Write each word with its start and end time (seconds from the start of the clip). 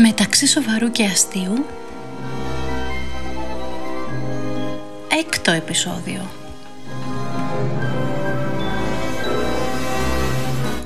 Μεταξύ 0.00 0.46
σοβαρού 0.46 0.90
και 0.90 1.04
αστείου 1.04 1.66
Έκτο 5.08 5.50
επεισόδιο. 5.50 6.30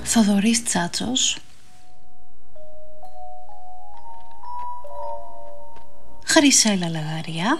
Θοδωρής 0.02 0.64
Τσάτσος. 0.64 1.38
Χρυσέλα 6.24 6.88
Λαγαριά. 6.88 7.58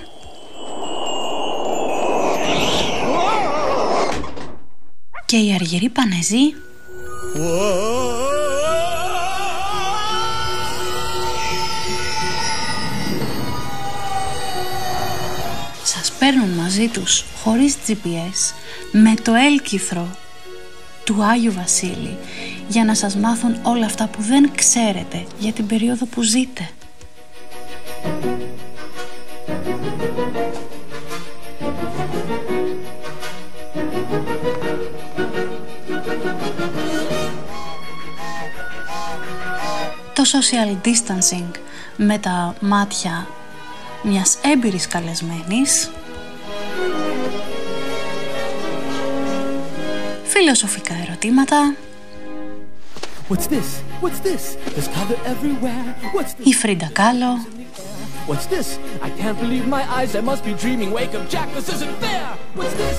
Και 5.26 5.36
η 5.36 5.54
Αργυρή 5.54 5.88
Πανεζή 5.88 6.54
παίρνουν 16.34 16.50
μαζί 16.50 16.88
τους 16.88 17.24
χωρίς 17.42 17.76
GPS 17.86 18.54
με 18.92 19.14
το 19.22 19.34
έλκυθρο 19.34 20.08
του 21.04 21.22
Άγιου 21.22 21.52
Βασίλη 21.52 22.18
για 22.68 22.84
να 22.84 22.94
σας 22.94 23.16
μάθουν 23.16 23.56
όλα 23.62 23.86
αυτά 23.86 24.06
που 24.06 24.22
δεν 24.22 24.50
ξέρετε 24.54 25.24
για 25.38 25.52
την 25.52 25.66
περίοδο 25.66 26.04
που 26.04 26.22
ζείτε. 26.22 26.68
Το 40.12 40.22
social 40.22 40.86
distancing 40.86 41.50
με 41.96 42.18
τα 42.18 42.54
μάτια 42.60 43.26
μιας 44.02 44.38
έμπειρης 44.42 44.86
καλεσμένης 44.86 45.90
Φιλοσοφικά 50.34 50.94
ερωτήματα 51.06 51.74
What's 53.28 53.46
this? 53.46 53.68
What's 54.02 54.20
this? 54.28 54.42
There's 54.74 54.88
color 54.98 55.18
everywhere. 55.32 55.84
What's 56.14 56.32
this? 56.34 56.46
Η 56.46 56.52
Φρίντα 56.54 56.90
Κάλο 56.92 57.46
What's 58.28 58.46
this? 58.54 58.68
I 59.02 59.10
can't 59.20 59.38
believe 59.44 59.66
my 59.76 59.84
eyes. 59.98 60.10
I 60.20 60.22
must 60.30 60.42
be 60.44 60.54
dreaming. 60.62 60.90
Wake 60.98 61.14
up, 61.18 61.24
Jack. 61.34 61.48
This 61.54 61.68
isn't 61.74 61.96
fair. 62.04 62.26
What's 62.58 62.74
this? 62.82 62.98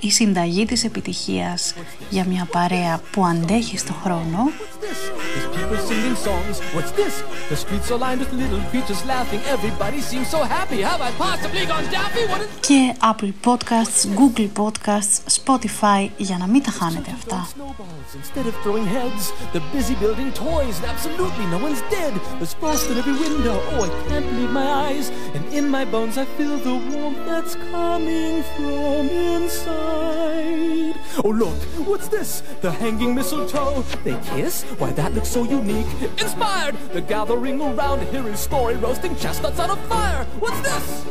Η 0.00 0.10
συνταγή 0.10 0.64
της 0.64 0.84
επιτυχίας 0.84 1.74
για 2.10 2.24
μια 2.24 2.48
παρέα 2.52 3.00
που 3.10 3.24
αντέχει 3.26 3.78
στο 3.78 3.92
χρόνο 4.02 4.38
What's 4.80 4.86
this? 4.86 5.00
There's 5.34 5.48
people 5.56 5.78
singing 5.90 6.16
songs. 6.28 6.56
What's 6.74 6.92
this? 7.00 7.14
The 7.50 7.56
streets 7.62 7.88
are 7.92 8.00
lined 8.06 8.20
with 8.22 8.32
little 8.42 8.62
creatures 8.70 9.02
laughing. 9.12 9.40
Everybody 9.56 10.00
seems 10.10 10.28
so 10.34 10.40
happy. 10.56 10.80
Have 10.90 11.02
I 11.08 11.10
possibly 11.26 11.64
gone 11.72 11.86
daffy? 11.96 12.24
What 12.32 12.40
is 12.44 12.48
και 12.68 12.94
Apple 13.10 13.32
Podcasts, 13.48 14.00
Google 14.20 14.50
Podcasts, 14.62 15.16
Spotify 15.38 16.02
για 16.16 16.36
να 16.38 16.46
μην 16.46 16.62
τα 16.62 16.70
χάνετε 16.70 17.10
αυτά. 17.18 17.48
snowballs 17.56 18.10
instead 18.20 18.46
of 18.50 18.54
throwing 18.62 18.86
heads? 18.96 19.22
They're 19.52 19.70
busy 19.78 19.96
building 20.04 20.30
toys, 20.48 20.74
and 20.80 20.86
absolutely 20.94 21.44
no 21.54 21.58
one's 21.66 21.82
dead. 21.96 22.12
There's 22.38 22.54
frost 22.60 22.84
in 22.90 22.96
every 23.02 23.16
window. 23.26 23.56
Oh, 23.72 23.84
I 23.88 23.90
can't 24.08 24.26
believe 24.30 24.52
my 24.60 24.68
eyes. 24.86 25.06
And 25.34 25.42
in 25.58 25.64
my 25.76 25.84
bones, 25.94 26.16
I 26.22 26.26
feel 26.36 26.56
the 26.68 26.76
warmth 26.90 27.22
that's 27.30 27.54
coming 27.74 28.34
from 28.54 29.00
inside. 29.32 29.89
Oh, 29.89 31.29
look, 31.29 31.55
what's 31.87 32.07
this? 32.07 32.41
The 32.61 32.71
hanging 32.71 33.15
mistletoe. 33.15 33.83
They 34.03 34.17
kiss? 34.29 34.63
Why, 34.79 34.91
that 34.91 35.13
looks 35.13 35.29
so 35.29 35.43
unique. 35.43 35.87
Inspired! 36.19 36.75
The 36.93 37.01
gathering 37.01 37.61
around, 37.61 38.01
hearing 38.07 38.35
story, 38.35 38.75
roasting 38.75 39.15
chestnuts 39.15 39.59
on 39.59 39.69
a 39.71 39.75
fire. 39.87 40.23
What's 40.39 40.61
this? 40.61 41.03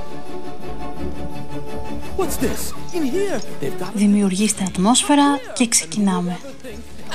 What's 2.19 2.37
this? 2.37 2.73
In 2.95 3.03
here, 3.03 3.41
they've 3.61 3.79
got 3.79 3.93
Δημιουργήστε 3.95 4.65
ατμόσφαιρα 4.67 5.39
και 5.55 5.69
ξεκινάμε. 5.69 6.39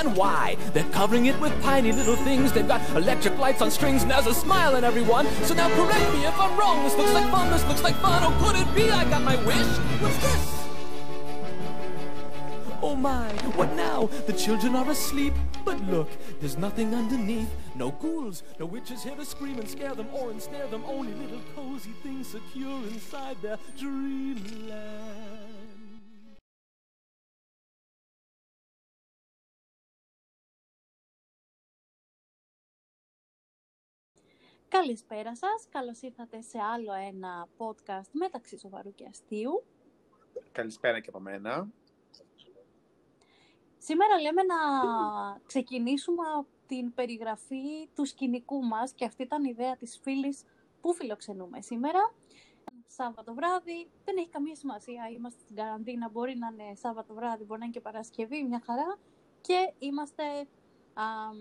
and 0.00 0.16
why? 0.16 0.56
They're 0.72 0.92
covering 1.00 1.26
it 1.26 1.38
with 1.40 1.52
tiny 1.62 1.92
little 1.92 2.16
things. 2.16 2.52
They've 2.54 2.66
got 2.74 2.80
electric 2.96 3.34
lights 3.38 3.60
on 3.64 3.70
strings, 3.70 4.00
and 4.02 4.10
there's 4.10 4.26
a 4.26 4.34
smile 4.34 4.72
in 4.78 4.82
everyone. 4.90 5.26
So 5.46 5.52
now 5.54 5.68
correct 5.78 6.06
me 6.14 6.20
if 6.30 6.36
I'm 6.44 6.54
wrong. 6.58 6.76
This 6.84 6.96
looks 6.96 7.12
like 7.18 7.28
fun. 7.36 7.46
This 7.54 7.64
looks 7.68 7.82
like 7.82 7.96
fun. 8.06 8.18
Oh, 8.26 8.32
could 8.42 8.56
it 8.62 8.68
be 8.74 8.84
I 8.90 9.02
got 9.12 9.22
my 9.22 9.36
wish? 9.50 9.70
What's 10.02 10.18
this? 10.24 10.63
Oh 12.84 12.96
my, 12.96 13.28
what 13.58 13.70
now? 13.74 14.08
The 14.26 14.32
children 14.44 14.74
are 14.74 14.90
asleep. 14.90 15.34
But 15.64 15.78
look, 15.94 16.10
there's 16.40 16.58
nothing 16.66 16.94
underneath. 16.94 17.52
No 17.74 17.88
ghouls, 18.02 18.42
no 18.58 18.66
witches 18.66 19.02
here 19.02 19.16
to 19.16 19.26
scream 19.34 19.58
and 19.58 19.68
scare 19.68 19.94
them 19.94 20.08
or 20.18 20.30
ensnare 20.30 20.68
them. 20.68 20.82
Only 20.96 21.14
little 21.22 21.42
cozy 21.54 21.94
things 22.02 22.26
secure 22.36 22.80
inside 22.94 23.36
their 23.42 23.58
dreamland. 23.76 25.20
Καλησπέρα 34.68 35.36
σας, 35.36 35.66
καλώς 35.70 36.00
ήρθατε 36.02 36.40
σε 36.40 36.58
άλλο 36.58 36.92
ένα 36.92 37.48
podcast 37.56 38.10
μεταξύ 38.12 38.58
σοβαρού 38.58 38.94
και 38.94 39.06
αστείου. 39.10 39.64
Καλησπέρα 40.52 41.00
και 41.00 41.08
από 41.08 41.20
μένα. 41.20 41.68
Σήμερα 43.87 44.21
λέμε 44.21 44.41
να 44.43 44.55
ξεκινήσουμε 45.45 46.21
από 46.37 46.47
την 46.67 46.93
περιγραφή 46.93 47.87
του 47.95 48.05
σκηνικού 48.05 48.63
μας 48.63 48.93
και 48.93 49.05
αυτή 49.05 49.23
ήταν 49.23 49.43
η 49.43 49.49
ιδέα 49.51 49.77
της 49.77 49.99
φίλης 50.01 50.43
που 50.81 50.93
φιλοξενούμε 50.93 51.61
σήμερα. 51.61 52.13
Σάββατο 52.87 53.33
βράδυ, 53.33 53.89
δεν 54.05 54.17
έχει 54.17 54.29
καμία 54.29 54.55
σημασία, 54.55 55.09
είμαστε 55.15 55.39
στην 55.39 55.55
καραντίνα, 55.55 56.09
μπορεί 56.09 56.37
να 56.37 56.47
είναι 56.47 56.75
Σάββατο 56.75 57.13
βράδυ, 57.13 57.43
μπορεί 57.43 57.59
να 57.59 57.65
είναι 57.65 57.73
και 57.73 57.81
Παρασκευή, 57.81 58.43
μια 58.43 58.61
χαρά. 58.65 58.97
Και 59.41 59.73
είμαστε, 59.79 60.23
αμ, 60.93 61.37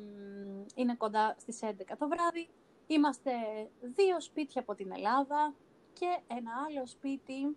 είναι 0.74 0.94
κοντά 0.94 1.34
στις 1.38 1.60
11 1.62 1.96
το 1.98 2.08
βράδυ. 2.08 2.48
Είμαστε 2.86 3.32
δύο 3.80 4.20
σπίτια 4.20 4.60
από 4.60 4.74
την 4.74 4.92
Ελλάδα 4.92 5.54
και 5.92 6.20
ένα 6.26 6.50
άλλο 6.66 6.86
σπίτι 6.86 7.56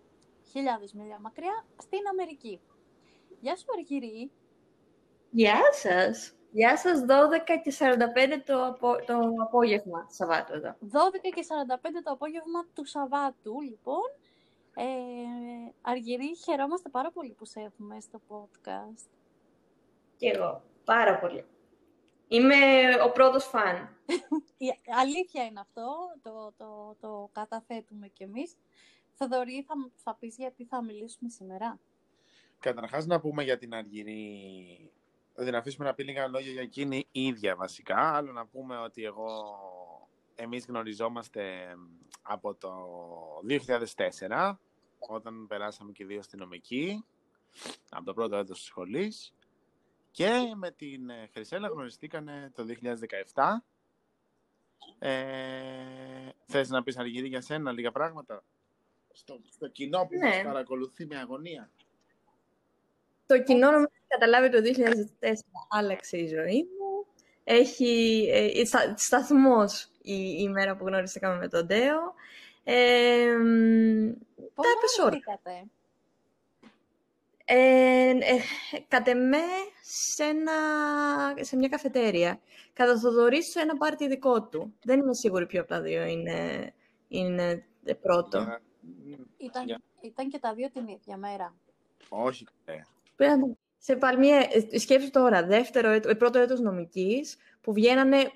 χιλιάδες 0.50 0.92
μίλια 0.92 1.18
μακριά 1.20 1.64
στην 1.76 2.08
Αμερική. 2.10 2.60
Γεια 3.40 3.56
σου 3.56 3.66
Αργυρή, 3.76 4.30
Γεια 5.30 5.60
σας. 5.72 6.32
Γεια 6.50 6.76
σας, 6.76 7.00
12 7.00 7.04
και 7.62 7.74
45 7.78 8.42
το, 8.44 8.64
απο... 8.64 9.04
το 9.06 9.32
απόγευμα, 9.42 10.06
Σαββάτο 10.10 10.54
εδώ. 10.54 10.68
12 10.68 10.74
και 11.34 11.46
45 11.76 12.00
το 12.04 12.10
απόγευμα 12.10 12.66
του 12.74 12.84
Σαββάτου, 12.84 13.60
λοιπόν. 13.60 14.10
Ε, 14.74 14.84
Αργυρή, 15.80 16.36
χαιρόμαστε 16.36 16.88
πάρα 16.88 17.10
πολύ 17.10 17.32
που 17.32 17.44
σε 17.44 17.60
έχουμε 17.60 18.00
στο 18.00 18.20
podcast. 18.28 19.08
Και 20.16 20.28
εγώ, 20.34 20.62
πάρα 20.84 21.18
πολύ. 21.18 21.44
Είμαι 22.28 22.56
ο 23.04 23.12
πρώτος 23.12 23.44
φαν. 23.44 23.96
Η 24.56 24.66
αλήθεια 25.00 25.44
είναι 25.44 25.60
αυτό, 25.60 25.96
το, 26.22 26.52
το, 26.56 26.96
το 27.00 27.30
καταθέτουμε 27.32 28.08
κι 28.08 28.22
εμείς. 28.22 28.56
Θοδωρή, 29.14 29.64
θα, 29.68 29.74
θα 29.96 30.14
πεις 30.14 30.36
γιατί 30.36 30.64
θα 30.64 30.82
μιλήσουμε 30.82 31.30
σήμερα. 31.30 31.78
Καταρχάς 32.58 33.06
να 33.06 33.20
πούμε 33.20 33.42
για 33.42 33.58
την 33.58 33.74
Αργυρή, 33.74 34.92
δηλαδή 35.38 35.50
να 35.50 35.58
αφήσουμε 35.58 35.86
να 35.86 35.94
πει 35.94 36.04
λίγα 36.04 36.28
λόγια 36.28 36.52
για 36.52 36.62
εκείνη 36.62 37.06
η 37.12 37.22
ίδια 37.26 37.56
βασικά, 37.56 37.96
άλλο 37.96 38.32
να 38.32 38.46
πούμε 38.46 38.78
ότι 38.78 39.04
εγώ, 39.04 39.28
εμείς 40.34 40.66
γνωριζόμαστε 40.66 41.74
από 42.22 42.54
το 42.54 42.70
2004, 44.28 44.54
όταν 44.98 45.46
περάσαμε 45.46 45.92
και 45.92 46.02
οι 46.02 46.06
δύο 46.06 46.22
στη 46.22 46.36
νομική, 46.36 47.04
από 47.90 48.04
το 48.04 48.14
πρώτο 48.14 48.36
έτος 48.36 48.58
της 48.58 48.66
σχολής, 48.66 49.34
και 50.10 50.52
με 50.56 50.70
την 50.70 51.10
ε, 51.10 51.28
Χρυσέλα 51.32 51.68
γνωριστήκανε 51.68 52.52
το 52.54 52.66
2017. 53.34 53.42
Ε, 54.98 56.28
θες 56.46 56.68
να 56.68 56.82
πεις 56.82 56.96
Αργυρή 56.98 57.28
για 57.28 57.40
σένα 57.40 57.72
λίγα 57.72 57.92
πράγματα; 57.92 58.44
Στο, 59.12 59.40
στο 59.50 59.68
κοινό 59.68 59.98
που 60.06 60.18
Ναι. 60.18 60.26
μας 60.28 60.42
παρακολουθεί 60.42 61.06
με 61.06 61.16
αγωνία. 61.18 61.70
Το 63.26 63.42
κοινό 63.42 63.70
νομίζω 63.70 63.88
έχει 63.92 63.97
καταλάβει 64.08 64.50
το 64.50 64.58
2004 65.20 65.32
άλλαξε 65.68 66.16
η 66.16 66.26
ζωή 66.26 66.62
μου. 66.62 67.06
Έχει 67.44 68.26
ε, 68.32 68.64
στα, 68.64 68.94
σταθμός 68.96 69.90
η, 70.02 70.36
η 70.38 70.48
μέρα 70.48 70.76
που 70.76 70.86
γνωριστήκαμε 70.86 71.36
με 71.36 71.48
τον 71.48 71.66
Ντέο. 71.66 72.14
Ε, 72.64 73.36
μ, 73.36 74.12
Πώς 74.54 74.66
τα 74.66 74.72
έπεσε 74.76 75.00
όλα. 75.00 75.08
γνωριστήκατε; 75.10 75.66
Ε, 77.44 78.08
ε, 78.10 78.38
κατ' 78.88 79.08
εμέ 79.08 79.44
σε, 79.82 80.24
ένα, 80.24 80.52
σε 81.40 81.56
μια 81.56 81.68
καφετέρια. 81.68 82.40
Κατά 82.72 82.98
Θοδωρή 82.98 83.42
σε 83.42 83.60
ένα 83.60 83.76
πάρτι 83.76 84.08
δικό 84.08 84.42
του. 84.42 84.74
Δεν 84.84 84.98
είμαι 85.00 85.14
σίγουρη 85.14 85.46
ποιο 85.46 85.60
από 85.60 85.68
τα 85.68 85.80
δύο 85.80 86.04
είναι, 86.04 86.72
είναι 87.08 87.64
πρώτο. 88.00 88.38
Για- 88.38 88.60
Ήταν, 89.36 89.64
Για- 89.66 89.80
ήταν 90.00 90.28
και 90.28 90.38
τα 90.38 90.54
δύο 90.54 90.70
την 90.70 90.88
ίδια 90.88 91.16
μέρα. 91.16 91.54
Όχι. 92.08 92.46
ε. 92.64 92.80
Πέρα- 93.16 93.56
Σε 93.88 93.96
παλμία, 93.96 94.48
σκέψου 94.78 95.10
τώρα, 95.10 95.46
δεύτερο, 95.46 95.90
έτο- 95.90 96.08
ε, 96.08 96.14
πρώτο 96.14 96.38
έτος 96.38 96.60
νομικής, 96.60 97.36
που 97.60 97.72
βγαίνανε 97.72 98.30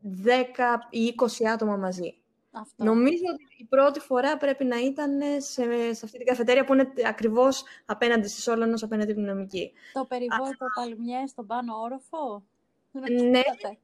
10 0.00 0.88
ή 0.90 1.06
20 1.06 1.46
άτομα 1.46 1.76
μαζί. 1.76 2.14
Αυτό. 2.50 2.84
Νομίζω 2.84 3.22
ότι 3.32 3.44
η 3.56 3.64
πρώτη 3.64 4.00
φορά 4.00 4.36
πρέπει 4.36 4.64
να 4.64 4.76
ήταν 4.80 5.20
σε, 5.38 5.62
σε 5.94 6.04
αυτή 6.04 6.18
την 6.18 6.26
καφετέρια 6.26 6.64
που 6.64 6.72
είναι 6.72 6.92
ακριβώς 7.06 7.64
απέναντι 7.84 8.28
στη 8.28 8.40
Σόλωνος, 8.40 8.82
απέναντι 8.82 9.12
την 9.12 9.24
νομική. 9.24 9.72
Το 9.92 10.04
περιβόητο 10.04 10.66
παλμιέ 10.74 11.26
στον 11.26 11.46
πάνω 11.46 11.74
όροφο; 11.76 12.44
Ναι. 12.90 13.00
Ρωτήσατε. 13.00 13.78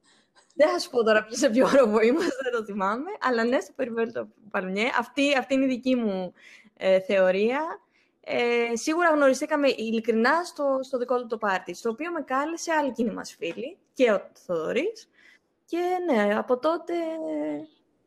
Δεν 0.55 0.69
θα 0.69 0.79
σου 0.79 0.91
πω 0.91 1.05
τώρα 1.05 1.25
ποιος 1.25 1.39
σε 1.39 1.51
ποιο 1.51 1.67
όροφο 1.67 2.01
είμαστε, 2.01 2.37
δεν 2.43 2.53
το 2.53 2.65
θυμάμαι. 2.65 3.11
Αλλά 3.21 3.45
ναι, 3.45 3.61
στο 3.61 3.73
περιβόητο 3.77 4.29
παλμιέ. 4.51 4.91
Αυτή, 4.99 5.37
αυτή 5.39 5.55
είναι 5.55 5.65
η 5.65 5.69
δική 5.69 5.95
μου 5.95 6.33
ε, 6.77 7.01
θεωρία. 7.01 7.81
Ε, 8.33 8.77
σίγουρα 8.77 9.11
γνωριστήκαμε 9.11 9.69
ειλικρινά 9.69 10.45
στο, 10.45 10.79
στο 10.83 10.99
δικό 10.99 11.21
του 11.21 11.27
το 11.27 11.39
πάρτι, 11.39 11.75
στο 11.75 11.91
οποίο 11.91 12.13
με 12.13 12.23
κάλεσε 12.23 12.73
άλλη 12.73 12.93
κοινή 12.93 13.11
μας 13.11 13.35
φίλη 13.39 13.79
και 13.93 14.13
ο 14.13 14.31
Θοδωρής. 14.33 15.09
Και 15.65 15.79
ναι, 16.07 16.37
από 16.37 16.59
τότε 16.59 16.95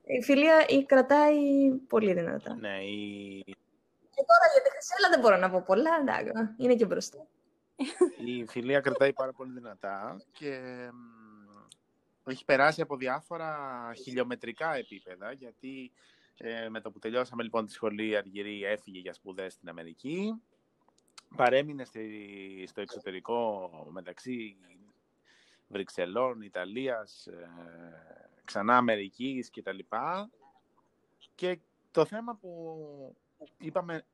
η 0.06 0.24
φιλία 0.24 0.66
η 0.68 0.86
κρατάει 0.86 1.70
πολύ 1.88 2.14
δυνατά. 2.14 2.56
Ναι, 2.56 2.84
η, 2.84 3.44
Και 4.16 4.24
τώρα 4.28 4.46
για 4.54 4.62
τη 4.64 4.70
Χρυσέλα 4.70 5.10
δεν 5.10 5.20
μπορώ 5.20 5.38
να 5.38 5.50
πω 5.50 5.64
πολλά, 5.66 5.92
εντάξει, 6.02 6.54
είναι 6.58 6.76
και 6.76 6.86
μπροστά. 6.86 7.26
η 8.26 8.46
φιλία 8.46 8.80
κρατάει 8.80 9.14
πάρα 9.14 9.32
πολύ 9.32 9.52
δυνατά 9.52 10.22
και 10.32 10.60
μ, 10.92 12.30
έχει 12.30 12.46
περάσει 12.46 12.82
από 12.82 12.96
διάφορα 12.96 13.56
χιλιομετρικά 14.04 14.76
επίπεδα, 14.76 15.32
γιατί 15.32 15.92
ε, 16.38 16.70
με 16.70 16.82
το 16.82 16.92
που 16.92 17.00
τελειώσαμε 17.00 17.44
λοιπόν 17.44 17.66
τη 17.66 17.72
σχολή 17.72 18.08
η 18.08 18.16
Αργυρή 18.16 18.64
έφυγε 18.64 19.00
για 19.00 19.14
σπουδές 19.14 19.54
στην 19.54 19.70
Αμερική, 19.70 20.34
παρέμεινε 21.36 21.86
στη- 21.86 22.64
στο 22.68 22.82
εξωτερικό 22.82 23.70
μεταξύ 23.92 24.58
Βρυξελών, 25.68 26.42
Ιταλίας, 26.42 27.28
ε, 27.28 27.50
ξανά 28.46 28.78
Αμερικής 28.78 29.50
και 29.50 29.62
τα 29.62 29.72
λοιπά. 29.72 30.30
Και 31.36 31.60
το 31.92 32.06
θέμα 32.06 32.36
που 32.36 33.16
είπαμε 33.58 34.06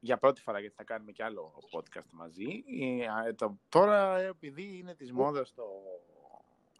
για 0.00 0.18
πρώτη 0.18 0.40
φορά, 0.40 0.60
γιατί 0.60 0.74
θα 0.74 0.84
κάνουμε 0.84 1.12
και 1.12 1.24
άλλο 1.24 1.62
podcast 1.72 2.08
μαζί, 2.10 2.64
ε, 3.26 3.32
το, 3.32 3.58
τώρα 3.68 4.18
επειδή 4.18 4.78
είναι 4.78 4.94
της 4.94 5.12
μόδας 5.12 5.54
το... 5.54 5.64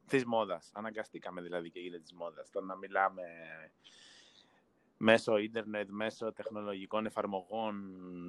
Της 0.06 0.24
μόδας, 0.24 0.70
αναγκαστήκαμε 0.74 1.40
δηλαδή 1.40 1.70
και 1.70 1.80
είναι 1.80 1.98
της 1.98 2.12
μόδας, 2.12 2.50
το 2.50 2.60
να 2.60 2.76
μιλάμε 2.76 3.22
μέσω 4.98 5.36
ίντερνετ, 5.36 5.88
μέσω 5.90 6.32
τεχνολογικών 6.32 7.06
εφαρμογών, 7.06 7.74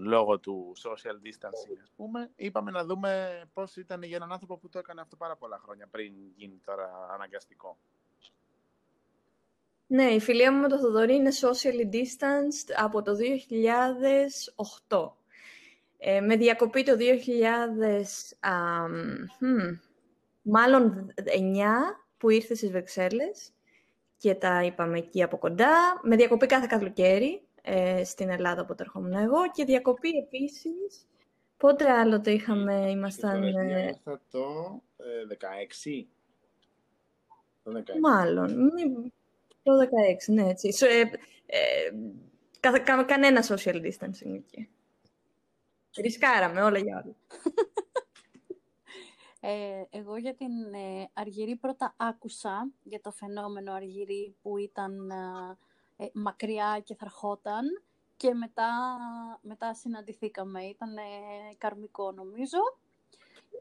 λόγω 0.04 0.40
του 0.40 0.74
social 0.78 1.28
distancing, 1.28 1.78
ας 1.82 1.92
πούμε, 1.96 2.32
είπαμε 2.36 2.72
να 2.72 2.86
δούμε 2.86 3.42
πώς 3.54 3.76
ήταν 3.76 4.04
για 4.04 4.16
έναν 4.16 4.32
άνθρωπο 4.32 4.58
που 4.58 4.70
το 4.70 4.80
έκανε 4.80 5.02
αυτό 5.02 5.16
πάρα 5.16 5.36
πολλά 5.36 5.60
χρόνια 5.64 5.88
πριν 5.92 6.14
γίνει 6.36 6.62
τώρα 6.66 7.10
αναγκαστικό. 7.14 7.78
Ναι, 9.88 10.04
η 10.04 10.20
φιλία 10.20 10.52
μου 10.52 10.62
με 10.62 10.68
τον 10.68 10.80
Θοδωρή 10.80 11.16
είναι 11.16 11.30
socially 11.42 11.96
distanced 11.96 12.74
από 12.76 13.02
το 13.02 13.12
2008. 14.88 15.12
Ε, 15.98 16.22
με 16.22 16.36
διακοπή 16.36 16.84
το 16.84 16.96
2000, 16.98 17.00
α, 18.40 18.88
μ, 18.88 19.78
μάλλον 20.42 21.14
9 21.16 21.22
που 22.18 22.30
ήρθε 22.30 22.56
στις 22.56 22.72
Βεξέλλες 22.72 23.54
και 24.20 24.36
τα 24.36 24.64
είπαμε 24.64 24.98
εκεί 24.98 25.24
από 25.24 25.38
κοντά. 25.38 26.00
Με 26.04 26.16
διακοπή 26.16 26.46
κάθε 26.46 26.66
καλοκαίρι 26.70 27.42
ε, 27.62 28.04
στην 28.04 28.30
Ελλάδα 28.30 28.66
που 28.66 28.76
ερχόμουν 28.80 29.14
εγώ 29.14 29.52
και 29.52 29.66
διακοπή 29.66 30.10
επίσης. 30.10 31.06
Πότε 31.58 31.92
άλλο 31.92 32.22
το 32.22 32.32
είχαμε, 32.32 32.90
ήμασταν... 32.90 33.42
Και 33.44 33.52
τώρα 33.52 33.64
ε, 33.78 33.84
ήρθα 33.88 34.22
το 34.32 34.82
ε, 34.98 35.38
16. 35.90 36.06
Το 37.64 37.72
16. 37.78 38.00
Μάλλον. 38.02 38.54
μη- 38.74 39.14
Το 39.64 39.72
16, 40.28 40.34
ναι, 40.34 40.50
έτσι. 40.50 40.74
Σο- 40.74 40.86
ε, 40.88 41.00
ε, 41.46 41.92
κα- 42.60 42.80
κα- 42.80 43.04
κανένα 43.04 43.44
social 43.48 43.76
distancing 43.76 44.34
εκεί. 44.36 44.70
Ρισκάραμε 46.02 46.62
όλα 46.62 46.78
για 46.80 47.04
όλα. 47.06 47.16
Ε, 49.40 49.84
εγώ 49.90 50.18
για 50.18 50.36
την 50.36 50.74
ε, 50.74 51.10
Αργυρή 51.14 51.56
πρώτα 51.56 51.94
άκουσα 51.98 52.72
για 52.84 53.02
το 53.02 53.12
φαινόμενο 53.12 53.74
Αργυρή 53.74 54.36
που 54.42 54.58
ήταν 54.58 55.10
ε, 55.10 55.58
ε, 55.98 56.10
μακριά 56.14 56.82
και 56.84 56.96
θα 56.96 57.06
ερχόταν 57.06 57.66
και 58.18 58.34
μετά, 58.34 58.98
μετά 59.42 59.74
συναντηθήκαμε. 59.74 60.64
Ήταν 60.64 60.98
ε, 60.98 61.02
καρμικό 61.58 62.12
νομίζω. 62.12 62.58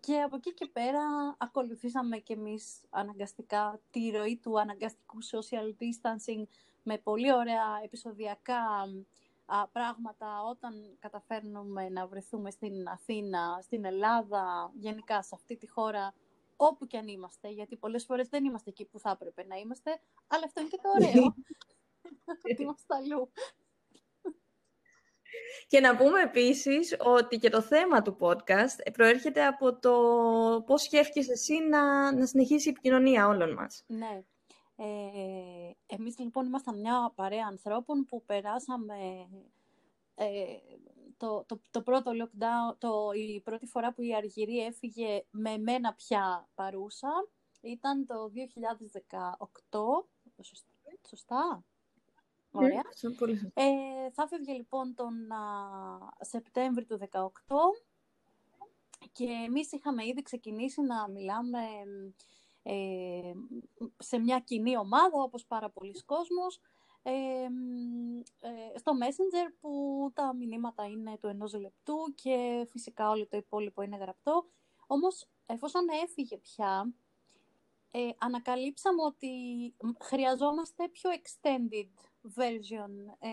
Και 0.00 0.20
από 0.20 0.36
εκεί 0.36 0.54
και 0.54 0.66
πέρα 0.66 1.00
ακολουθήσαμε 1.38 2.16
και 2.16 2.32
εμείς 2.32 2.80
αναγκαστικά 2.90 3.80
τη 3.90 4.10
ροή 4.10 4.36
του 4.36 4.60
αναγκαστικού 4.60 5.18
social 5.22 5.82
distancing 5.82 6.46
με 6.82 6.98
πολύ 6.98 7.32
ωραία 7.32 7.80
επεισοδιακά 7.84 8.88
α, 9.48 9.68
πράγματα 9.68 10.42
όταν 10.50 10.96
καταφέρνουμε 10.98 11.88
να 11.88 12.06
βρεθούμε 12.06 12.50
στην 12.50 12.88
Αθήνα, 12.88 13.58
στην 13.62 13.84
Ελλάδα, 13.84 14.72
γενικά 14.74 15.22
σε 15.22 15.34
αυτή 15.34 15.56
τη 15.56 15.68
χώρα, 15.68 16.14
όπου 16.56 16.86
και 16.86 16.98
αν 16.98 17.08
είμαστε, 17.08 17.48
γιατί 17.48 17.76
πολλές 17.76 18.04
φορές 18.04 18.28
δεν 18.28 18.44
είμαστε 18.44 18.70
εκεί 18.70 18.84
που 18.84 18.98
θα 18.98 19.10
έπρεπε 19.10 19.44
να 19.44 19.56
είμαστε, 19.56 20.00
αλλά 20.26 20.44
αυτό 20.44 20.60
είναι 20.60 20.70
και 20.70 20.78
το 20.82 20.88
ωραίο, 20.88 21.34
ότι 22.52 22.62
είμαστε 22.62 22.94
αλλού. 22.94 23.30
Και 25.66 25.80
να 25.80 25.96
πούμε 25.96 26.20
επίσης 26.20 26.96
ότι 26.98 27.38
και 27.38 27.50
το 27.50 27.62
θέμα 27.62 28.02
του 28.02 28.16
podcast 28.20 28.92
προέρχεται 28.92 29.46
από 29.46 29.78
το 29.78 29.92
πώς 30.66 30.82
σκέφτηκες 30.82 31.28
εσύ 31.28 31.58
να, 31.58 32.12
να 32.12 32.26
συνεχίσει 32.26 32.68
η 32.68 32.70
επικοινωνία 32.70 33.26
όλων 33.26 33.52
μας. 33.52 33.84
Ναι. 33.86 34.22
Ε, 34.80 35.70
εμείς 35.86 36.18
λοιπόν 36.18 36.46
ήμασταν 36.46 36.80
μια 36.80 37.12
παρέα 37.14 37.46
ανθρώπων 37.46 38.04
που 38.04 38.24
περάσαμε 38.24 39.28
ε, 40.14 40.26
το, 41.16 41.44
το, 41.46 41.60
το 41.70 41.82
πρώτο 41.82 42.10
lockdown, 42.22 42.76
το, 42.78 43.10
η 43.14 43.40
πρώτη 43.40 43.66
φορά 43.66 43.92
που 43.92 44.02
η 44.02 44.14
Αργυρή 44.14 44.64
έφυγε 44.64 45.24
με 45.30 45.58
μένα 45.58 45.94
πια 45.94 46.48
παρούσα 46.54 47.28
ήταν 47.60 48.06
το 48.06 48.30
2018. 49.70 50.06
Σωστά. 50.42 50.68
Σωστά. 51.08 51.64
Ωραία. 52.50 52.82
Ναι, 53.00 53.14
πολύ 53.14 53.36
σωστά. 53.36 53.62
Ε, 53.62 54.10
θα 54.12 54.26
φεύγε 54.26 54.52
λοιπόν 54.52 54.94
τον 54.94 55.32
α, 55.32 55.38
Σεπτέμβρη 56.20 56.84
του 56.84 56.98
2018 57.10 57.20
και 59.12 59.24
εμείς 59.46 59.72
είχαμε 59.72 60.06
ήδη 60.06 60.22
ξεκινήσει 60.22 60.82
να 60.82 61.08
μιλάμε 61.08 61.58
ε, 61.58 62.12
σε 63.98 64.18
μια 64.18 64.38
κοινή 64.38 64.76
ομάδα, 64.76 65.22
όπως 65.22 65.46
πάρα 65.46 65.70
πολλοί 65.70 66.04
κόσμος, 66.04 66.60
ε, 67.02 67.12
ε, 68.40 68.78
στο 68.78 68.92
Messenger 69.00 69.52
που 69.60 69.70
τα 70.14 70.34
μηνύματα 70.34 70.84
είναι 70.84 71.18
του 71.20 71.26
ενός 71.26 71.54
λεπτού 71.54 72.14
και 72.14 72.66
φυσικά 72.70 73.10
όλο 73.10 73.26
το 73.26 73.36
υπόλοιπο 73.36 73.82
είναι 73.82 73.96
γραπτό. 73.96 74.46
Όμως, 74.86 75.28
εφόσον 75.46 75.82
έφυγε 76.02 76.36
πια, 76.36 76.92
ε, 77.90 78.08
ανακαλύψαμε 78.18 79.02
ότι 79.02 79.28
χρειαζόμαστε 80.00 80.88
πιο 80.88 81.10
extended 81.10 81.88
version 82.36 82.90
ε, 83.18 83.28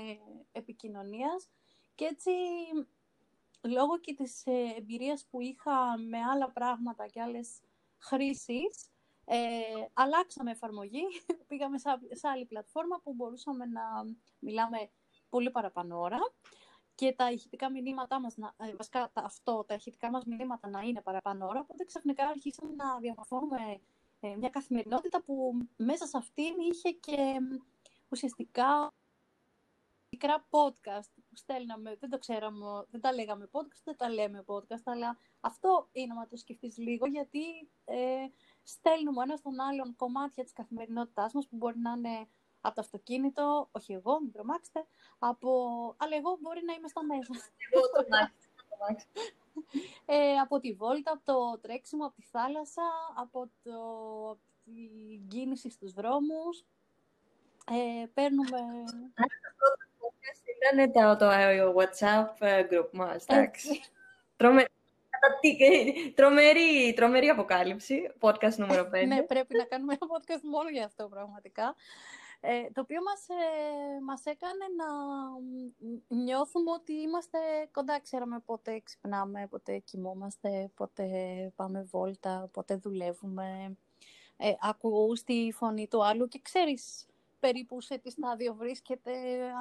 επικοινωνίας 0.52 1.50
και 1.96 2.06
έτσι 2.06 2.32
λόγω 3.62 4.00
και 4.00 4.14
της 4.14 4.46
ε, 4.46 4.74
εμπειρίας 4.78 5.26
που 5.30 5.42
είχα 5.42 5.98
με 5.98 6.18
άλλα 6.18 6.52
πράγματα 6.52 7.08
και 7.08 7.22
άλλες 7.22 7.62
χρήσεις 7.98 8.90
ε, 9.26 9.38
αλλάξαμε 9.94 10.52
εφαρμογή, 10.52 11.04
πήγαμε 11.48 11.78
σε, 11.78 11.90
σε 12.12 12.28
άλλη 12.28 12.46
πλατφόρμα 12.46 13.00
που 13.04 13.14
μπορούσαμε 13.14 13.66
να 13.66 13.82
μιλάμε 14.40 14.90
πολύ 15.30 15.52
παραπάνω 15.52 16.00
ώρα. 16.00 16.20
Και 16.96 17.14
τα 17.14 17.32
ηχητικά 17.32 17.72
μηνύματά 17.72 18.20
μας, 18.20 18.38
να, 18.38 18.54
ε, 18.58 18.76
βασικά 18.76 19.10
τα, 19.14 19.22
αυτό, 19.22 19.64
τα 19.68 19.74
ηχητικά 19.74 20.10
μας 20.10 20.26
μηνύματα 20.26 20.70
να 20.70 20.82
είναι 20.82 21.02
παραπάνω 21.02 21.48
ώρα, 21.48 21.60
οπότε 21.60 21.84
ξαφνικά 21.84 22.28
αρχίσαμε 22.28 22.74
να 22.76 23.00
διαμορφώνουμε 23.00 23.80
ε, 24.20 24.36
μια 24.36 24.50
καθημερινότητα 24.50 25.22
που 25.22 25.54
μέσα 25.78 26.06
σε 26.06 26.18
αυτήν 26.18 26.54
είχε 26.72 26.92
και 26.92 27.38
ουσιαστικά 28.10 28.94
μικρά 30.10 30.48
podcast 30.50 31.12
που 31.30 31.36
στέλναμε, 31.36 31.96
δεν 32.00 32.10
το 32.10 32.18
ξέραμε, 32.18 32.86
δεν 32.90 33.02
τα 33.02 33.14
λέγαμε 33.14 33.50
podcast, 33.52 33.82
δεν 33.84 33.96
τα 33.98 34.10
λέμε 34.10 34.44
podcast, 34.48 34.84
αλλά 34.84 35.18
αυτό 35.40 35.90
είναι 35.92 36.14
να 36.14 36.28
το 36.28 36.38
σκεφτείς 36.38 36.78
λίγο, 36.78 37.06
γιατί 37.06 37.70
ε, 37.86 38.26
στέλνουμε 38.66 39.24
ένα 39.24 39.36
στον 39.36 39.60
άλλον 39.60 39.96
κομμάτια 39.96 40.44
της 40.44 40.54
καθημερινότητάς 40.54 41.34
μας 41.34 41.48
που 41.48 41.56
μπορεί 41.56 41.78
να 41.78 41.92
είναι 41.92 42.28
από 42.62 42.76
το 42.76 42.82
αυτοκίνητο, 42.82 43.70
όχι 43.72 43.94
εγώ, 43.94 44.22
μην 44.22 44.32
τρομάξετε, 44.32 44.86
από... 45.20 45.50
αλλά 45.98 46.16
εγώ 46.16 46.38
μπορεί 46.42 46.62
να 46.66 46.74
είμαι 46.74 46.88
στα 46.88 47.04
μέσα. 47.04 47.34
Εγώ 47.70 47.90
το 47.90 48.06
μάθημα. 48.10 48.34
Ε, 50.06 50.38
από 50.38 50.60
τη 50.60 50.74
βόλτα, 50.74 51.12
από 51.12 51.22
το 51.24 51.60
τρέξιμο, 51.60 52.06
από 52.06 52.16
τη 52.16 52.22
θάλασσα, 52.22 52.82
από, 53.16 53.50
το, 53.64 53.80
από 54.30 54.40
την 54.64 55.28
κίνηση 55.28 55.70
στους 55.70 55.94
δρόμους. 55.94 56.66
Ε, 57.72 58.06
παίρνουμε... 58.14 58.60
Ήταν 60.58 60.92
το, 60.92 61.16
το, 61.16 61.28
το 61.28 61.82
WhatsApp 61.82 62.34
ε, 62.40 62.68
group 62.72 62.90
μας, 62.92 63.26
εντάξει. 63.26 63.70
Έτσι. 63.70 63.90
Τρώμε... 64.36 64.66
τρομερή, 66.16 66.94
τρομερή 66.96 67.28
αποκάλυψη, 67.28 68.12
podcast 68.20 68.56
νούμερο 68.56 68.90
5. 68.94 69.06
ναι, 69.08 69.24
πρέπει 69.24 69.56
να 69.58 69.64
κάνουμε 69.64 69.98
ένα 70.02 70.12
podcast 70.12 70.42
μόνο 70.44 70.70
για 70.70 70.86
αυτό 70.86 71.08
πραγματικά. 71.08 71.76
Ε, 72.48 72.72
το 72.74 72.82
οποίο 72.82 73.02
μας, 73.02 73.28
ε, 73.30 74.02
μας 74.04 74.26
έκανε 74.26 74.66
να 74.78 74.88
νιώθουμε 76.08 76.72
ότι 76.72 76.94
είμαστε 76.94 77.40
κοντά. 77.72 78.00
Ξέραμε 78.02 78.40
πότε 78.46 78.80
ξυπνάμε, 78.84 79.48
πότε 79.50 79.78
κοιμόμαστε, 79.78 80.72
πότε 80.76 81.06
πάμε 81.56 81.88
βόλτα, 81.92 82.50
πότε 82.54 82.76
δουλεύουμε. 82.76 83.78
Ε, 84.38 84.54
ακούς 84.62 85.24
τη 85.24 85.52
φωνή 85.52 85.88
του 85.88 86.06
άλλου 86.06 86.28
και 86.28 86.40
ξέρεις 86.44 87.06
περίπου 87.40 87.82
σε 87.82 87.98
τι 87.98 88.10
στάδιο 88.10 88.54
βρίσκεται, 88.54 89.12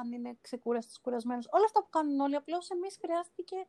αν 0.01 0.13
είναι 0.13 0.37
ξεκούραστος, 0.41 1.01
κουρασμένος. 1.01 1.49
Όλα 1.51 1.65
αυτά 1.65 1.81
που 1.83 1.89
κάνουν 1.91 2.21
όλοι, 2.21 2.35
απλώς 2.35 2.71
εμείς 2.71 2.99
χρειάστηκε 3.01 3.67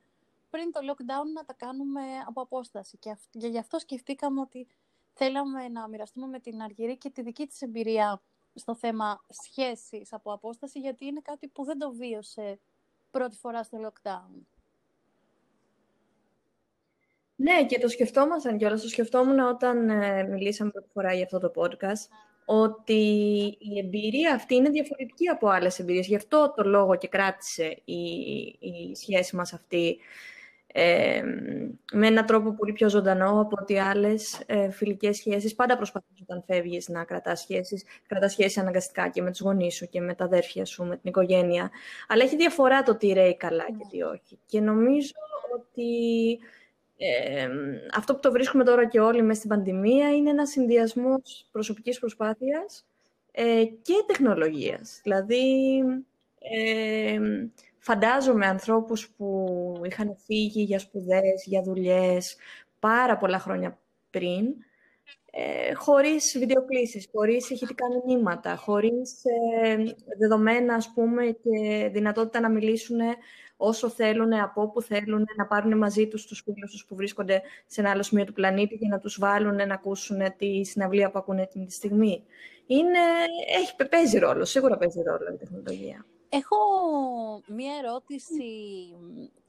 πριν 0.56 0.72
το 0.72 0.80
lockdown 0.92 1.28
να 1.34 1.46
τα 1.46 1.54
κάνουμε 1.54 2.02
από 2.28 2.42
απόσταση. 2.42 2.98
Και 2.98 3.48
γι' 3.48 3.58
αυτό 3.58 3.80
σκεφτήκαμε 3.80 4.40
ότι 4.42 4.68
θέλαμε 5.14 5.68
να 5.68 5.88
μοιραστούμε 5.88 6.28
με 6.28 6.40
την 6.40 6.62
Αργυρή 6.62 6.98
και 6.98 7.10
τη 7.10 7.22
δική 7.22 7.48
της 7.48 7.62
εμπειρία 7.62 8.22
στο 8.54 8.76
θέμα 8.76 9.26
σχέσης 9.30 10.14
από 10.14 10.34
απόσταση, 10.34 10.80
γιατί 10.80 11.06
είναι 11.06 11.22
κάτι 11.24 11.48
που 11.48 11.64
δεν 11.64 11.78
το 11.78 11.92
βίωσε 11.92 12.60
πρώτη 13.12 13.38
φορά 13.38 13.64
στο 13.64 13.78
lockdown. 13.86 14.46
Ναι, 17.36 17.66
και 17.66 17.80
το 17.80 17.88
σκεφτόμασταν 17.88 18.58
κιόλας. 18.58 18.82
Το 18.82 18.88
σκεφτόμουν 18.88 19.40
όταν 19.40 19.90
ε, 19.90 20.24
μιλήσαμε 20.24 20.72
πρώτη 20.72 20.90
φορά 20.94 21.14
για 21.14 21.24
αυτό 21.24 21.40
το 21.40 21.52
podcast, 21.56 22.08
ότι 22.46 22.94
η 23.60 23.80
εμπειρία 23.80 24.34
αυτή 24.34 24.56
είναι 24.56 24.70
διαφορετική 24.70 25.28
από 25.28 25.48
άλλες 25.48 25.80
εμπειρίες. 25.80 26.08
Γι' 26.08 26.16
αυτό 26.16 26.54
το 26.56 26.64
λόγο 26.64 26.96
και 26.96 27.08
κράτησε 27.08 27.82
η, 27.86 28.02
η 28.60 28.96
σχέση 28.96 29.36
μας 29.36 29.54
αυτή 29.54 30.00
ε, 30.78 31.24
με 31.94 32.08
έναν 32.08 32.26
τρόπο 32.26 32.54
πολύ 32.54 32.74
πιο 32.74 32.90
ζωντανό 32.90 33.42
από 33.42 33.58
ότι 33.62 33.80
άλλες 33.80 34.44
ε, 34.46 34.72
φιλικές 34.72 35.18
σχέσεις. 35.18 35.56
Πάντα 35.56 35.76
προσπαθείς 35.76 36.22
όταν 36.22 36.44
φεύγεις 36.48 36.90
να 36.90 37.04
κρατάς 37.04 37.40
σχέσεις, 37.40 37.84
κρατάς 38.08 38.32
σχέσεις 38.32 38.58
αναγκαστικά 38.58 39.10
και 39.10 39.22
με 39.22 39.32
τους 39.32 39.40
γονείς 39.40 39.76
σου 39.76 39.88
και 39.90 40.02
με 40.02 40.14
τα 40.16 40.24
αδέρφια 40.24 40.66
σου, 40.66 40.84
με 40.84 40.96
την 40.96 41.04
οικογένεια. 41.10 41.72
Αλλά 42.08 42.24
έχει 42.24 42.36
διαφορά 42.36 42.84
το 42.84 42.96
τι 42.96 43.14
ρέει 43.14 43.38
καλά 43.38 43.66
και 43.66 43.86
τι 43.90 44.02
όχι. 44.02 44.40
Και 44.46 44.60
νομίζω 44.60 45.14
ότι 45.56 46.40
ε, 46.98 47.50
αυτό 47.96 48.14
που 48.14 48.20
το 48.20 48.32
βρίσκουμε 48.32 48.64
τώρα 48.64 48.88
και 48.88 49.00
όλοι 49.00 49.22
μέσα 49.22 49.38
στην 49.38 49.50
πανδημία 49.50 50.16
είναι 50.16 50.30
ένας 50.30 50.50
συνδυασμός 50.50 51.48
προσωπικής 51.52 52.00
προσπάθειας 52.00 52.86
ε, 53.32 53.64
και 53.82 53.94
τεχνολογίας. 54.08 55.00
Δηλαδή, 55.04 55.80
ε, 56.40 57.20
φαντάζομαι 57.86 58.46
ανθρώπους 58.46 59.10
που 59.10 59.46
είχαν 59.84 60.16
φύγει 60.26 60.62
για 60.62 60.80
σπουδές, 60.80 61.44
για 61.46 61.62
δουλειές, 61.62 62.38
πάρα 62.80 63.18
πολλά 63.18 63.40
χρόνια 63.40 63.80
πριν, 64.10 64.46
ε, 65.32 65.74
χωρίς 65.74 66.36
βιντεοκλήσεις, 66.38 67.08
χωρίς 67.12 67.50
ηχητικά 67.50 67.86
μηνύματα, 68.06 68.56
χωρίς 68.56 69.24
ε, 69.64 69.76
δεδομένα, 70.18 70.74
ας 70.76 70.92
πούμε, 70.94 71.26
και 71.26 71.90
δυνατότητα 71.92 72.40
να 72.40 72.50
μιλήσουν 72.50 73.00
όσο 73.58 73.90
θέλουν, 73.90 74.34
από 74.34 74.62
όπου 74.62 74.82
θέλουν, 74.82 75.26
να 75.38 75.46
πάρουν 75.46 75.78
μαζί 75.78 76.08
τους 76.08 76.26
τους 76.26 76.42
φίλους 76.46 76.72
τους 76.72 76.86
που 76.86 76.96
βρίσκονται 76.96 77.42
σε 77.68 77.82
ένα 77.82 77.90
άλλο 77.90 78.04
σημείο 78.04 78.26
του 78.26 78.34
πλανήτη 78.34 78.78
και 78.78 78.88
να 78.88 79.00
τους 79.00 79.18
βάλουν 79.20 79.56
να 79.56 79.74
ακούσουν 79.74 80.20
τη 80.38 80.66
συναυλία 80.66 81.12
που 81.12 81.20
ακούνε 81.20 81.48
την 81.48 81.66
τη 81.66 81.74
στιγμή. 81.74 82.24
Είναι, 82.68 83.00
έχει, 83.58 83.88
παίζει 83.90 84.18
ρόλο, 84.18 84.46
σίγουρα 84.46 84.78
παίζει 84.78 85.02
ρόλο 85.02 85.34
η 85.34 85.38
τεχνολογία. 85.38 86.06
Έχω 86.36 86.58
μία 87.48 87.76
ερώτηση 87.76 88.44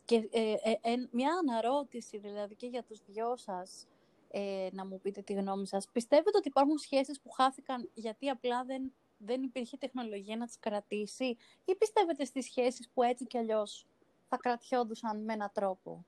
και 0.05 0.29
ε, 0.31 0.53
ε, 0.53 0.71
ε, 0.81 1.09
μια 1.11 1.33
αναρώτηση 1.33 2.19
δηλαδή 2.19 2.55
και 2.55 2.67
για 2.67 2.83
τους 2.83 3.05
δυο 3.07 3.37
σας 3.37 3.87
ε, 4.31 4.69
να 4.73 4.87
μου 4.87 5.01
πείτε 5.01 5.23
τη 5.23 5.33
γνώμη 5.33 5.67
σας. 5.67 5.89
Πιστεύετε 5.93 6.39
ότι 6.39 6.49
υπάρχουν 6.49 6.79
σχέσεις 6.79 7.21
που 7.21 7.31
χάθηκαν 7.31 7.91
γιατί 7.95 8.29
απλά 8.29 8.65
δεν, 8.65 8.93
δεν 9.17 9.43
υπήρχε 9.43 9.77
τεχνολογία 9.77 10.37
να 10.37 10.47
τις 10.47 10.59
κρατήσει 10.59 11.37
ή 11.65 11.75
πιστεύετε 11.79 12.25
στις 12.25 12.45
σχέσεις 12.45 12.89
που 12.95 13.03
έτσι 13.03 13.27
κι 13.27 13.39
αλλιώς 13.39 13.87
θα 14.29 14.37
κρατιόντουσαν 14.37 15.25
με 15.25 15.33
έναν 15.33 15.51
τρόπο; 15.53 16.05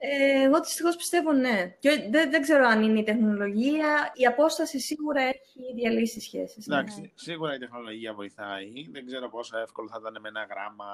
Ε, 0.00 0.42
εγώ 0.42 0.60
δυστυχώς 0.60 0.96
πιστεύω 0.96 1.32
ναι. 1.32 1.76
Και 1.78 2.08
δεν, 2.10 2.30
δεν 2.30 2.42
ξέρω 2.42 2.66
αν 2.66 2.82
είναι 2.82 2.98
η 2.98 3.02
τεχνολογία. 3.02 4.12
Η 4.14 4.26
απόσταση 4.26 4.80
σίγουρα 4.80 5.20
έχει 5.20 5.74
διαλύσει 5.74 6.20
σχέσεις. 6.20 6.66
Ναι. 6.66 6.76
Εντάξει, 6.76 7.12
σίγουρα 7.14 7.54
η 7.54 7.58
τεχνολογία 7.58 8.14
βοηθάει. 8.14 8.88
Δεν 8.90 9.06
ξέρω 9.06 9.28
πόσο 9.28 9.58
εύκολο 9.58 9.88
θα 9.88 9.98
ήταν 10.00 10.20
με 10.20 10.28
ένα 10.28 10.46
γράμμα 10.50 10.86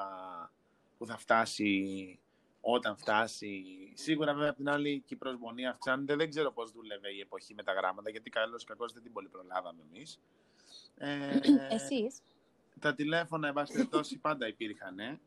που 0.99 1.07
θα 1.07 1.17
φτάσει 1.17 2.19
όταν 2.61 2.97
φτάσει. 2.97 3.65
Σίγουρα 3.95 4.33
βέβαια 4.33 4.49
από 4.49 4.59
την 4.59 4.69
άλλη 4.69 5.03
και 5.07 5.15
η 5.15 5.17
προσμονή 5.17 5.67
αυξάνεται. 5.67 6.17
Δεν 6.17 6.31
ξέρω 6.31 6.53
πώς 6.53 6.73
δούλευε 6.73 7.09
η 7.09 7.21
εποχή 7.21 7.55
με 7.55 7.63
τα 7.63 7.73
γράμματα, 7.73 8.11
γιατί 8.11 8.31
καλώς 8.31 8.63
ή 8.63 8.67
κακώς 8.67 8.93
δεν 8.93 9.03
την 9.03 9.13
πολύ 9.13 9.29
προλάβαμε 9.29 9.83
εμείς. 9.93 10.21
Ε, 10.97 11.39
Εσείς; 11.77 12.23
Τα 12.81 12.95
τηλέφωνα, 12.95 13.49
εν 13.49 13.55
πάση 13.55 13.73
περιπτώσει, 13.73 14.19
πάντα 14.19 14.49
υπήρχαν. 14.49 14.99
Ε, 14.99 15.19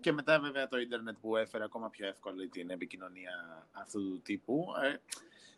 και 0.00 0.12
μετά 0.12 0.40
βέβαια 0.40 0.68
το 0.68 0.78
ίντερνετ 0.78 1.16
που 1.20 1.36
έφερε 1.36 1.64
ακόμα 1.64 1.90
πιο 1.90 2.06
εύκολη 2.06 2.48
την 2.48 2.70
επικοινωνία 2.70 3.66
αυτού 3.72 4.10
του 4.10 4.20
τύπου. 4.22 4.66
Ε, 4.84 4.96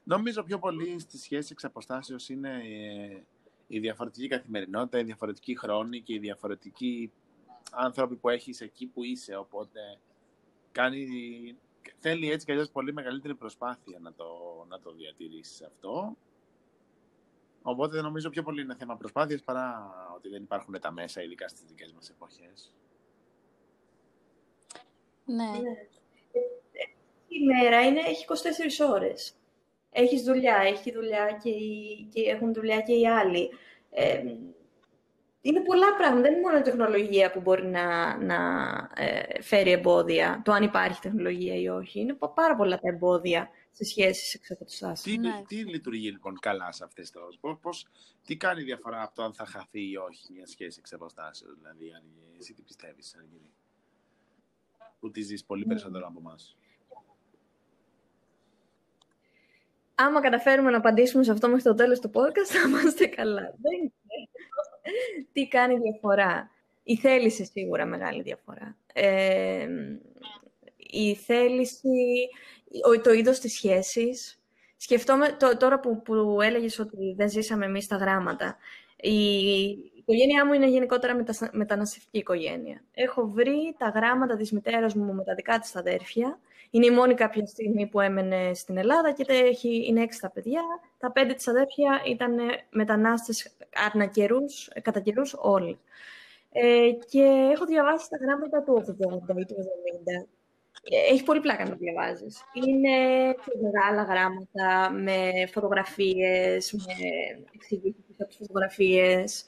νομίζω 0.04 0.42
πιο 0.42 0.58
πολύ 0.58 0.98
στη 0.98 1.18
σχέση 1.18 1.48
εξ 1.52 1.64
αποστάσεως 1.64 2.28
είναι 2.28 2.62
ε, 2.64 3.22
η 3.66 3.78
διαφορετική 3.78 4.28
καθημερινότητα, 4.28 4.98
η 4.98 5.02
διαφορετική 5.02 5.58
χρόνη 5.58 6.00
και 6.00 6.14
οι 6.14 6.18
διαφορετικοί 6.18 7.12
άνθρωποι 7.70 8.16
που 8.16 8.28
έχεις 8.28 8.60
εκεί 8.60 8.86
που 8.86 9.04
είσαι. 9.04 9.36
Οπότε 9.36 9.98
κάνει, 10.72 11.06
θέλει 11.98 12.30
έτσι 12.30 12.46
κι 12.46 12.72
πολύ 12.72 12.92
μεγαλύτερη 12.92 13.34
προσπάθεια 13.34 13.98
να 13.98 14.12
το, 14.12 14.26
να 14.68 14.80
το 14.80 14.92
διατηρήσεις 14.92 15.62
αυτό. 15.62 16.16
Οπότε 17.62 18.00
νομίζω 18.00 18.30
πιο 18.30 18.42
πολύ 18.42 18.62
είναι 18.62 18.74
θέμα 18.74 18.96
προσπάθειας 18.96 19.42
παρά 19.42 19.92
ότι 20.16 20.28
δεν 20.28 20.42
υπάρχουν 20.42 20.80
τα 20.80 20.92
μέσα, 20.92 21.22
ειδικά 21.22 21.48
στις 21.48 21.62
δικές 21.62 21.92
μας 21.92 22.10
εποχές. 22.10 22.72
Ναι. 25.34 25.44
ναι. 25.44 25.86
Η 27.28 27.44
μέρα 27.44 27.80
είναι, 27.80 28.00
έχει 28.00 28.24
24 28.84 28.90
ώρες. 28.92 29.34
Έχεις 29.90 30.22
δουλειά, 30.22 30.56
έχει 30.56 30.92
δουλειά 30.92 31.38
και, 31.42 31.50
και 32.12 32.30
έχουν 32.30 32.52
δουλειά 32.52 32.80
και 32.80 32.92
οι 32.92 33.08
άλλοι. 33.08 33.50
Ε, 33.90 34.22
είναι 35.42 35.60
πολλά 35.60 35.94
πράγματα. 35.96 36.22
Δεν 36.22 36.32
είναι 36.32 36.40
μόνο 36.40 36.58
η 36.58 36.62
τεχνολογία 36.62 37.30
που 37.30 37.40
μπορεί 37.40 37.66
να, 37.66 38.16
να 38.16 38.38
ε, 38.94 39.42
φέρει 39.42 39.70
εμπόδια, 39.70 40.42
το 40.44 40.52
αν 40.52 40.62
υπάρχει 40.62 41.00
τεχνολογία 41.00 41.54
ή 41.54 41.68
όχι. 41.68 42.00
Είναι 42.00 42.18
πάρα 42.34 42.56
πολλά 42.56 42.78
τα 42.78 42.88
εμπόδια 42.88 43.50
σε 43.70 43.84
σχέση 43.84 44.40
εξ 44.60 45.02
Τι, 45.02 45.18
ναι. 45.18 45.42
τι 45.46 45.56
λειτουργεί 45.56 46.10
λοιπόν 46.10 46.38
καλά 46.38 46.72
σε 46.72 46.84
αυτές 46.84 47.10
τις 47.10 47.38
πώς, 47.60 47.86
Τι 48.24 48.36
κάνει 48.36 48.62
διαφορά 48.62 49.02
από 49.02 49.14
το 49.14 49.22
αν 49.22 49.34
θα 49.34 49.46
χαθεί 49.46 49.90
ή 49.90 49.96
όχι 49.96 50.32
μια 50.32 50.46
σχέση 50.46 50.78
εξ 50.78 50.90
δηλαδή, 51.58 51.92
αν, 51.92 52.02
εσύ 52.38 52.54
τι 52.54 52.62
πιστεύεις, 52.62 53.14
Αργυρή; 53.14 53.52
Που 55.00 55.10
τη 55.10 55.22
ζεις 55.22 55.44
πολύ 55.44 55.64
περισσότερο 55.64 56.06
από 56.06 56.18
εμάς. 56.18 56.56
Άμα 59.94 60.20
καταφέρουμε 60.20 60.70
να 60.70 60.76
απαντήσουμε 60.76 61.24
σε 61.24 61.30
αυτό 61.30 61.48
μέχρι 61.48 61.62
το 61.62 61.74
τέλος 61.74 62.00
του 62.00 62.10
podcast, 62.14 62.46
θα 62.46 62.68
είμαστε 62.68 63.06
καλά. 63.06 63.54
Δεν 63.60 63.92
Τι 65.32 65.48
κάνει 65.48 65.78
διαφορά. 65.78 66.50
Η 66.82 66.96
θέληση 66.96 67.44
σίγουρα 67.44 67.86
μεγάλη 67.86 68.22
διαφορά. 68.22 68.76
Ε, 68.92 69.68
η 70.76 71.14
θέληση, 71.14 72.28
το 73.02 73.12
είδος 73.12 73.38
της 73.38 73.52
σχέσης. 73.52 74.42
Σκεφτόμαι, 74.76 75.36
τώρα 75.58 75.80
που, 75.80 76.02
που 76.02 76.40
έλεγες 76.40 76.78
ότι 76.78 77.14
δεν 77.16 77.28
ζήσαμε 77.28 77.64
εμείς 77.64 77.86
τα 77.86 77.96
γράμματα, 77.96 78.56
η, 78.96 79.68
η 79.68 79.89
οικογένειά 80.00 80.46
μου 80.46 80.52
είναι 80.52 80.68
γενικότερα 80.68 81.14
μετα... 81.14 81.50
μεταναστευτική 81.52 82.18
οικογένεια. 82.18 82.82
Έχω 82.94 83.26
βρει 83.26 83.74
τα 83.78 83.88
γράμματα 83.88 84.36
της 84.36 84.52
μητέρας 84.52 84.94
μου 84.94 85.14
με 85.14 85.24
τα 85.24 85.34
δικά 85.34 85.58
της 85.58 85.76
αδέρφια. 85.76 86.38
Είναι 86.70 86.86
η 86.86 86.90
μόνη 86.90 87.14
κάποια 87.14 87.46
στιγμή 87.46 87.86
που 87.86 88.00
έμενε 88.00 88.54
στην 88.54 88.76
Ελλάδα 88.76 89.12
και 89.12 89.24
έχει... 89.28 89.86
είναι 89.86 90.02
έξι 90.02 90.20
τα 90.20 90.30
παιδιά. 90.30 90.62
Τα 90.98 91.12
πέντε 91.12 91.32
της 91.34 91.48
αδέρφια 91.48 92.00
ήταν 92.06 92.36
μετανάστες 92.70 93.56
καιρούς, 94.12 94.70
κατά 94.82 95.00
καιρούς 95.00 95.34
όλοι. 95.38 95.78
Ε, 96.52 96.90
και 97.08 97.50
έχω 97.52 97.64
διαβάσει 97.64 98.10
τα 98.10 98.16
γράμματα 98.16 98.62
του 98.62 98.84
80 99.32 99.38
ή 99.38 99.44
του 99.44 99.54
70. 100.22 100.26
Έχει 101.10 101.24
πολύ 101.24 101.40
πλάκα 101.40 101.64
να 101.64 101.70
το 101.70 101.76
διαβάζεις. 101.76 102.44
Είναι 102.52 102.96
μεγάλα 103.62 104.02
γράμματα 104.02 104.90
με 104.90 105.46
φωτογραφίες, 105.52 106.72
με 106.72 106.94
εξηγήσεις 107.54 108.14
από 108.18 108.28
τις 108.28 108.36
φωτογραφίες 108.36 109.44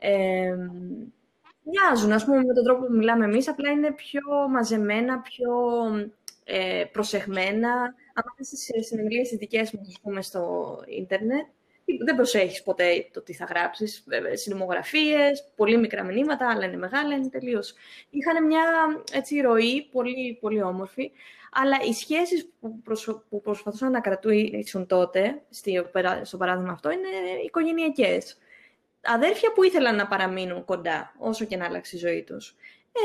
ε, 0.00 0.54
μοιάζουν, 1.62 2.12
ας 2.12 2.24
πούμε, 2.24 2.44
με 2.44 2.54
τον 2.54 2.64
τρόπο 2.64 2.86
που 2.86 2.92
μιλάμε 2.92 3.24
εμείς, 3.24 3.48
απλά 3.48 3.70
είναι 3.70 3.92
πιο 3.92 4.48
μαζεμένα, 4.50 5.20
πιο 5.20 5.50
ε, 6.44 6.84
προσεγμένα. 6.92 7.70
Αν 8.14 8.24
δεις 8.36 8.48
τις 8.48 8.86
συνεδρίες 8.86 9.28
τις 9.28 9.38
δικές 9.38 9.72
μου, 9.72 9.80
ας 9.86 10.00
πούμε, 10.02 10.22
στο 10.22 10.82
ίντερνετ, 10.86 11.46
δεν 12.04 12.16
προσέχεις 12.16 12.62
ποτέ 12.62 13.08
το 13.12 13.22
τι 13.22 13.32
θα 13.32 13.44
γράψεις. 13.44 14.04
Συνομογραφίες, 14.32 15.52
πολύ 15.56 15.76
μικρά 15.76 16.04
μηνύματα, 16.04 16.50
άλλα 16.50 16.64
είναι 16.64 16.76
μεγάλα, 16.76 17.14
είναι 17.14 17.28
τελείως. 17.28 17.74
Είχαν 18.10 18.46
μια 18.46 18.62
έτσι, 19.12 19.40
ροή 19.40 19.88
πολύ, 19.92 20.38
πολύ 20.40 20.62
όμορφη, 20.62 21.12
αλλά 21.52 21.76
οι 21.88 21.92
σχέσεις 21.92 22.48
που, 22.60 22.80
προσ, 22.80 23.24
που 23.28 23.40
προσπαθούσαν 23.40 23.90
να 23.90 24.00
κρατούν 24.00 24.86
τότε, 24.86 25.42
στο 26.22 26.36
παράδειγμα 26.36 26.72
αυτό, 26.72 26.90
είναι 26.90 27.08
οικογενειακές. 27.44 28.38
Αδέρφια 29.06 29.52
που 29.52 29.62
ήθελαν 29.62 29.96
να 29.96 30.06
παραμείνουν 30.06 30.64
κοντά, 30.64 31.14
όσο 31.18 31.44
και 31.44 31.56
να 31.56 31.64
άλλάξει 31.64 31.96
η 31.96 31.98
ζωή 31.98 32.22
τους. 32.22 32.56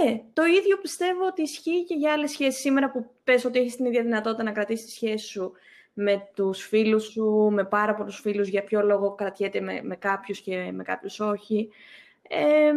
Ε, 0.05 0.17
το 0.33 0.43
ίδιο 0.43 0.77
πιστεύω 0.77 1.25
ότι 1.25 1.41
ισχύει 1.41 1.83
και 1.83 1.95
για 1.95 2.11
άλλες 2.11 2.31
σχέσεις. 2.31 2.61
Σήμερα 2.61 2.91
που 2.91 3.05
πες 3.23 3.45
ότι 3.45 3.59
έχεις 3.59 3.75
την 3.75 3.85
ίδια 3.85 4.01
δυνατότητα 4.01 4.43
να 4.43 4.51
κρατήσεις 4.51 4.85
τη 4.85 4.91
σχέση 4.91 5.27
σου 5.27 5.51
με 5.93 6.29
τους 6.35 6.67
φίλους 6.67 7.03
σου, 7.03 7.49
με 7.51 7.65
πάρα 7.65 7.95
πολλούς 7.95 8.19
φίλους, 8.19 8.47
για 8.47 8.63
ποιο 8.63 8.81
λόγο 8.81 9.15
κρατιέται 9.15 9.59
με, 9.59 9.81
με 9.83 9.95
κάποιους 9.95 10.39
και 10.39 10.71
με 10.71 10.83
κάποιους 10.83 11.19
όχι. 11.19 11.69
Ε, 12.27 12.67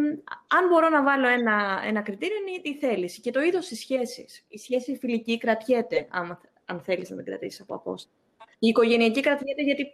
αν 0.47 0.67
μπορώ 0.69 0.89
να 0.89 1.03
βάλω 1.03 1.27
ένα, 1.27 1.81
ένα 1.85 2.01
κριτήριο, 2.01 2.37
είναι 2.37 2.59
η 2.63 2.73
θέληση. 2.73 3.21
Και 3.21 3.31
το 3.31 3.41
είδος 3.41 3.67
της 3.67 3.79
σχέσης. 3.79 4.45
Η 4.47 4.57
σχέση 4.57 4.97
φιλική 4.97 5.37
κρατιέται, 5.37 6.07
αν, 6.09 6.39
αν 6.65 6.81
θέλεις 6.81 7.09
να 7.09 7.15
την 7.15 7.25
κρατήσεις 7.25 7.61
από 7.61 7.75
απόσταση. 7.75 8.15
Η 8.59 8.67
οικογενειακή 8.67 9.21
κρατιέται 9.21 9.63
γιατί 9.63 9.93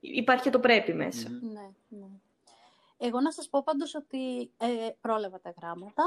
υπάρχει 0.00 0.50
το 0.50 0.58
πρέπει 0.60 0.92
μέσα. 0.92 1.28
Ναι, 1.28 1.70
ναι. 1.88 2.06
Εγώ 2.96 3.20
να 3.20 3.32
σας 3.32 3.48
πω 3.48 3.62
πάντως 3.62 3.94
ότι 3.94 4.52
ε, 4.56 4.88
πρόλαβα 5.00 5.40
τα 5.40 5.54
γράμματα, 5.60 6.04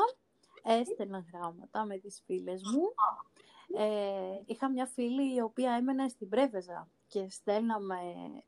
έστελνα 0.63 1.25
γράμματα 1.33 1.85
με 1.85 1.97
τις 1.97 2.21
φίλες 2.25 2.61
μου 2.73 2.93
ε, 3.77 4.41
είχα 4.45 4.69
μια 4.69 4.85
φίλη 4.85 5.35
η 5.35 5.41
οποία 5.41 5.71
έμενε 5.71 6.07
στην 6.07 6.29
Πρέβεζα 6.29 6.87
και 7.07 7.29
στέλναμε 7.29 7.97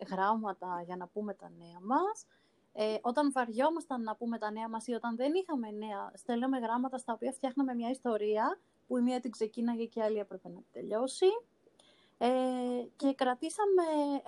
γράμματα 0.09 0.81
για 0.85 0.95
να 0.95 1.07
πούμε 1.07 1.33
τα 1.33 1.51
νέα 1.57 1.79
μας. 1.81 2.25
Ε, 2.73 2.97
όταν 3.01 3.31
βαριόμασταν 3.31 4.03
να 4.03 4.15
πούμε 4.15 4.37
τα 4.37 4.51
νέα 4.51 4.69
μας 4.69 4.87
ή 4.87 4.93
όταν 4.93 5.15
δεν 5.15 5.33
είχαμε 5.33 5.71
νέα, 5.71 6.11
στέλναμε 6.13 6.57
γράμματα 6.59 6.97
στα 6.97 7.13
οποία 7.13 7.31
φτιάχναμε 7.31 7.73
μια 7.73 7.89
ιστορία 7.89 8.59
που 8.87 8.97
η 8.97 9.01
μία 9.01 9.19
την 9.19 9.31
ξεκίναγε 9.31 9.85
και 9.85 9.99
η 9.99 10.03
άλλη 10.03 10.17
έπρεπε 10.17 10.49
να 10.49 10.55
την 10.55 10.71
τελειώσει. 10.71 11.25
Ε, 12.23 12.87
και 12.95 13.13
κρατήσαμε 13.13 13.83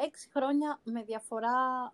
έξι 0.05 0.29
χρόνια 0.29 0.79
με 0.83 1.03
διαφορά, 1.03 1.93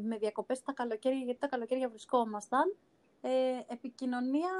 με 0.00 0.18
διακοπές 0.18 0.62
τα 0.62 0.72
καλοκαίρια, 0.72 1.24
γιατί 1.24 1.40
τα 1.40 1.48
καλοκαίρια 1.48 1.88
βρισκόμασταν. 1.88 2.76
Ε, 3.20 3.60
επικοινωνία 3.66 4.50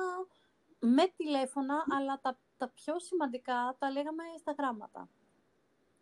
με 0.79 1.13
τηλέφωνα, 1.17 1.85
αλλά 1.89 2.21
τα 2.21 2.39
τα 2.61 2.69
πιο 2.69 2.99
σημαντικά 2.99 3.77
τα 3.79 3.91
λέγαμε 3.91 4.23
στα 4.39 4.55
γράμματα. 4.59 5.09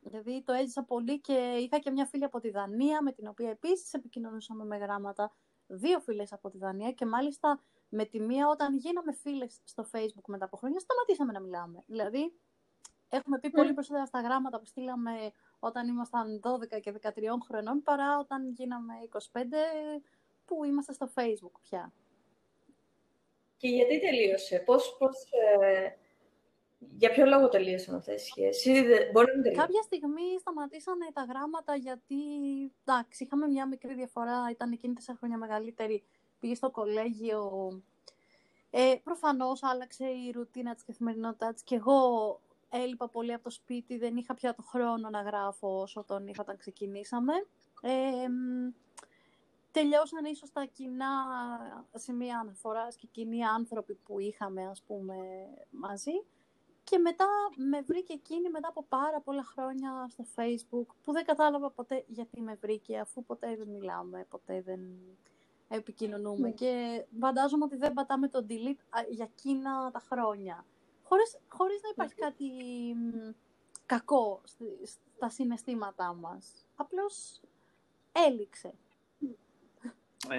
Δηλαδή 0.00 0.42
το 0.42 0.52
έζησα 0.52 0.82
πολύ 0.82 1.20
και 1.20 1.56
είχα 1.60 1.78
και 1.78 1.90
μια 1.90 2.06
φίλη 2.06 2.24
από 2.24 2.40
τη 2.40 2.50
Δανία 2.50 3.02
με 3.02 3.12
την 3.12 3.26
οποία 3.26 3.50
επίσης 3.50 3.92
επικοινωνούσαμε 3.92 4.64
με 4.64 4.76
γράμματα. 4.76 5.32
Δύο 5.66 6.00
φίλες 6.00 6.32
από 6.32 6.50
τη 6.50 6.58
Δανία 6.58 6.92
και 6.92 7.06
μάλιστα 7.06 7.60
με 7.88 8.04
τη 8.04 8.20
μία 8.20 8.48
όταν 8.48 8.76
γίναμε 8.76 9.12
φίλες 9.12 9.60
στο 9.64 9.86
facebook 9.92 10.26
μετά 10.26 10.44
από 10.44 10.56
χρόνια 10.56 10.78
σταματήσαμε 10.80 11.32
να 11.32 11.40
μιλάμε. 11.40 11.82
Δηλαδή 11.86 12.32
έχουμε 13.08 13.38
πει 13.38 13.50
πολύ 13.50 13.72
περισσότερα 13.72 14.06
στα 14.06 14.20
γράμματα 14.20 14.58
που 14.58 14.66
στείλαμε 14.66 15.10
όταν 15.58 15.88
ήμασταν 15.88 16.40
12 16.76 16.80
και 16.80 16.94
13 17.02 17.10
χρονών 17.48 17.82
παρά 17.82 18.18
όταν 18.18 18.50
γίναμε 18.50 18.94
25 19.32 19.38
που 20.44 20.64
είμαστε 20.64 20.92
στο 20.92 21.10
facebook 21.14 21.60
πια. 21.62 21.92
Και 23.56 23.68
γιατί 23.68 24.00
τελείωσε, 24.00 24.58
πώς, 24.58 24.96
πώς 24.98 25.16
ε, 25.60 25.96
για 26.78 27.10
ποιο 27.10 27.26
λόγο 27.26 27.48
τελείωσαν 27.48 27.94
αυτές 27.94 28.22
οι 28.22 28.26
σχέσεις, 28.26 28.82
Κάποια 29.54 29.82
στιγμή 29.82 30.38
σταματήσανε 30.40 31.06
τα 31.12 31.26
γράμματα 31.28 31.74
γιατί. 31.74 32.14
Εντάξει, 32.84 33.24
είχαμε 33.24 33.46
μια 33.46 33.66
μικρή 33.66 33.94
διαφορά, 33.94 34.48
ήταν 34.50 34.72
εκείνη 34.72 34.94
τέσσερα 34.94 35.18
χρόνια 35.18 35.38
μεγαλύτερη. 35.38 36.02
Πήγε 36.38 36.54
στο 36.54 36.70
κολέγιο. 36.70 37.72
Ε, 38.70 38.94
Προφανώς 39.04 39.62
άλλαξε 39.62 40.04
η 40.04 40.30
ρουτίνα 40.30 40.74
της 40.74 40.84
καθημερινότητάς 40.84 41.52
της 41.52 41.62
και 41.62 41.74
εγώ 41.74 42.40
έλειπα 42.70 43.08
πολύ 43.08 43.32
από 43.32 43.42
το 43.42 43.50
σπίτι. 43.50 43.98
Δεν 43.98 44.16
είχα 44.16 44.34
πια 44.34 44.54
το 44.54 44.62
χρόνο 44.62 45.10
να 45.10 45.22
γράφω 45.22 45.80
όσο 45.80 46.04
τον 46.04 46.26
είχα 46.26 46.42
όταν 46.42 46.56
ξεκινήσαμε. 46.56 47.32
Ε, 47.82 48.28
τελειώσαν 49.70 50.24
ίσως 50.24 50.52
τα 50.52 50.64
κοινά 50.64 51.06
σημεία 51.94 52.38
αναφοράς 52.38 52.96
και 52.96 53.06
κοινοί 53.10 53.44
άνθρωποι 53.44 53.94
που 53.94 54.18
είχαμε, 54.18 54.66
ας 54.66 54.82
πούμε, 54.82 55.14
μαζί. 55.70 56.24
Και 56.84 56.98
μετά 56.98 57.26
με 57.70 57.80
βρήκε 57.80 58.12
εκείνη 58.12 58.50
μετά 58.50 58.68
από 58.68 58.84
πάρα 58.88 59.20
πολλά 59.20 59.44
χρόνια 59.44 60.06
στο 60.08 60.24
facebook 60.36 60.86
που 61.02 61.12
δεν 61.12 61.24
κατάλαβα 61.24 61.70
ποτέ 61.70 62.04
γιατί 62.06 62.40
με 62.40 62.54
βρήκε 62.60 62.98
αφού 62.98 63.24
ποτέ 63.24 63.56
δεν 63.56 63.68
μιλάμε, 63.68 64.26
ποτέ 64.30 64.62
δεν 64.62 64.80
επικοινωνούμε. 65.68 66.48
Ναι. 66.48 66.54
Και 66.54 67.04
φαντάζομαι 67.20 67.64
ότι 67.64 67.76
δεν 67.76 67.92
πατάμε 67.92 68.28
το 68.28 68.46
delete 68.48 69.04
για 69.10 69.28
εκείνα 69.36 69.90
τα 69.90 69.98
χρόνια. 69.98 70.64
Χωρίς, 71.08 71.38
χωρίς 71.48 71.80
να 71.82 71.88
υπάρχει 71.88 72.14
ναι. 72.18 72.26
κάτι 72.26 72.50
κακό 73.86 74.40
στα 75.16 75.28
συναισθήματά 75.28 76.14
μας. 76.14 76.66
Απλώς 76.76 77.40
έληξε. 78.12 78.74
Ε, 80.28 80.38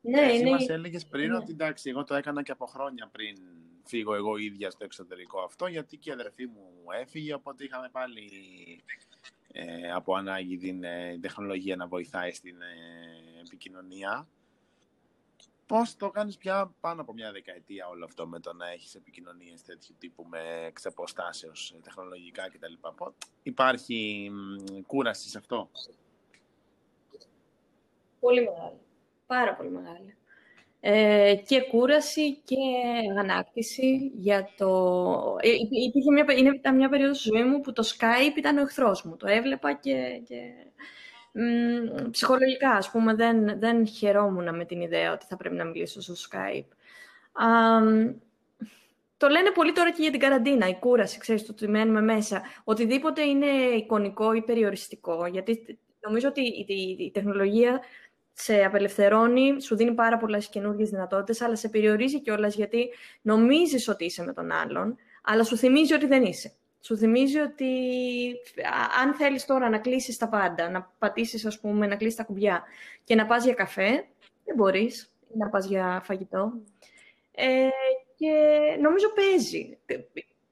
ναι, 0.00 0.20
Εσύ 0.20 0.42
ναι. 0.42 0.50
μας 0.50 0.68
έλεγες 0.68 1.06
πριν 1.06 1.30
ναι. 1.30 1.36
ότι 1.36 1.52
εντάξει, 1.52 1.90
εγώ 1.90 2.04
το 2.04 2.14
έκανα 2.14 2.42
και 2.42 2.52
από 2.52 2.66
χρόνια 2.66 3.08
πριν 3.12 3.36
φύγω 3.84 4.14
εγώ 4.14 4.36
ίδια 4.36 4.70
στο 4.70 4.84
εξωτερικό 4.84 5.40
αυτό, 5.40 5.66
γιατί 5.66 5.96
και 5.96 6.10
η 6.10 6.12
αδερφή 6.12 6.46
μου 6.46 6.72
έφυγε, 7.00 7.34
οπότε 7.34 7.64
είχαμε 7.64 7.88
πάλι 7.92 8.30
ε, 9.52 9.92
από 9.92 10.14
ανάγκη 10.14 10.56
την 10.56 10.84
ε, 10.84 11.18
τεχνολογία 11.20 11.76
να 11.76 11.86
βοηθάει 11.86 12.32
στην 12.32 12.62
ε, 12.62 13.40
επικοινωνία. 13.46 14.28
Πώς 15.68 15.96
το 15.96 16.10
κάνεις 16.10 16.36
πια 16.36 16.74
πάνω 16.80 17.00
από 17.00 17.12
μια 17.12 17.32
δεκαετία 17.32 17.88
όλο 17.88 18.04
αυτό 18.04 18.26
με 18.26 18.40
το 18.40 18.52
να 18.52 18.70
έχεις 18.70 18.94
επικοινωνίες 18.94 19.62
τέτοιου 19.62 19.94
τύπου 19.98 20.24
με 20.28 20.70
ξεποστάσεως 20.72 21.74
τεχνολογικά 21.82 22.48
κτλ. 22.48 22.72
Υπάρχει 23.42 24.30
κούραση 24.86 25.28
σε 25.28 25.38
αυτό; 25.38 25.70
Πολύ 28.20 28.44
μεγάλη. 28.44 28.78
Πάρα 29.26 29.54
πολύ 29.54 29.70
μεγάλη. 29.70 30.16
Ε, 30.80 31.34
και 31.46 31.60
κούραση 31.60 32.36
και 32.36 32.56
ανάκτηση 33.18 34.12
για 34.14 34.50
το... 34.56 35.36
Ε, 35.40 35.48
υπήρχε 35.86 36.10
μια, 36.10 36.24
είναι, 36.36 36.54
ήταν 36.54 36.76
μια 36.76 36.88
περίοδος 36.88 37.18
στη 37.18 37.28
ζωή 37.28 37.44
μου 37.44 37.60
που 37.60 37.72
το 37.72 37.82
Skype 37.86 38.36
ήταν 38.36 38.58
ο 38.58 38.60
εχθρός 38.60 39.02
μου. 39.02 39.16
Το 39.16 39.26
έβλεπα 39.26 39.72
και... 39.72 40.22
και 40.28 40.52
μ, 41.32 42.10
ψυχολογικά, 42.10 42.70
ας 42.70 42.90
πούμε, 42.90 43.14
δεν, 43.14 43.58
δεν 43.58 43.86
χαιρόμουν 43.86 44.56
με 44.56 44.64
την 44.64 44.80
ιδέα 44.80 45.12
ότι 45.12 45.26
θα 45.28 45.36
πρέπει 45.36 45.54
να 45.54 45.64
μιλήσω 45.64 46.00
στο 46.00 46.14
Skype. 46.14 46.68
Α, 47.32 47.46
το 49.16 49.28
λένε 49.28 49.50
πολύ 49.50 49.72
τώρα 49.72 49.92
και 49.92 50.02
για 50.02 50.10
την 50.10 50.20
καραντίνα, 50.20 50.68
η 50.68 50.78
κούραση, 50.78 51.18
ξέρεις, 51.18 51.46
το 51.46 51.52
ότι 51.52 51.68
μένουμε 51.68 52.00
μέσα. 52.00 52.42
Οτιδήποτε 52.64 53.22
είναι 53.22 53.46
εικονικό 53.76 54.32
ή 54.32 54.42
περιοριστικό, 54.42 55.26
γιατί 55.26 55.78
νομίζω 56.00 56.28
ότι 56.28 56.40
η, 56.40 56.64
η, 56.68 57.04
η 57.04 57.10
τεχνολογία 57.10 57.80
σε 58.32 58.64
απελευθερώνει, 58.64 59.62
σου 59.62 59.76
δίνει 59.76 59.94
πάρα 59.94 60.16
πολλές 60.16 60.48
καινούργιες 60.48 60.90
δυνατότητες, 60.90 61.40
αλλά 61.40 61.56
σε 61.56 61.68
περιορίζει 61.68 62.20
κιόλας 62.20 62.54
γιατί 62.54 62.88
νομίζεις 63.22 63.88
ότι 63.88 64.04
είσαι 64.04 64.24
με 64.24 64.32
τον 64.32 64.50
άλλον, 64.50 64.96
αλλά 65.22 65.44
σου 65.44 65.56
θυμίζει 65.56 65.94
ότι 65.94 66.06
δεν 66.06 66.24
είσαι. 66.24 66.52
Σου 66.80 66.96
θυμίζει 66.96 67.38
ότι 67.38 67.70
αν 69.02 69.14
θέλεις 69.14 69.44
τώρα 69.44 69.68
να 69.68 69.78
κλείσεις 69.78 70.16
τα 70.16 70.28
πάντα, 70.28 70.70
να 70.70 70.92
πατήσεις, 70.98 71.46
ας 71.46 71.60
πούμε, 71.60 71.86
να 71.86 71.96
κλείσεις 71.96 72.16
τα 72.16 72.24
κουμπιά 72.24 72.62
και 73.04 73.14
να 73.14 73.26
πας 73.26 73.44
για 73.44 73.54
καφέ, 73.54 73.90
δεν 74.44 74.54
μπορείς, 74.56 75.12
να 75.34 75.48
πας 75.48 75.66
για 75.66 76.00
φαγητό. 76.04 76.52
Ε, 77.32 77.68
και 78.16 78.32
νομίζω 78.80 79.12
παίζει. 79.12 79.78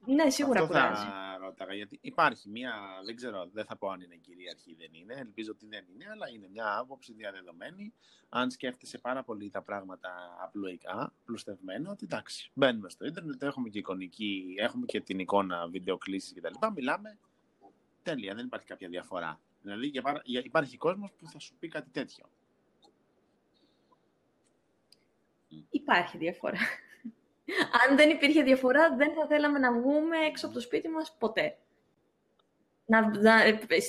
Ναι, 0.05 0.31
σίγουρα 0.31 0.61
Αυτό 0.61 0.75
θα 0.75 1.26
ρώταγα, 1.47 1.75
γιατί 1.75 1.99
υπάρχει 2.03 2.49
μια, 2.49 2.73
δεν 3.05 3.17
ξέρω, 3.17 3.49
δεν 3.53 3.65
θα 3.65 3.77
πω 3.77 3.89
αν 3.89 4.01
είναι 4.01 4.15
κυρίαρχη 4.17 4.71
ή 4.71 4.75
δεν 4.79 4.91
είναι, 4.93 5.15
ελπίζω 5.15 5.53
ότι 5.53 5.67
δεν 5.67 5.85
είναι, 5.93 6.07
αλλά 6.11 6.29
είναι 6.29 6.49
μια 6.49 6.79
άποψη 6.79 7.13
διαδεδομένη. 7.13 7.93
Αν 8.29 8.51
σκέφτεσαι 8.51 8.99
πάρα 8.99 9.23
πολύ 9.23 9.51
τα 9.51 9.63
πράγματα 9.63 10.37
απλοϊκά, 10.41 11.13
πλουστευμένο, 11.25 11.91
ότι 11.91 12.05
εντάξει, 12.05 12.51
μπαίνουμε 12.55 12.89
στο 12.89 13.07
ίντερνετ, 13.07 13.43
έχουμε 13.43 13.69
και 13.69 13.79
εικονική, 13.79 14.55
έχουμε 14.59 14.87
και 14.87 15.01
την 15.01 15.19
εικόνα 15.19 15.69
βιντεοκλήσεις 15.69 16.33
κτλ. 16.35 16.55
Μιλάμε, 16.75 17.19
τέλεια, 18.03 18.35
δεν 18.35 18.47
υπάρχει 18.47 18.67
κάποια 18.67 18.89
διαφορά. 18.89 19.41
Δηλαδή 19.63 19.93
υπάρχει 20.43 20.77
κόσμος 20.77 21.13
που 21.13 21.29
θα 21.29 21.39
σου 21.39 21.55
πει 21.59 21.69
κάτι 21.69 21.91
τέτοιο. 21.91 22.31
Υπάρχει 25.71 26.19
διαφορά. 26.19 26.59
Αν 27.89 27.97
δεν 27.97 28.11
υπήρχε 28.11 28.43
διαφορά, 28.43 28.97
δεν 28.97 29.13
θα 29.13 29.27
θέλαμε 29.27 29.59
να 29.59 29.73
βγούμε 29.73 30.17
έξω 30.29 30.47
από 30.47 30.55
το 30.55 30.61
σπίτι 30.61 30.89
μας 30.89 31.17
ποτέ. 31.19 31.57
Να, 32.87 33.13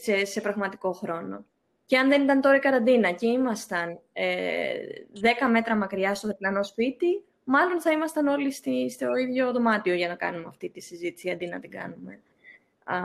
σε, 0.03 0.25
σε 0.25 0.41
πραγματικό 0.41 0.91
χρόνο. 0.91 1.45
Και 1.85 1.97
αν 1.97 2.09
δεν 2.09 2.23
ήταν 2.23 2.41
τώρα 2.41 2.55
η 2.55 2.59
καραντίνα 2.59 3.11
και 3.11 3.27
ήμασταν 3.27 3.99
ε, 4.13 4.73
10 5.21 5.49
μέτρα 5.51 5.75
μακριά 5.75 6.15
στο 6.15 6.27
διπλανό 6.27 6.63
σπίτι, 6.63 7.23
μάλλον 7.43 7.81
θα 7.81 7.91
ήμασταν 7.91 8.27
όλοι 8.27 8.51
στη, 8.51 8.89
στο 8.89 9.15
ίδιο 9.15 9.51
δωμάτιο 9.51 9.93
για 9.93 10.07
να 10.07 10.15
κάνουμε 10.15 10.45
αυτή 10.47 10.69
τη 10.69 10.79
συζήτηση, 10.79 11.29
αντί 11.29 11.45
να 11.45 11.59
την 11.59 11.71
κάνουμε 11.71 12.19
α, 12.83 12.99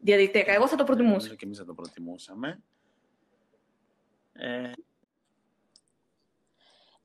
διαδικτυακά. 0.00 0.52
Εγώ 0.52 0.68
θα 0.68 0.76
το 0.76 0.84
προτιμούσα. 0.84 1.34
και 1.34 1.44
εμείς 1.44 1.58
θα 1.58 1.64
το 1.64 1.74
προτιμούσαμε. 1.74 2.60
Ε, 4.32 4.72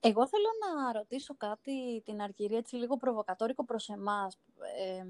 Εγώ 0.03 0.27
θέλω 0.27 0.47
να 0.59 0.91
ρωτήσω 0.91 1.35
κάτι 1.35 2.01
την 2.05 2.21
Αργυρία, 2.21 2.57
έτσι 2.57 2.75
λίγο 2.75 2.97
προβοκατόρικο 2.97 3.65
προς 3.65 3.89
εμάς. 3.89 4.37
Ε, 4.77 5.05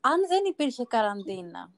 αν 0.00 0.26
δεν 0.28 0.44
υπήρχε 0.44 0.84
καραντίνα, 0.84 1.72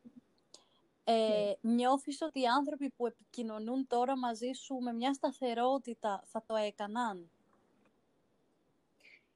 ε, 1.05 1.53
νιώθεις 1.61 2.23
ότι 2.23 2.41
οι 2.41 2.47
άνθρωποι 2.47 2.91
που 2.91 3.07
επικοινωνούν 3.07 3.87
τώρα 3.87 4.19
μαζί 4.19 4.53
σου 4.53 4.75
με 4.75 4.93
μια 4.93 5.13
σταθερότητα 5.13 6.23
θα 6.27 6.43
το 6.47 6.55
έκαναν; 6.55 7.31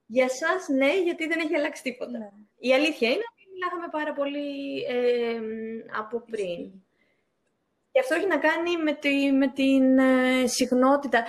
Για 0.07 0.29
σας 0.29 0.69
ναι, 0.69 1.03
γιατί 1.03 1.27
δεν 1.27 1.40
έχει 1.40 1.57
αλλάξει 1.57 1.83
τίποτα. 1.83 2.19
Ναι. 2.19 2.31
Η 2.59 2.75
αλήθεια 2.75 3.09
είναι 3.09 3.25
ότι 3.33 3.49
μιλάγαμε 3.53 3.88
πάρα 3.90 4.12
πολύ 4.12 4.83
ε, 4.83 5.40
από 5.99 6.21
πριν. 6.21 6.73
Και 8.01 8.07
αυτό 8.15 8.19
έχει 8.19 8.27
να 8.27 8.49
κάνει 8.49 8.77
με, 8.85 8.93
τη, 8.93 9.33
με 9.33 9.49
την 9.49 9.99
ε, 9.99 10.47
συχνότητα. 10.47 11.19
Α, 11.19 11.25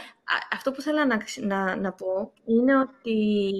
αυτό 0.53 0.71
που 0.71 0.81
θέλω 0.81 1.05
να, 1.05 1.17
να, 1.41 1.75
να 1.75 1.91
πω 1.91 2.31
είναι 2.45 2.79
ότι 2.79 3.15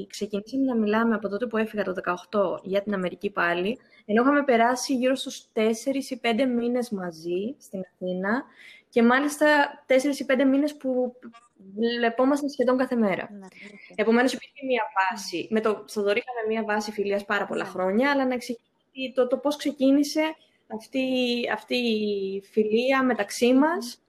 ξεκινήσαμε 0.09 0.63
να 0.65 0.75
μιλάμε 0.75 1.15
από 1.15 1.29
τότε 1.29 1.47
που 1.47 1.57
έφυγα 1.57 1.83
το 1.83 1.93
18 2.31 2.59
για 2.63 2.81
την 2.81 2.93
Αμερική 2.93 3.29
πάλι, 3.29 3.79
ενώ 4.05 4.21
είχαμε 4.21 4.43
περάσει 4.43 4.95
γύρω 4.95 5.15
στους 5.15 5.45
4 5.53 5.61
ή 6.09 6.19
5 6.23 6.45
μήνες 6.55 6.89
μαζί 6.89 7.55
στην 7.59 7.81
Αθήνα 7.93 8.43
και 8.89 9.03
μάλιστα 9.03 9.47
4 9.87 9.91
ή 10.19 10.25
5 10.27 10.45
μήνες 10.45 10.75
που 10.75 11.15
βλεπόμασταν 11.75 12.49
σχεδόν 12.49 12.77
κάθε 12.77 12.95
μέρα. 12.95 13.29
Ναι, 13.31 13.47
Επομένως, 13.95 14.33
υπήρχε 14.33 14.65
μία 14.65 14.83
βάση. 14.97 15.47
Με 15.51 15.61
το 15.61 15.85
Θοδωρή 15.87 16.23
είχαμε 16.25 16.53
μία 16.53 16.73
βάση 16.73 16.91
φιλίας 16.91 17.25
πάρα 17.25 17.45
πολλά 17.45 17.63
Ναι. 17.63 17.69
χρόνια, 17.69 18.11
αλλά 18.11 18.25
να 18.25 18.33
εξηγήσει 18.33 18.65
το, 19.15 19.27
το 19.27 19.37
πώς 19.37 19.55
ξεκίνησε 19.55 20.35
αυτή, 20.75 21.09
αυτή 21.53 21.75
η 21.75 22.41
φιλία 22.51 23.03
μεταξύ 23.03 23.53
μας 23.53 24.01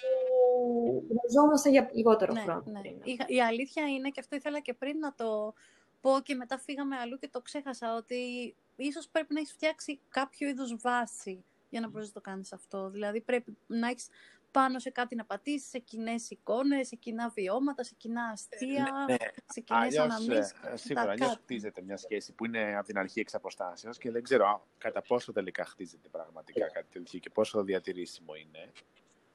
που 0.00 1.06
γνωριζόμαστε 1.08 1.70
για 1.70 1.90
λιγότερο 1.92 2.32
ναι, 2.32 2.40
χρόνο. 2.40 2.62
ναι. 2.66 2.80
πριν. 2.80 3.00
Η, 3.04 3.16
η 3.26 3.42
αλήθεια 3.42 3.88
είναι, 3.88 4.08
και 4.08 4.20
αυτό 4.20 4.36
ήθελα 4.36 4.60
και 4.60 4.74
πριν 4.74 4.98
να 4.98 5.14
το 5.14 5.54
πω 6.00 6.10
και 6.22 6.34
μετά 6.34 6.58
φύγαμε 6.58 6.96
αλλού 6.96 7.18
και 7.18 7.28
το 7.28 7.40
ξέχασα, 7.40 7.96
ότι 7.96 8.54
ίσως 8.76 9.08
πρέπει 9.08 9.34
να 9.34 9.40
έχεις 9.40 9.52
φτιάξει 9.52 10.00
κάποιο 10.08 10.48
είδους 10.48 10.76
βάση 10.80 11.44
για 11.70 11.80
να 11.80 11.88
μπορείς 11.88 12.06
να 12.06 12.12
το 12.12 12.20
κάνεις 12.20 12.52
αυτό. 12.52 12.90
Δηλαδή 12.90 13.20
πρέπει 13.20 13.56
να 13.66 13.88
έχεις 13.88 14.08
πάνω 14.50 14.78
σε 14.78 14.90
κάτι 14.90 15.14
να 15.14 15.24
πατήσεις, 15.24 15.68
σε 15.68 15.78
κοινές 15.78 16.30
εικόνες, 16.30 16.88
σε 16.88 16.96
κοινά 16.96 17.28
βιώματα, 17.28 17.82
σε 17.84 17.94
κοινά 17.96 18.24
αστεία, 18.24 19.04
ναι, 19.08 19.16
σε 19.46 19.60
κοινές 19.60 19.82
Αλλιώς, 19.82 20.04
αναμνήσεις. 20.04 20.52
ε, 20.62 20.76
σίγουρα, 20.76 21.04
τα 21.04 21.10
αλλιώς 21.10 21.28
κάτι. 21.28 21.40
χτίζεται 21.42 21.82
μια 21.82 21.96
σχέση 21.96 22.32
που 22.32 22.44
είναι 22.44 22.76
από 22.76 22.86
την 22.86 22.98
αρχή 22.98 23.20
εξ 23.20 23.34
αποστάσεως 23.34 23.98
και 23.98 24.10
δεν 24.10 24.22
ξέρω 24.22 24.46
α, 24.46 24.60
κατά 24.78 25.02
πόσο 25.02 25.32
τελικά 25.32 25.64
χτίζεται 25.64 26.08
πραγματικά 26.08 26.70
κάτι 26.70 26.86
τέτοιο 26.92 27.18
και 27.18 27.30
πόσο 27.30 27.62
διατηρήσιμο 27.62 28.34
είναι. 28.34 28.72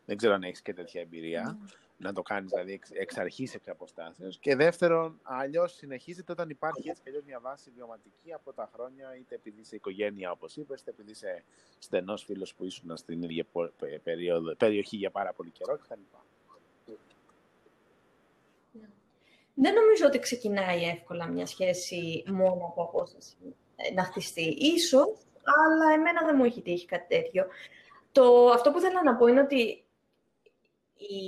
Δεν 0.06 0.18
ξέρω 0.18 0.34
αν 0.34 0.44
έχεις 0.44 0.62
και 0.62 0.74
τέτοια 0.74 1.02
εμπειρία, 1.02 1.58
να 1.98 2.14
το 2.14 2.22
κάνεις 2.22 2.52
δηλαδή 2.52 2.74
εξ, 2.74 2.90
εξ 2.92 3.18
αρχής 3.18 3.54
εξ 3.56 3.68
αποστάσεως. 3.68 4.38
Και 4.38 4.56
δεύτερον, 4.56 5.20
αλλιώς 5.24 5.74
συνεχίζεται 5.74 6.32
όταν 6.32 6.50
υπάρχει 6.50 6.90
έτσι 6.90 7.02
και 7.02 7.10
αλλιώς 7.10 7.24
μια 7.26 7.40
βάση 7.40 7.72
βιωματική 7.76 8.34
από 8.34 8.54
τα 8.54 8.70
χρόνια, 8.74 9.16
είτε 9.20 9.36
επειδή 9.36 9.62
είσαι 9.62 9.76
οικογένεια 9.76 10.32
όπως 10.32 10.56
είπες, 10.56 10.82
είτε 10.82 10.92
επειδή 10.92 11.12
είσαι 11.12 11.44
στενός 11.80 12.24
φίλος 12.24 12.54
που 12.54 12.66
ήσουν 12.66 12.98
στην 12.98 13.22
ίδια 13.24 13.46
πο- 13.52 13.72
πε- 13.80 14.00
περίοδο, 14.00 14.56
περιοχή 14.56 14.96
για 14.96 15.12
πάρα 15.12 15.34
πολύ 15.34 15.50
καιρό 15.50 15.78
κτλ. 15.78 16.02
Δεν 19.56 19.74
νομίζω 19.74 20.06
ότι 20.06 20.20
ξεκινάει 20.20 20.84
εύκολα 20.84 21.28
μια 21.28 21.46
σχέση 21.46 22.24
μόνο 22.28 22.66
από 22.66 22.84
απόσταση 22.84 23.36
ε, 23.76 23.94
να 23.94 24.04
χτιστεί. 24.04 24.56
Ίσως, 24.60 25.26
αλλά 25.44 25.94
εμένα 25.94 26.26
δεν 26.26 26.36
μου 26.38 26.44
έχει 26.44 26.62
τύχει 26.62 26.86
κάτι 26.86 27.16
τέτοιο. 27.16 27.48
Το, 28.12 28.50
αυτό 28.50 28.72
που 28.72 28.80
θέλω 28.80 29.02
να 29.04 29.16
πω 29.16 29.28
είναι 29.28 29.42
ότι 29.42 29.83
η, 31.10 31.26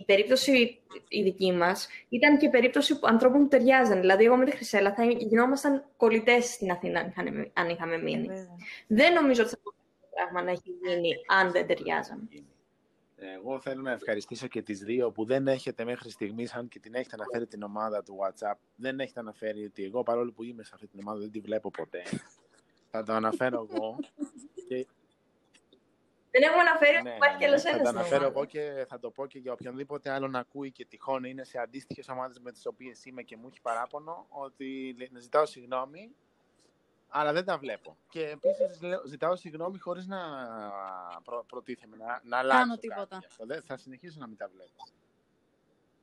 η 0.00 0.04
περίπτωση 0.06 0.80
η 1.08 1.22
δική 1.22 1.52
μας 1.52 1.88
ήταν 2.08 2.38
και 2.38 2.48
περίπτωση 2.48 2.98
που- 2.98 3.06
ανθρώπων 3.06 3.42
που 3.42 3.48
ταιριάζαν. 3.48 4.00
Δηλαδή, 4.00 4.24
εγώ 4.24 4.36
με 4.36 4.44
τη 4.44 4.50
Χρυσέλα 4.50 4.94
θα 4.94 5.04
γινόμασταν 5.04 5.84
κολλητές 5.96 6.44
στην 6.44 6.70
Αθήνα 6.70 7.00
αν 7.00 7.08
είχαμε, 7.08 7.50
αν 7.52 7.68
είχαμε 7.68 7.98
μείνει. 7.98 8.26
Βέβαια. 8.26 8.56
Δεν 8.86 9.12
νομίζω 9.12 9.42
ότι 9.42 9.50
θα 9.50 9.58
μπορούσε 9.62 9.82
αυτό 9.92 10.00
το 10.00 10.08
πράγμα 10.14 10.42
να 10.42 10.50
έχει 10.50 10.70
γίνει 10.82 11.10
αν 11.26 11.50
δεν 11.52 11.66
ταιριάζαμε. 11.66 12.22
γίνει. 12.30 12.46
Εγώ 13.34 13.60
θέλω 13.60 13.82
να 13.82 13.90
ευχαριστήσω 13.92 14.46
και 14.46 14.62
τις 14.62 14.78
δύο 14.80 15.10
που 15.10 15.24
δεν 15.24 15.48
έχετε 15.48 15.84
μέχρι 15.84 16.10
στιγμής, 16.10 16.54
αν 16.54 16.68
και 16.68 16.78
την 16.78 16.94
έχετε 16.94 17.14
αναφέρει 17.14 17.46
την 17.46 17.62
ομάδα 17.62 18.02
του 18.02 18.16
WhatsApp, 18.20 18.54
δεν 18.76 19.00
έχετε 19.00 19.20
αναφέρει 19.20 19.64
ότι 19.64 19.84
εγώ 19.84 20.02
παρόλο 20.02 20.32
που 20.32 20.42
είμαι 20.42 20.62
σε 20.64 20.70
αυτή 20.74 20.86
την 20.86 21.00
ομάδα 21.02 21.20
δεν 21.20 21.30
τη 21.30 21.40
βλέπω 21.40 21.70
ποτέ. 21.70 22.02
Θα 22.90 23.02
το 23.02 23.12
αναφέρω 23.12 23.68
εγώ. 23.70 23.98
Και, 26.32 26.38
Δεν 26.38 26.42
έχουμε 26.42 26.60
αναφέρει 26.60 26.94
ότι 26.96 27.02
ναι, 27.08 27.14
υπάρχει 27.14 27.34
ναι, 27.36 27.40
κι 27.40 27.44
ναι, 27.44 27.50
άλλος 27.50 27.62
θα 27.62 27.68
ένας 27.68 27.80
το 27.82 27.86
στην 27.86 27.98
αναφέρω 27.98 28.24
ομάδα. 28.24 28.38
εγώ 28.38 28.44
και 28.44 28.84
θα 28.88 28.98
το 28.98 29.10
πω 29.10 29.26
και 29.26 29.38
για 29.38 29.52
οποιονδήποτε 29.52 30.10
άλλον 30.10 30.36
ακούει 30.36 30.70
και 30.72 30.84
τυχόν 30.84 31.24
είναι 31.24 31.44
σε 31.44 31.58
αντίστοιχες 31.58 32.08
ομάδες 32.08 32.38
με 32.40 32.52
τις 32.52 32.66
οποίες 32.66 33.04
είμαι 33.04 33.22
και 33.22 33.36
μου 33.36 33.46
έχει 33.48 33.60
παράπονο, 33.60 34.26
ότι 34.28 34.94
λέ- 34.98 35.10
να 35.12 35.20
ζητάω 35.20 35.46
συγγνώμη, 35.46 36.14
αλλά 37.08 37.32
δεν 37.32 37.44
τα 37.44 37.58
βλέπω. 37.58 37.96
Και 38.08 38.28
επίσης 38.28 38.82
λέω- 38.82 39.06
ζητάω 39.06 39.36
συγγνώμη 39.36 39.78
χωρίς 39.78 40.06
να 40.06 40.18
προ, 41.24 41.44
προτίθεμαι 41.48 41.96
να, 41.96 42.20
να 42.24 42.38
αλλάξω 42.38 42.78
τίποτα. 42.78 43.00
κάτι. 43.06 43.16
γι' 43.20 43.26
αυτό. 43.26 43.46
Δεν, 43.46 43.62
θα 43.62 43.76
συνεχίσω 43.76 44.16
να 44.18 44.26
μην 44.26 44.36
τα 44.36 44.48
βλέπω. 44.48 44.84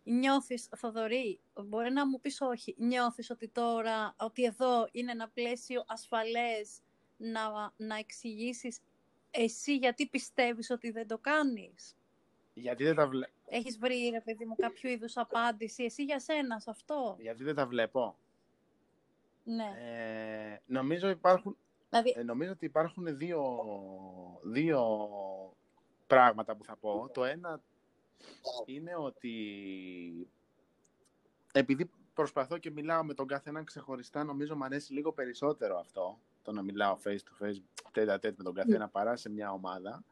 Νιώθεις, 0.03 0.69
Θοδωρή, 0.75 1.39
μπορεί 1.65 1.91
να 1.91 2.07
μου 2.07 2.19
πεις 2.19 2.41
όχι, 2.41 2.75
νιώθεις 2.77 3.29
ότι 3.29 3.47
τώρα, 3.47 4.15
ότι 4.19 4.43
εδώ 4.43 4.87
είναι 4.91 5.11
ένα 5.11 5.29
πλαίσιο 5.29 5.83
ασφαλές 5.87 6.79
να, 7.17 7.71
να 7.77 7.95
εξηγήσεις 7.97 8.79
εσύ 9.31 9.75
γιατί 9.75 10.07
πιστεύεις 10.07 10.69
ότι 10.69 10.91
δεν 10.91 11.07
το 11.07 11.17
κάνεις; 11.17 11.95
Γιατί 12.53 12.83
δεν 12.83 12.95
τα, 12.95 13.07
βλέ... 13.07 13.27
Έχεις 13.45 13.77
βρει, 13.77 14.09
ρε 14.13 14.21
παιδί 14.21 14.45
μου, 14.45 14.55
κάποιο 14.55 14.89
είδους 14.89 15.17
απάντηση, 15.17 15.83
εσύ 15.83 16.03
για 16.03 16.19
σένα 16.19 16.59
σε 16.59 16.69
αυτό; 16.69 17.17
Γιατί 17.19 17.43
δεν 17.43 17.55
τα 17.55 17.65
βλέπω. 17.65 18.17
Ναι. 19.43 19.73
Ε, 19.79 20.61
νομίζω, 20.65 21.09
υπάρχουν, 21.09 21.57
Δηλαδή, 21.89 22.13
ε, 22.17 22.23
νομίζω 22.23 22.51
ότι 22.51 22.65
υπάρχουν 22.65 23.17
δύο, 23.17 23.41
δύο 24.43 25.07
πράγματα 26.07 26.55
που 26.55 26.63
θα 26.63 26.75
πω. 26.75 27.09
Το 27.13 27.23
ένα 27.23 27.61
είναι 28.65 28.95
ότι 28.95 29.33
επειδή 31.51 31.89
προσπαθώ 32.13 32.57
και 32.57 32.71
μιλάω 32.71 33.03
με 33.03 33.13
τον 33.13 33.27
καθέναν 33.27 33.63
ξεχωριστά, 33.63 34.23
νομίζω 34.23 34.55
μου 34.55 34.63
αρέσει 34.63 34.93
λίγο 34.93 35.11
περισσότερο 35.11 35.79
αυτό, 35.79 36.19
το 36.41 36.52
να 36.52 36.62
μιλάω 36.62 36.97
face 37.06 37.10
to 37.10 37.45
face, 37.45 37.62
τέτα 37.91 38.19
τέτα 38.19 38.36
με 38.38 38.43
τον 38.43 38.54
καθένα, 38.54 38.88
παρά 38.88 39.15
σε 39.15 39.30
μια 39.30 39.52
ομάδα. 39.52 40.04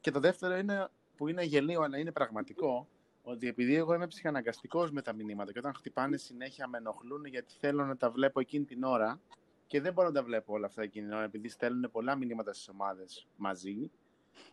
Και 0.00 0.10
το 0.10 0.20
δεύτερο 0.20 0.56
είναι, 0.56 0.88
που 1.16 1.28
είναι 1.28 1.42
γελίο, 1.42 1.80
αλλά 1.82 1.98
είναι 1.98 2.12
πραγματικό, 2.12 2.88
ότι 3.22 3.48
επειδή 3.48 3.74
εγώ 3.74 3.94
είμαι 3.94 4.06
ψυχαναγκαστικός 4.06 4.90
με 4.90 5.02
τα 5.02 5.12
μηνύματα 5.12 5.52
και 5.52 5.58
όταν 5.58 5.74
χτυπάνε 5.74 6.16
συνέχεια 6.16 6.68
με 6.68 6.78
ενοχλούν 6.78 7.24
γιατί 7.24 7.54
θέλω 7.58 7.84
να 7.84 7.96
τα 7.96 8.10
βλέπω 8.10 8.40
εκείνη 8.40 8.64
την 8.64 8.84
ώρα 8.84 9.20
και 9.66 9.80
δεν 9.80 9.92
μπορώ 9.92 10.08
να 10.08 10.14
τα 10.14 10.22
βλέπω 10.22 10.52
όλα 10.52 10.66
αυτά 10.66 10.82
εκείνη 10.82 11.06
την 11.06 11.14
ώρα 11.14 11.24
επειδή 11.24 11.48
στέλνουν 11.48 11.90
πολλά 11.90 12.16
μηνύματα 12.16 12.52
στις 12.52 12.68
ομάδες 12.68 13.26
μαζί, 13.36 13.90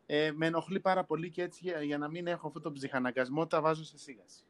ε, 0.06 0.32
με 0.36 0.46
ενοχλεί 0.46 0.80
πάρα 0.80 1.04
πολύ 1.04 1.30
και 1.30 1.42
έτσι 1.42 1.60
για, 1.64 1.82
για 1.82 1.98
να 1.98 2.08
μην 2.08 2.28
έχω 2.28 2.48
αυτό 2.48 2.60
τον 2.60 2.74
ψυχαναγκασμό 2.74 3.48
τα 3.48 3.62
βάζω 3.62 3.84
σε 3.84 3.98
σίγαση. 3.98 4.44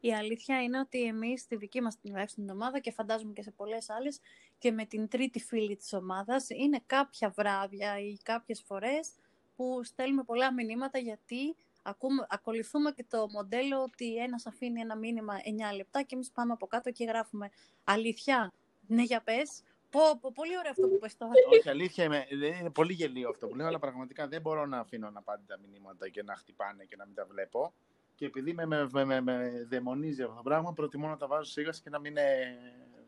Η 0.00 0.14
αλήθεια 0.14 0.62
είναι 0.62 0.78
ότι 0.78 1.02
εμείς 1.02 1.40
στη 1.40 1.56
δική 1.56 1.80
μας 1.80 1.98
τουλάχιστον 2.00 2.44
την 2.44 2.54
ομάδα 2.54 2.78
και 2.78 2.92
φαντάζομαι 2.92 3.32
και 3.32 3.42
σε 3.42 3.50
πολλές 3.50 3.90
άλλες 3.90 4.20
και 4.58 4.72
με 4.72 4.84
την 4.84 5.08
τρίτη 5.08 5.40
φίλη 5.40 5.76
της 5.76 5.92
ομάδας 5.92 6.50
είναι 6.50 6.80
κάποια 6.86 7.30
βράδια 7.30 7.98
ή 7.98 8.16
κάποιες 8.22 8.62
φορές 8.66 9.10
που 9.56 9.80
στέλνουμε 9.84 10.22
πολλά 10.22 10.52
μηνύματα 10.52 10.98
γιατί 10.98 11.56
ακούμε, 11.82 12.26
ακολουθούμε 12.28 12.90
και 12.92 13.04
το 13.08 13.28
μοντέλο 13.30 13.82
ότι 13.82 14.16
ένας 14.16 14.46
αφήνει 14.46 14.80
ένα 14.80 14.96
μήνυμα 14.96 15.34
9 15.72 15.76
λεπτά 15.76 16.02
και 16.02 16.14
εμείς 16.14 16.30
πάμε 16.30 16.52
από 16.52 16.66
κάτω 16.66 16.90
και 16.90 17.04
γράφουμε 17.04 17.50
αλήθεια, 17.84 18.52
ναι 18.86 19.02
για 19.02 19.22
πες, 19.22 19.62
πω, 19.90 20.00
πω 20.20 20.32
πολύ 20.34 20.58
ωραίο 20.58 20.70
αυτό 20.70 20.88
που 20.88 20.98
πες 20.98 21.16
τώρα. 21.16 21.32
Όχι, 21.52 21.68
αλήθεια 21.68 22.04
είμαι. 22.04 22.26
Δεν 22.30 22.52
είναι 22.52 22.70
πολύ 22.70 22.92
γελίο 22.92 23.28
αυτό 23.28 23.46
που 23.46 23.56
λέω, 23.56 23.66
αλλά 23.66 23.78
πραγματικά 23.78 24.28
δεν 24.28 24.40
μπορώ 24.40 24.66
να 24.66 24.78
αφήνω 24.78 25.10
να 25.10 25.22
πάνε 25.22 25.42
τα 25.46 25.58
μηνύματα 25.58 26.08
και 26.08 26.22
να 26.22 26.34
χτυπάνε 26.36 26.84
και 26.84 26.96
να 26.96 27.06
μην 27.06 27.14
τα 27.14 27.24
βλέπω. 27.24 27.72
Και 28.20 28.26
επειδή 28.26 28.52
με, 28.52 28.66
με, 28.66 28.88
με, 28.92 29.04
με, 29.04 29.20
με 29.20 29.66
δαιμονίζει 29.68 30.22
αυτό 30.22 30.34
το 30.34 30.42
πράγμα, 30.42 30.72
προτιμώ 30.72 31.08
να 31.08 31.16
τα 31.16 31.26
βάζω 31.26 31.50
σίγαση 31.50 31.82
και 31.82 31.90
να 31.90 31.98
μην, 31.98 32.16
ε, 32.16 32.58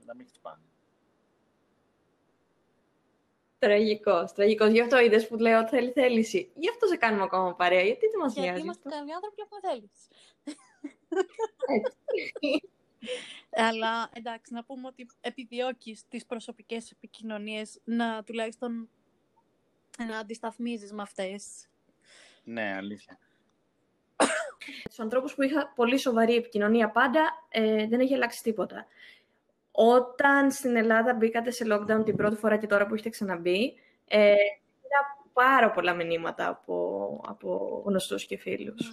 να 0.04 0.14
μην 0.14 0.26
χτυπάνε. 0.26 0.62
Τραγικός, 3.58 4.32
τραγικός. 4.32 4.70
Γι' 4.70 4.80
αυτό 4.80 5.00
είδες 5.00 5.28
που 5.28 5.36
λέω 5.36 5.68
θέλει 5.68 5.90
θέληση. 5.90 6.52
Γι' 6.54 6.68
αυτό 6.68 6.86
σε 6.86 6.96
κάνουμε 6.96 7.22
ακόμα 7.22 7.54
παρέα, 7.54 7.82
γιατί 7.82 8.06
δεν 8.06 8.20
μας 8.20 8.32
γιατί 8.32 8.48
νοιάζει 8.48 8.62
είμαστε 8.62 8.88
αυτό; 8.88 9.00
καλοί 9.00 9.14
άνθρωποι 9.14 9.46
που 9.48 9.60
θέλεις. 9.60 10.08
Έτσι. 11.66 12.70
Αλλά 13.50 14.10
εντάξει, 14.12 14.52
να 14.52 14.64
πούμε 14.64 14.86
ότι 14.86 15.06
επιδιώκεις 15.20 16.08
τις 16.08 16.26
προσωπικές 16.26 16.90
επικοινωνίες 16.90 17.80
να 17.84 18.22
τουλάχιστον 18.24 18.88
να 20.08 20.18
αντισταθμίζεις 20.18 20.92
με 20.92 21.02
αυτές. 21.02 21.68
Ναι, 22.44 22.74
αλήθεια. 22.76 23.18
Στους 24.84 24.98
ανθρώπους 25.00 25.34
που 25.34 25.42
είχα 25.42 25.72
πολύ 25.74 25.98
σοβαρή 25.98 26.34
επικοινωνία 26.34 26.90
πάντα, 26.90 27.46
ε, 27.48 27.86
δεν 27.86 28.00
έχει 28.00 28.14
αλλάξει 28.14 28.42
τίποτα. 28.42 28.86
Όταν 29.72 30.50
στην 30.50 30.76
Ελλάδα 30.76 31.14
μπήκατε 31.14 31.50
σε 31.50 31.64
lockdown 31.72 32.04
την 32.04 32.16
πρώτη 32.16 32.36
φορά 32.36 32.56
και 32.56 32.66
τώρα 32.66 32.86
που 32.86 32.94
έχετε 32.94 33.08
ξαναμπεί, 33.08 33.74
ε, 34.08 34.30
είδα 34.30 35.18
πάρα 35.32 35.70
πολλά 35.70 35.94
μηνύματα 35.94 36.48
από, 36.48 37.20
από 37.28 37.82
γνωστούς 37.86 38.26
και 38.26 38.36
φίλους. 38.36 38.92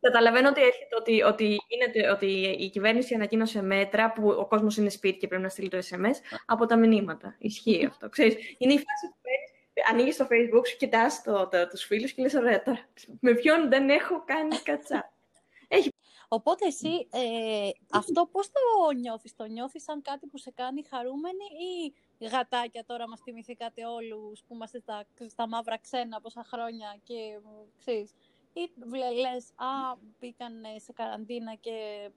Καταλαβαίνω 0.00 0.48
ότι, 0.48 0.60
έρχεται, 0.60 0.96
ότι, 0.98 1.22
ότι, 1.22 1.44
είναι, 1.44 2.10
ότι 2.10 2.26
η 2.64 2.70
κυβέρνηση 2.70 3.14
ανακοίνωσε 3.14 3.62
μέτρα 3.62 4.12
που 4.12 4.28
ο 4.28 4.46
κόσμος 4.46 4.76
είναι 4.76 4.88
σπίτι 4.88 5.18
και 5.18 5.26
πρέπει 5.26 5.42
να 5.42 5.48
στείλει 5.48 5.68
το 5.68 5.78
SMS 5.78 6.38
από 6.46 6.66
τα 6.66 6.76
μηνύματα. 6.76 7.34
Ισχύει 7.38 7.86
αυτό. 7.86 8.08
Ξέρεις, 8.08 8.34
είναι 8.58 8.72
η 8.72 8.76
φάση 8.76 9.06
που 9.06 9.16
ανοίγεις 9.90 10.16
το 10.16 10.26
Facebook 10.30 10.66
σου, 10.66 10.76
κοιτάς 10.76 11.22
το, 11.22 11.48
το, 11.48 11.68
τους 11.68 11.84
φίλους 11.84 12.12
και 12.12 12.22
λες, 12.22 12.34
ωραία, 12.34 12.62
τώρα, 12.62 12.88
με 13.20 13.34
ποιον 13.34 13.68
δεν 13.68 13.90
έχω 13.90 14.24
κάνει 14.24 14.56
κατσά. 14.56 15.12
Έχει... 15.68 15.90
Οπότε 16.28 16.66
εσύ 16.66 17.08
ε, 17.10 17.70
αυτό 17.90 18.26
πώς 18.32 18.50
το 18.50 18.92
νιώθεις, 18.92 19.36
το 19.36 19.44
νιώθεις 19.44 19.82
σαν 19.82 20.02
κάτι 20.02 20.26
που 20.26 20.38
σε 20.38 20.50
κάνει 20.50 20.84
χαρούμενη 20.90 21.44
ή 22.18 22.26
γατάκια 22.26 22.84
τώρα 22.84 23.08
μας 23.08 23.20
θυμηθήκατε 23.20 23.86
όλους 23.86 24.42
που 24.46 24.54
είμαστε 24.54 24.78
στα, 24.78 25.06
στα 25.26 25.48
μαύρα 25.48 25.78
ξένα 25.78 26.20
πόσα 26.20 26.44
χρόνια 26.44 26.98
και 27.02 27.40
ξέρεις, 27.78 28.14
ή 28.52 28.70
λες, 29.20 29.50
α, 29.56 29.96
μπήκαν 30.18 30.52
σε 30.76 30.92
καραντίνα 30.92 31.54
και... 31.54 32.08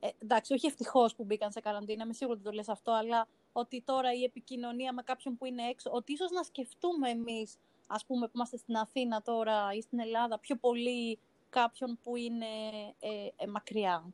Ε, 0.00 0.08
εντάξει, 0.18 0.52
όχι 0.52 0.66
ευτυχώς 0.66 1.14
που 1.14 1.24
μπήκαν 1.24 1.52
σε 1.52 1.60
καραντίνα, 1.60 2.04
είμαι 2.04 2.12
σίγουρη 2.12 2.36
ότι 2.36 2.46
το 2.46 2.52
λες 2.54 2.68
αυτό, 2.68 2.92
αλλά 2.92 3.28
ότι 3.52 3.82
τώρα 3.82 4.12
η 4.12 4.24
επικοινωνία 4.24 4.92
με 4.92 5.02
κάποιον 5.02 5.36
που 5.36 5.46
είναι 5.46 5.62
έξω, 5.62 5.90
ότι 5.92 6.12
ίσως 6.12 6.30
να 6.30 6.42
σκεφτούμε 6.42 7.10
εμείς, 7.10 7.56
ας 7.86 8.06
πούμε, 8.06 8.26
που 8.26 8.32
είμαστε 8.34 8.56
στην 8.56 8.76
Αθήνα 8.76 9.22
τώρα 9.22 9.72
ή 9.72 9.80
στην 9.80 10.00
Ελλάδα, 10.00 10.38
πιο 10.38 10.56
πολύ 10.56 11.18
κάποιον 11.50 11.98
που 12.02 12.16
είναι 12.16 12.46
ε, 13.00 13.44
ε, 13.44 13.46
μακριά. 13.46 14.04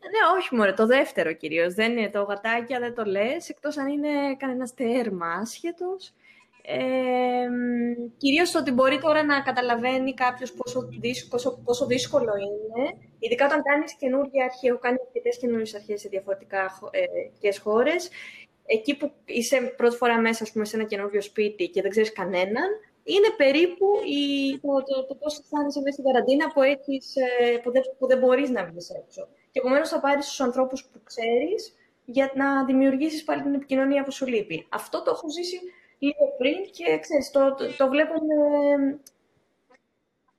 Ναι, 0.00 0.38
όχι 0.38 0.54
μωρέ, 0.54 0.72
το 0.72 0.86
δεύτερο 0.86 1.32
κυρίως. 1.32 1.74
Δεν 1.74 1.96
είναι 1.96 2.10
το 2.10 2.22
γατάκια, 2.22 2.78
δεν 2.78 2.94
το 2.94 3.04
λες, 3.04 3.48
εκτός 3.48 3.76
αν 3.76 3.86
είναι 3.86 4.36
κανένας 4.36 4.74
τέρμα 4.74 5.26
άσχετος. 5.26 6.12
Ε, 6.66 7.46
κυρίως 8.16 8.54
ότι 8.54 8.70
μπορεί 8.70 8.98
τώρα 9.00 9.24
να 9.24 9.40
καταλαβαίνει 9.40 10.14
κάποιος 10.14 10.52
πόσο, 10.52 10.88
δύσκολο, 11.00 11.60
πόσο 11.64 11.86
δύσκολο 11.86 12.32
είναι, 12.36 12.96
ειδικά 13.18 13.46
όταν 13.46 13.62
κάνεις 13.62 13.94
καινούργια 13.94 14.44
αρχή, 14.44 14.66
έχω 14.66 14.78
κάνεις 14.78 15.00
αρκετές 15.06 15.38
καινούργιες 15.38 15.74
αρχές 15.74 16.00
σε 16.00 16.08
διαφορετικά 16.08 16.80
ε, 17.40 17.52
χώρες, 17.62 18.10
εκεί 18.66 18.96
που 18.96 19.12
είσαι 19.24 19.74
πρώτη 19.76 19.96
φορά 19.96 20.18
μέσα 20.20 20.46
πούμε, 20.52 20.64
σε 20.64 20.76
ένα 20.76 20.84
καινούργιο 20.84 21.20
σπίτι 21.20 21.68
και 21.68 21.82
δεν 21.82 21.90
ξέρεις 21.90 22.12
κανέναν, 22.12 22.68
είναι 23.04 23.30
περίπου 23.36 23.86
η, 24.04 24.58
το, 24.58 24.82
το, 24.82 25.06
το 25.06 25.14
πώς 25.14 25.38
αισθάνεσαι 25.38 25.80
μέσα 25.80 25.92
στην 25.92 26.04
καραντίνα 26.04 26.52
που, 26.52 26.62
έχεις, 26.62 27.16
ε, 27.16 27.56
που, 27.56 27.70
δεν, 27.70 27.82
που 27.98 28.06
δεν 28.06 28.18
μπορείς 28.18 28.50
να 28.50 28.64
βγεις 28.64 28.90
έξω. 28.90 29.28
Και 29.50 29.58
επομένως 29.58 29.88
θα 29.88 30.00
πάρεις 30.00 30.26
τους 30.26 30.40
ανθρώπους 30.40 30.84
που 30.84 31.00
ξέρεις 31.04 31.74
για 32.04 32.32
να 32.34 32.64
δημιουργήσεις 32.64 33.24
πάλι 33.24 33.42
την 33.42 33.54
επικοινωνία 33.54 34.02
που 34.02 34.12
σου 34.12 34.26
λείπει. 34.26 34.66
Αυτό 34.68 35.02
το 35.02 35.10
έχω 35.10 35.30
ζήσει 35.30 35.60
λίγο 36.04 36.34
πριν 36.38 36.70
και 36.70 36.98
ξέρεις, 36.98 37.30
το, 37.30 37.54
το, 37.54 37.76
το 37.76 37.88
βλέπω 37.88 38.12
με, 38.12 39.00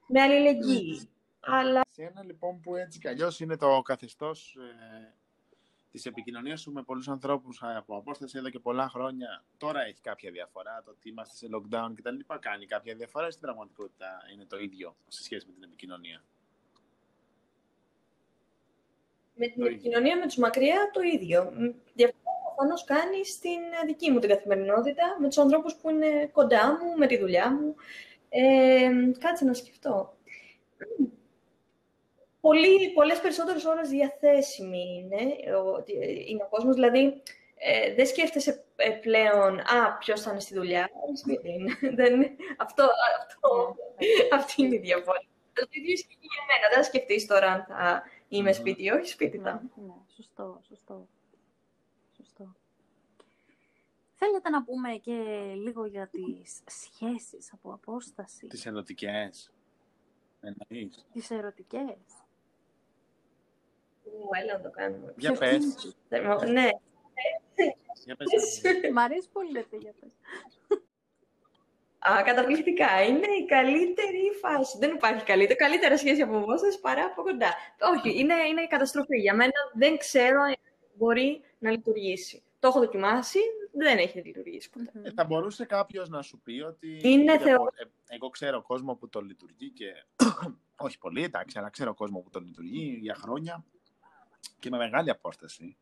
με 0.08 0.22
αλληλεγγύη. 0.22 1.10
Αλλά... 1.40 1.82
Σε 1.90 2.04
ένα 2.04 2.24
λοιπόν 2.24 2.60
που 2.60 2.76
έτσι 2.76 3.00
κι 3.00 3.08
αλλιώς 3.08 3.40
είναι 3.40 3.58
το 3.58 3.82
καθεστώς 3.82 4.56
ε, 4.56 5.14
της 5.92 6.06
επικοινωνίας 6.06 6.62
σου 6.62 6.72
με 6.72 6.84
πολλούς 6.84 7.08
ανθρώπους 7.08 7.62
από 7.64 7.98
απόσταση 7.98 8.38
εδώ 8.38 8.50
και 8.50 8.60
πολλά 8.60 8.90
χρόνια, 8.90 9.44
τώρα 9.58 9.86
έχει 9.86 10.02
κάποια 10.02 10.32
διαφορά, 10.32 10.82
το 10.86 10.92
ότι 10.92 11.10
είμαστε 11.10 11.36
σε 11.36 11.48
lockdown 11.56 11.92
και 11.96 12.02
τα 12.02 12.12
λοιπά 12.12 12.38
κάνει 12.38 12.66
κάποια 12.66 12.96
διαφορά, 12.96 13.30
στην 13.30 13.42
πραγματικότητα 13.42 14.22
είναι 14.34 14.46
το 14.46 14.58
ίδιο 14.58 14.96
σε 15.08 15.24
σχέση 15.24 15.46
με 15.48 15.54
την 15.54 15.64
επικοινωνία; 15.64 16.24
Με 19.36 19.48
την 19.48 19.66
επικοινωνία 19.66 20.18
με 20.18 20.26
τους 20.26 20.38
μακριά 20.38 20.90
το 20.94 21.02
ίδιο. 21.02 21.52
Διαφορά 22.56 22.76
προφανώς 22.76 22.84
κάνει 22.84 23.26
στην 23.26 23.60
δική 23.86 24.12
μου 24.12 24.20
την 24.20 24.30
καθημερινότητα, 24.30 25.18
με 25.20 25.28
τους 25.28 25.38
ανθρώπους 25.38 25.76
που 25.76 25.90
είναι 25.90 26.30
κοντά 26.32 26.72
μου, 26.72 26.98
με 26.98 27.08
τη 27.08 27.18
δουλειά 27.18 27.52
μου. 27.52 27.76
Ε, 28.30 28.90
κάτσε 29.20 29.46
να 29.46 29.54
σκεφτώ. 29.54 30.14
Πολύ, 32.42 32.90
πολλές 32.94 33.20
περισσότερες 33.20 33.66
ώρες 33.66 33.90
διαθέσιμη 33.90 34.84
είναι 34.98 35.56
ο, 35.56 35.84
είναι 36.28 36.44
ο 36.44 36.48
κόσμος, 36.50 36.76
δηλαδή 36.76 37.22
ε, 37.58 37.94
δεν 37.94 38.06
σκέφτεσαι 38.06 38.64
ε, 38.76 38.90
πλέον 38.90 39.60
«Α, 39.60 39.98
ποιος 40.00 40.22
θα 40.22 40.32
είναι 40.32 40.40
στη 40.40 40.54
δουλειά, 40.54 40.90
σπίτι 41.14 41.50
είναι». 41.52 41.72
αυτό, 42.58 42.90
αυτό, 43.20 43.76
αυτή 44.38 44.62
είναι 44.62 44.76
η 44.76 44.80
διαφορά. 44.80 45.20
Το 45.54 45.68
ίδιο 45.70 45.92
ισχύει 45.92 46.18
για 46.20 46.44
μένα. 46.48 46.68
Δεν 46.70 46.78
θα 46.78 46.84
σκεφτείς 46.84 47.26
τώρα 47.26 47.52
αν 47.52 47.66
θα 47.68 48.04
είμαι 48.28 48.54
σπίτι 48.54 48.84
ή 48.84 48.90
όχι, 48.90 49.08
σπίτι 49.08 49.38
θα. 49.38 49.62
Ναι, 49.76 49.94
σωστό, 50.16 50.62
σωστό. 50.68 51.08
Θέλετε 54.26 54.50
να 54.50 54.64
πούμε 54.64 54.90
και 54.96 55.14
λίγο 55.56 55.86
για 55.86 56.08
τις 56.08 56.62
σχέσεις 56.66 57.54
από 57.54 57.74
απόσταση; 57.74 58.48
Τις 58.48 58.66
ερωτικές. 58.66 59.52
Εννοείς. 60.42 61.06
Τις 61.14 61.32
ερωτικές. 61.32 61.98
Ου, 64.04 64.30
έλα 64.42 64.54
να 64.54 64.62
το 64.62 64.70
κάνουμε. 64.70 65.14
Για 65.18 65.32
πες. 65.32 65.96
ναι. 66.52 66.70
Για 68.06 68.16
πες. 68.16 68.62
Μ' 68.94 69.00
αρέσει 69.00 69.30
πολύ 69.32 69.52
να 69.52 69.78
για 69.78 69.94
πες. 70.00 70.12
Α, 72.12 72.24
καταπληκτικά. 72.24 73.04
Είναι 73.04 73.28
η 73.42 73.46
καλύτερη 73.46 74.32
φάση. 74.42 74.78
Δεν 74.78 74.92
υπάρχει 74.96 75.24
καλύτερη. 75.24 75.60
Καλύτερα 75.60 75.98
σχέση 75.98 76.22
από 76.22 76.38
απόσταση 76.38 76.80
παρά 76.80 77.04
από 77.06 77.22
κοντά. 77.22 77.54
Όχι, 77.96 78.20
είναι, 78.20 78.34
είναι 78.50 78.62
η 78.62 78.68
καταστροφή. 78.68 79.18
Για 79.20 79.36
μένα 79.36 79.54
δεν 79.74 79.98
ξέρω 79.98 80.42
αν 80.42 80.56
μπορεί 80.94 81.42
να 81.60 81.72
λειτουργήσει. 81.72 82.44
Το 82.60 82.68
έχω 82.68 82.80
δοκιμάσει, 82.80 83.40
δεν 83.78 83.98
έχει 83.98 84.20
λειτουργήσει 84.20 84.70
ποτέ. 84.70 85.02
Ε, 85.04 85.12
θα 85.12 85.26
μπορούσε 85.26 85.66
κάποιος 85.66 86.10
να 86.10 86.22
σου 86.22 86.40
πει 86.40 86.62
ότι. 86.62 87.00
Είναι 87.04 87.40
θεο... 87.40 87.64
Ε, 87.76 87.84
εγώ 88.08 88.30
ξέρω 88.30 88.62
κόσμο 88.62 88.96
που 88.96 89.10
το 89.10 89.22
λειτουργεί 89.22 89.70
και. 89.70 90.06
Όχι 90.86 90.98
πολύ, 90.98 91.24
εντάξει, 91.24 91.60
αλλά 91.60 91.70
ξέρω 91.70 91.94
κόσμο 91.94 92.20
που 92.20 92.30
το 92.30 92.40
λειτουργεί 92.40 92.98
για 93.02 93.16
χρόνια 93.16 93.66
και 94.60 94.70
με 94.70 94.78
μεγάλη 94.78 95.10
απόσταση. 95.10 95.78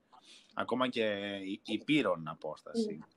Ακόμα 0.54 0.90
και 0.90 1.38
υπήρων 1.64 2.28
απόσταση. 2.28 3.00
Mm. 3.02 3.08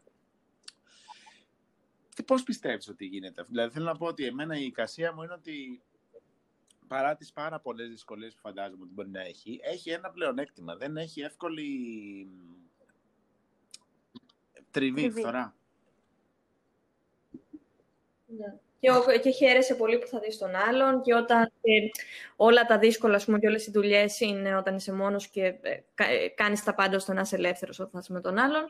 Τι 2.14 2.22
πώς 2.22 2.42
πιστεύεις 2.42 2.88
ότι 2.88 3.04
γίνεται. 3.04 3.42
Δηλαδή 3.48 3.72
θέλω 3.72 3.84
να 3.84 3.96
πω 3.96 4.06
ότι 4.06 4.24
εμένα 4.24 4.58
η 4.58 4.64
εικασία 4.64 5.12
μου 5.14 5.22
είναι 5.22 5.32
ότι 5.32 5.82
παρά 6.86 7.16
τις 7.16 7.32
πάρα 7.32 7.60
πολλές 7.60 7.88
δυσκολίες 7.88 8.34
που 8.34 8.40
φαντάζομαι 8.40 8.82
ότι 8.82 8.92
μπορεί 8.92 9.08
να 9.08 9.20
έχει, 9.20 9.60
έχει 9.62 9.90
ένα 9.90 10.10
πλεονέκτημα. 10.10 10.76
Δεν 10.76 10.96
έχει 10.96 11.20
εύκολη 11.20 11.68
Τριβή, 14.76 15.10
φθορά. 15.10 15.54
Ναι. 18.26 18.54
Και, 18.80 19.18
και 19.18 19.30
χαίρεσαι 19.30 19.74
πολύ 19.74 19.98
που 19.98 20.06
θα 20.06 20.18
δεις 20.18 20.38
τον 20.38 20.54
άλλον 20.68 21.02
και 21.02 21.14
όταν 21.14 21.52
όλα 22.36 22.64
τα 22.64 22.78
δύσκολα, 22.78 23.14
ας 23.14 23.24
πούμε, 23.24 23.38
και 23.38 23.46
όλες 23.46 23.66
οι 23.66 23.70
δουλειές 23.70 24.20
είναι 24.20 24.56
όταν 24.56 24.76
είσαι 24.76 24.92
μόνος 24.92 25.28
και 25.28 25.44
ε, 25.44 25.70
ε, 25.94 26.28
κάνεις 26.34 26.64
τα 26.64 26.74
πάντα 26.74 26.96
ώστε 26.96 27.12
να 27.12 27.20
είσαι 27.20 27.36
ελεύθερος 27.36 27.78
όταν 27.78 28.00
είσαι 28.00 28.12
με 28.12 28.20
τον 28.20 28.38
άλλον. 28.38 28.64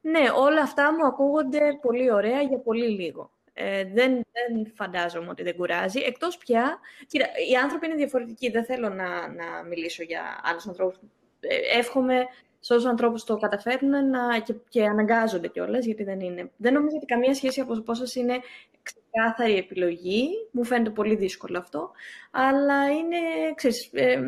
Ναι, 0.00 0.20
όλα 0.36 0.60
αυτά 0.62 0.92
μου 0.92 1.06
ακούγονται 1.06 1.78
πολύ 1.82 2.12
ωραία 2.12 2.40
για 2.40 2.58
πολύ 2.58 2.88
λίγο. 2.88 3.30
Ε, 3.52 3.84
δεν, 3.84 4.12
δεν 4.12 4.72
φαντάζομαι 4.74 5.28
ότι 5.30 5.42
δεν 5.42 5.56
κουράζει. 5.56 6.00
Εκτός 6.00 6.36
πια, 6.36 6.78
κοίτα, 7.06 7.26
οι 7.50 7.54
άνθρωποι 7.54 7.86
είναι 7.86 7.94
διαφορετικοί. 7.94 8.50
Δεν 8.50 8.64
θέλω 8.64 8.88
να, 8.88 9.28
να 9.28 9.62
μιλήσω 9.68 10.02
για 10.02 10.40
άλλους 10.42 10.66
ανθρώπους. 10.66 10.98
Ε, 11.40 11.78
εύχομαι 11.78 12.26
σε 12.64 12.74
όσου 12.74 12.88
ανθρώπους 12.88 13.24
το 13.24 13.36
καταφέρνουν 13.36 14.10
να, 14.10 14.38
και, 14.38 14.54
και 14.68 14.84
αναγκάζονται 14.84 15.48
κιόλας, 15.48 15.84
γιατί 15.84 16.04
δεν 16.04 16.20
είναι. 16.20 16.50
Δεν 16.56 16.72
νομίζω 16.72 16.96
ότι 16.96 17.06
καμία 17.06 17.34
σχέση 17.34 17.60
από 17.60 17.80
πόσο 17.80 18.20
είναι 18.20 18.38
ξεκάθαρη 18.82 19.56
επιλογή. 19.56 20.28
Μου 20.50 20.64
φαίνεται 20.64 20.90
πολύ 20.90 21.14
δύσκολο 21.14 21.58
αυτό. 21.58 21.90
Αλλά 22.30 22.90
είναι, 22.90 23.16
ξέρεις, 23.54 23.90
ε, 23.92 24.12
ε, 24.12 24.18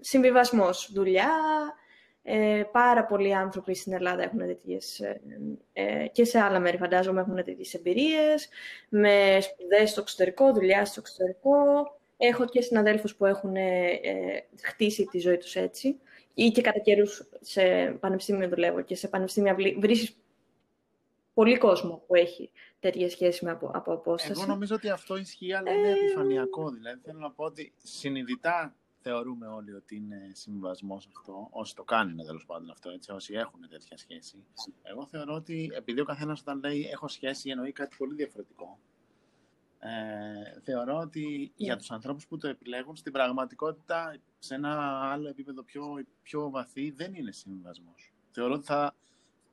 συμβιβασμός. 0.00 0.90
Δουλειά, 0.94 1.30
ε, 2.22 2.62
πάρα 2.72 3.04
πολλοί 3.04 3.34
άνθρωποι 3.34 3.74
στην 3.74 3.92
Ελλάδα 3.92 4.22
έχουν 4.22 4.38
τέτοιες, 4.38 5.00
ε, 5.00 5.20
ε, 5.72 6.06
και 6.06 6.24
σε 6.24 6.38
άλλα 6.38 6.60
μέρη 6.60 6.76
φαντάζομαι 6.76 7.20
έχουν 7.20 7.34
τέτοιες 7.34 7.74
εμπειρίες, 7.74 8.48
με 8.88 9.38
σπουδές 9.40 9.90
στο 9.90 10.00
εξωτερικό, 10.00 10.52
δουλειά 10.52 10.84
στο 10.84 11.00
εξωτερικό. 11.00 11.50
Έχω 12.24 12.44
και 12.44 12.60
συναδέλφους 12.60 13.16
που 13.16 13.26
έχουν 13.26 13.56
ε, 13.56 14.00
χτίσει 14.62 15.04
τη 15.04 15.18
ζωή 15.18 15.36
τους 15.36 15.54
έτσι 15.56 16.00
ή 16.34 16.50
και 16.50 16.60
κατά 16.60 16.78
καιρούς 16.78 17.28
σε 17.40 17.86
πανεπιστήμιο 18.00 18.48
δουλεύω 18.48 18.80
και 18.80 18.94
σε 18.94 19.08
πανεπιστήμια 19.08 19.54
βρίσκεις 19.54 20.16
πολύ 21.34 21.58
κόσμο 21.58 22.02
που 22.06 22.14
έχει 22.14 22.50
τέτοια 22.80 23.10
σχέση 23.10 23.44
με 23.44 23.50
από, 23.50 23.70
από 23.74 23.92
απόσταση. 23.92 24.40
Εγώ 24.40 24.46
νομίζω 24.46 24.74
ότι 24.74 24.88
αυτό 24.88 25.16
ισχύει, 25.16 25.54
αλλά 25.54 25.72
είναι 25.72 25.88
ε... 25.88 25.92
επιφανειακό. 25.92 26.70
Δηλαδή, 26.70 27.00
θέλω 27.04 27.18
να 27.18 27.30
πω 27.30 27.44
ότι 27.44 27.72
συνειδητά 27.82 28.76
θεωρούμε 29.00 29.46
όλοι 29.46 29.72
ότι 29.72 29.96
είναι 29.96 30.30
συμβασμός 30.32 31.08
αυτό, 31.16 31.48
όσοι 31.50 31.74
το 31.74 31.82
κάνουν 31.82 32.26
τέλος 32.26 32.44
πάντων 32.46 32.70
αυτό, 32.70 32.90
έτσι, 32.90 33.12
όσοι 33.12 33.34
έχουν 33.34 33.68
τέτοια 33.68 33.96
σχέση. 33.96 34.44
Εγώ 34.82 35.06
θεωρώ 35.06 35.34
ότι 35.34 35.70
επειδή 35.74 36.00
ο 36.00 36.04
καθένας 36.04 36.40
όταν 36.40 36.60
λέει 36.60 36.88
έχω 36.92 37.08
σχέση 37.08 37.50
εννοεί 37.50 37.72
κάτι 37.72 37.96
πολύ 37.98 38.14
διαφορετικό. 38.14 38.78
Ε, 39.84 40.60
θεωρώ 40.60 40.98
ότι 40.98 41.52
για 41.56 41.76
τους 41.76 41.90
ανθρώπους 41.90 42.26
που 42.26 42.36
το 42.38 42.48
επιλέγουν, 42.48 42.96
στην 42.96 43.12
πραγματικότητα, 43.12 44.16
σε 44.38 44.54
ένα 44.54 45.00
άλλο 45.12 45.28
επίπεδο 45.28 45.62
πιο, 45.62 46.04
πιο 46.22 46.50
βαθύ, 46.50 46.90
δεν 46.90 47.14
είναι 47.14 47.32
συμβασμός. 47.32 48.12
Θεωρώ 48.30 48.54
ότι 48.54 48.64
θα 48.66 48.94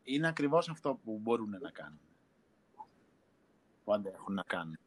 είναι 0.04 0.28
ακριβώς 0.28 0.70
αυτό 0.70 1.00
που 1.04 1.20
μπορούν 1.22 1.50
να 1.62 1.70
κάνουν. 1.72 2.00
που 3.84 3.94
αντέχουν 3.94 4.34
να 4.34 4.44
κάνουν. 4.44 4.80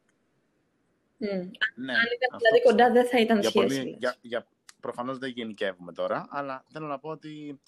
Μμ. 1.16 1.26
Ναι, 1.28 1.92
Αν 1.92 2.06
ήταν 2.16 2.28
αυτό 2.32 2.38
δηλαδή 2.38 2.52
πιστεύω. 2.52 2.68
κοντά 2.68 2.90
δεν 2.92 3.06
θα 3.08 3.20
ήταν 3.20 3.40
για 3.40 3.48
σχέση. 3.48 3.66
πολύ, 3.66 3.88
λες. 3.88 3.96
για, 3.98 4.16
για, 4.20 4.46
προφανώς 4.80 5.18
δεν 5.18 5.30
γενικεύουμε 5.30 5.92
τώρα, 5.92 6.26
αλλά 6.30 6.64
θέλω 6.68 6.86
να 6.86 6.98
πω 6.98 7.08
ότι 7.08 7.60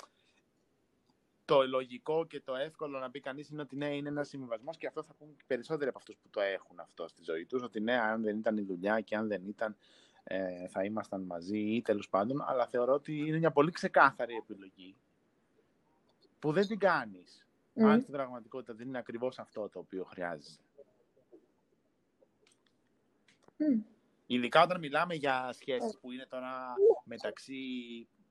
το 1.45 1.67
λογικό 1.67 2.27
και 2.27 2.41
το 2.41 2.55
εύκολο 2.55 2.99
να 2.99 3.11
πει 3.11 3.21
κανείς 3.21 3.49
είναι 3.49 3.63
ότι 3.63 3.77
ναι, 3.77 3.97
είναι 3.97 4.09
ένας 4.09 4.29
συμβιβασμός 4.29 4.77
και 4.77 4.87
αυτό 4.87 5.03
θα 5.03 5.15
πούν 5.15 5.37
και 5.37 5.45
περισσότεροι 5.47 5.89
από 5.89 5.99
αυτούς 5.99 6.17
που 6.17 6.29
το 6.31 6.41
έχουν 6.41 6.81
αυτό 6.81 7.09
στη 7.09 7.23
ζωή 7.23 7.47
τους, 7.47 7.63
ότι 7.63 7.81
ναι, 7.81 7.95
αν 8.01 8.23
δεν 8.23 8.39
ήταν 8.39 8.57
η 8.57 8.63
δουλειά 8.63 9.01
και 9.01 9.17
αν 9.17 9.29
δεν 9.29 9.47
ήταν 9.47 9.77
ε, 10.25 10.69
θα 10.69 10.85
ήμασταν 10.85 11.23
μαζί 11.23 11.59
ή 11.59 11.83
τέλος 11.83 12.09
πάντων, 12.09 12.43
αλλά 12.47 12.67
θεωρώ 12.67 12.93
ότι 12.93 13.19
είναι 13.19 13.39
μια 13.39 13.51
πολύ 13.51 13.71
ξεκάθαρη 13.71 14.35
επιλογή 14.35 14.97
που 16.39 16.53
δεν 16.53 16.67
την 16.67 16.79
κάνεις. 16.79 17.47
Μμ. 17.73 17.87
Αν 17.87 18.01
στην 18.01 18.13
πραγματικότητα 18.13 18.75
δεν 18.75 18.89
είναι 18.89 18.99
ακριβώς 18.99 19.39
αυτό 19.39 19.69
το 19.69 19.79
οποίο 19.79 20.05
χρειάζεσαι. 20.05 20.61
Μμ. 23.57 23.81
Ειδικά 24.27 24.63
όταν 24.63 24.79
μιλάμε 24.79 25.15
για 25.15 25.53
σχέσεις 25.53 25.99
που 26.01 26.13
είναι 26.13 26.27
τώρα 26.27 26.75
μεταξύ 27.05 27.55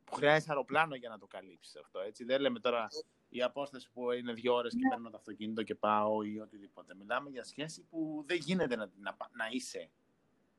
που 0.06 0.14
χρειάζεται 0.14 0.52
αεροπλάνο 0.52 0.96
για 0.96 1.10
να 1.10 1.18
το 1.18 1.28
καλύψεις 1.28 1.76
αυτό, 1.76 2.00
έτσι. 2.00 2.24
Δεν 2.24 2.42
λέμε 2.42 2.60
τώρα 2.60 2.88
η 3.30 3.42
απόσταση 3.42 3.90
που 3.94 4.12
είναι 4.12 4.34
δύο 4.34 4.54
ώρες 4.54 4.74
και 4.74 4.88
παίρνω 4.90 5.10
το 5.10 5.18
αυτοκίνητο 5.18 5.64
και 5.64 5.76
πάω 5.76 6.24
ή 6.24 6.40
οτιδήποτε. 6.40 6.96
Μιλάμε 6.96 7.30
για 7.30 7.44
σχέση 7.44 7.86
που 7.90 8.24
δεν 8.28 8.38
γίνεται 8.38 8.76
να, 8.76 8.90
να, 9.00 9.14
πα- 9.14 9.30
να 9.34 9.46
είσαι 9.52 9.90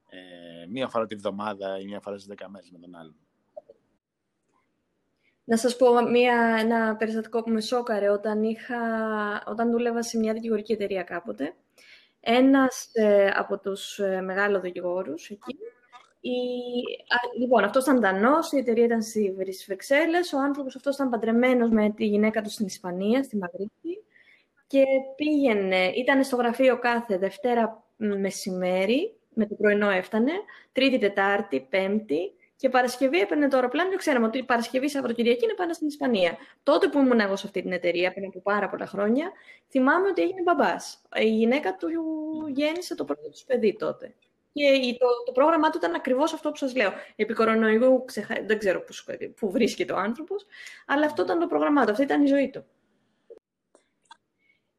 ε, 0.09 0.67
μία 0.67 0.89
φορά 0.89 1.07
τη 1.07 1.15
βδομάδα 1.15 1.79
ή 1.79 1.85
μία 1.85 2.01
φορά 2.01 2.17
στις 2.17 2.29
δέκα 2.29 2.49
μέρες 2.49 2.71
με 2.71 2.79
τον 2.79 2.95
άλλον. 2.95 3.17
Να 5.45 5.57
σας 5.57 5.77
πω 5.77 6.03
μια, 6.03 6.57
ένα 6.59 6.97
περιστατικό 6.97 7.43
που 7.43 7.51
με 7.51 7.61
σόκαρε 7.61 8.11
όταν, 8.11 8.43
είχα, 8.43 8.79
όταν 9.47 9.71
δούλευα 9.71 10.03
σε 10.03 10.19
μια 10.19 10.33
δικηγορική 10.33 10.73
εταιρεία 10.73 11.03
κάποτε. 11.03 11.55
Ένας 12.21 12.91
ε, 12.93 13.29
από 13.35 13.59
τους 13.59 13.99
ε, 13.99 14.21
μεγάλους 14.21 14.61
δικηγόρους 14.61 15.31
εκεί, 15.31 15.57
η, 16.29 16.39
α, 17.09 17.17
λοιπόν, 17.39 17.65
αυτός 17.65 17.83
ήταν 17.83 18.01
Δανός, 18.01 18.53
η 18.53 18.59
εταιρεία 18.59 18.85
ήταν 18.85 19.03
στη 19.03 19.35
Βρυ- 19.37 19.53
στις 19.53 19.67
Βρυξέλλες, 19.67 20.33
ο 20.33 20.39
άνθρωπος 20.39 20.77
αυτός 20.77 20.95
ήταν 20.95 21.11
παντρεμένος 21.11 21.71
με 21.71 21.91
τη 21.91 22.05
γυναίκα 22.05 22.43
του 22.43 22.51
στην 22.51 22.67
Ισπανία, 22.67 23.23
στη 23.23 23.37
Μαδρίτη, 23.37 24.05
και 24.67 24.85
πήγαινε, 25.17 25.87
ήταν 25.87 26.25
στο 26.25 26.37
γραφείο 26.37 26.79
κάθε 26.79 27.19
Δευτέρα 27.19 27.85
μεσημέρι, 27.97 29.17
με 29.35 29.47
το 29.47 29.55
πρωινό 29.55 29.91
έφτανε, 29.91 30.33
Τρίτη, 30.73 30.99
Τετάρτη, 30.99 31.67
Πέμπτη 31.71 32.33
και 32.57 32.69
Παρασκευή 32.69 33.19
έπαιρνε 33.19 33.49
το 33.49 33.57
αεροπλάνο 33.57 33.91
και 33.91 33.97
ξέραμε 33.97 34.27
ότι 34.27 34.45
Παρασκευή, 34.45 34.89
Σαββατοκυριακή 34.89 35.45
είναι 35.45 35.55
πάντα 35.55 35.73
στην 35.73 35.87
Ισπανία. 35.87 36.37
Τότε 36.63 36.89
που 36.89 36.99
ήμουν 36.99 37.21
εγώ 37.21 37.37
σε 37.37 37.47
αυτή 37.47 37.63
την 37.63 37.73
εταιρεία, 37.73 38.13
πριν 38.13 38.27
από 38.27 38.41
πάρα 38.41 38.69
πολλά 38.69 38.87
χρόνια, 38.87 39.33
θυμάμαι 39.69 40.09
ότι 40.09 40.23
έγινε 40.23 40.43
μπαμπάς. 40.43 41.03
Η 41.21 41.29
γυναίκα 41.29 41.77
του 41.77 41.89
γέννησε 42.49 42.95
το 42.95 43.05
πρώτο 43.05 43.29
του 43.29 43.41
παιδί 43.47 43.77
τότε. 43.79 44.15
Και 44.57 44.65
η- 44.65 44.97
το, 44.99 45.07
το 45.25 45.33
πρόγραμμά 45.33 45.71
του 45.71 45.77
ήταν 45.79 45.95
ακριβώς 45.95 46.33
αυτό 46.33 46.51
που 46.51 46.57
σας 46.57 46.75
λέω. 46.75 46.93
Επί 47.17 47.35
κορονοϊού 47.35 48.05
ξεχα... 48.05 48.35
δεν 48.47 48.59
ξέρω 48.59 48.81
πού, 48.81 48.93
πού 49.37 49.51
βρίσκεται 49.51 49.93
ο 49.93 49.97
άνθρωπος, 49.97 50.47
αλλά 50.87 51.07
αυτό 51.07 51.23
ήταν 51.23 51.39
το 51.39 51.47
πρόγραμμά 51.47 51.85
του, 51.85 51.91
αυτή 51.91 52.03
ήταν 52.03 52.23
η 52.23 52.27
ζωή 52.27 52.51
του. 52.51 52.65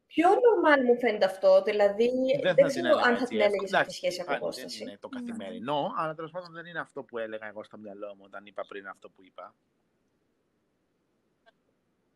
Πιο 0.06 0.28
normal 0.30 0.84
μου 0.84 0.98
φαίνεται 0.98 1.24
αυτό, 1.24 1.62
δηλαδή 1.62 2.10
δεν, 2.42 2.48
θα 2.48 2.54
την 2.54 2.66
ξέρω 2.66 2.86
έλεγα 2.86 3.02
αν 3.02 3.12
έτσι 3.12 3.22
θα 3.24 3.28
την 3.28 3.40
έλεγες 3.40 3.62
εύκολα. 3.62 3.68
σε 3.68 3.76
αυτή 3.76 3.90
τη 3.90 3.96
Εντάξει, 3.96 3.96
σχέση 3.96 4.20
από 4.20 4.28
πάλι 4.30 4.40
απόσταση. 4.42 4.78
Δεν 4.78 4.88
είναι 4.88 4.98
το 5.00 5.08
καθημερινό, 5.08 5.92
αλλά 5.96 6.14
τέλος 6.14 6.30
πάντων 6.30 6.52
δεν 6.52 6.66
είναι 6.66 6.78
αυτό 6.80 7.02
που 7.02 7.18
έλεγα 7.18 7.46
εγώ 7.46 7.64
στο 7.64 7.78
μυαλό 7.78 8.14
μου 8.14 8.22
όταν 8.24 8.46
είπα 8.46 8.64
πριν 8.68 8.86
αυτό 8.88 9.08
που 9.08 9.22
είπα. 9.24 9.54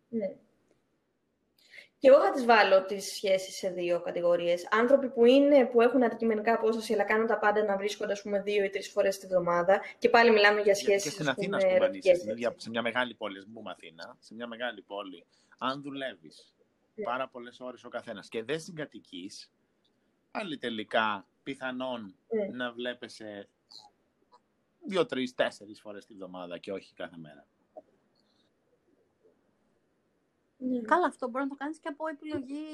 Ναι. 0.08 0.34
Και 2.00 2.08
εγώ 2.08 2.20
θα 2.20 2.30
τις 2.30 2.44
βάλω 2.44 2.84
τις 2.84 3.04
σχέσεις 3.12 3.56
σε 3.56 3.70
δύο 3.70 4.00
κατηγορίες. 4.00 4.68
Άνθρωποι 4.70 5.08
που, 5.10 5.24
είναι, 5.24 5.66
που 5.66 5.80
έχουν 5.80 6.02
αντικειμενικά 6.04 6.54
απόσταση, 6.54 6.92
αλλά 6.92 7.04
κάνουν 7.04 7.26
τα 7.26 7.38
πάντα 7.38 7.64
να 7.64 7.76
βρίσκονται, 7.76 8.12
ας 8.12 8.22
πούμε, 8.22 8.42
δύο 8.42 8.64
ή 8.64 8.68
τρεις 8.70 8.88
φορές 8.90 9.18
τη 9.18 9.26
βδομάδα. 9.26 9.80
Και 9.98 10.08
πάλι 10.08 10.30
μιλάμε 10.30 10.60
για 10.60 10.74
σχέσεις, 10.74 11.02
και 11.02 11.10
στην 11.10 11.28
ας 11.28 11.30
Αθήνα, 11.36 11.56
πούμε, 11.56 11.56
ας 11.56 11.62
πούμε, 11.62 11.74
αν 11.74 11.80
είσαι 11.80 11.84
ερωτικές, 12.08 12.18
στην 12.18 12.30
ίδια- 12.30 12.48
έτσι. 12.48 12.62
σε 12.64 12.70
μια 12.70 12.82
μεγάλη 12.82 13.14
πόλη, 13.14 13.38
ας 13.38 13.46
πούμε 13.54 13.70
Αθήνα, 13.70 14.16
σε 14.20 14.34
μια 14.34 14.46
μεγάλη 14.46 14.82
πόλη, 14.82 15.24
αν 15.58 15.82
δουλεύεις 15.82 16.54
Ναι. 16.94 17.04
πάρα 17.04 17.28
πολλές 17.28 17.60
ώρες 17.60 17.84
ο 17.84 17.88
καθένας 17.88 18.28
και 18.28 18.42
δεν 18.42 18.60
συγκατοικείς, 18.60 19.50
πάλι 20.30 20.58
τελικά 20.58 21.26
πιθανόν 21.42 22.14
Ναι. 22.28 22.46
να 22.56 22.72
βλέπεσαι 22.72 23.48
δύο, 24.86 25.06
τρεις, 25.06 25.34
τέσσερις 25.34 25.80
φορές 25.80 26.06
τη 26.06 26.14
βδομάδα 26.14 26.58
και 26.58 26.72
όχι 26.72 26.94
κάθε 26.94 27.16
μέρα. 27.16 27.46
Ναι. 30.60 30.80
Καλά, 30.80 31.06
αυτό 31.06 31.28
μπορεί 31.28 31.44
να 31.44 31.50
το 31.50 31.56
κάνεις 31.56 31.78
και 31.78 31.88
από 31.88 32.08
επιλογή 32.08 32.64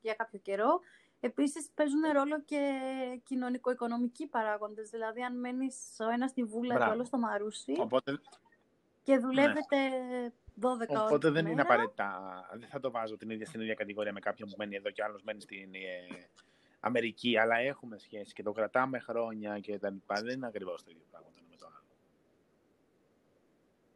για 0.00 0.14
κάποιο 0.14 0.38
καιρό. 0.38 0.80
Επίσης 1.20 1.70
παίζουν 1.74 2.00
ρόλο 2.12 2.40
και 2.42 2.80
κοινωνικο-οικονομικοί 3.24 4.26
παράγοντες. 4.26 4.90
Δηλαδή, 4.90 5.22
αν 5.22 5.38
μένεις 5.40 5.96
ο 6.00 6.08
ένας 6.10 6.30
στη 6.30 6.44
Βούλα 6.44 6.68
και 6.68 6.74
Μπράβο. 6.74 6.90
ο 6.90 6.94
άλλος 6.94 7.06
στο 7.06 7.18
Μαρούσι 7.18 7.74
Οπότε, 7.78 8.18
και 9.02 9.18
δουλεύετε 9.18 9.76
12 10.60 10.66
ώρες 10.88 11.02
οπότε 11.04 11.26
τη 11.28 11.32
δεν 11.32 11.44
είναι 11.46 11.54
μέρα, 11.54 11.62
απαραίτητα. 11.62 12.48
Δεν 12.58 12.68
θα 12.68 12.80
το 12.80 12.90
βάζω 12.90 13.16
την 13.16 13.30
ίδια, 13.30 13.46
στην 13.46 13.60
ίδια 13.60 13.74
κατηγορία 13.74 14.12
με 14.12 14.20
κάποιον 14.20 14.48
που 14.48 14.54
μένει 14.58 14.76
εδώ 14.76 14.90
και 14.90 15.02
άλλος 15.02 15.22
μένει 15.22 15.40
στην 15.40 15.74
ε, 15.74 16.28
Αμερική. 16.80 17.38
Αλλά 17.38 17.56
έχουμε 17.58 17.98
σχέση 17.98 18.32
και 18.32 18.42
το 18.42 18.52
κρατάμε 18.52 18.98
χρόνια 18.98 19.58
και 19.60 19.78
τα 19.78 19.90
λοιπά. 19.90 20.14
Δεν 20.22 20.34
είναι 20.36 20.46
ακριβώς 20.46 20.82
το 20.84 20.90
ίδιο 20.90 21.04
πράγμα 21.10 21.28
το 21.30 21.36
ένα 21.38 21.48
με 21.50 21.56
το 21.56 21.66
άλλο. 21.66 21.82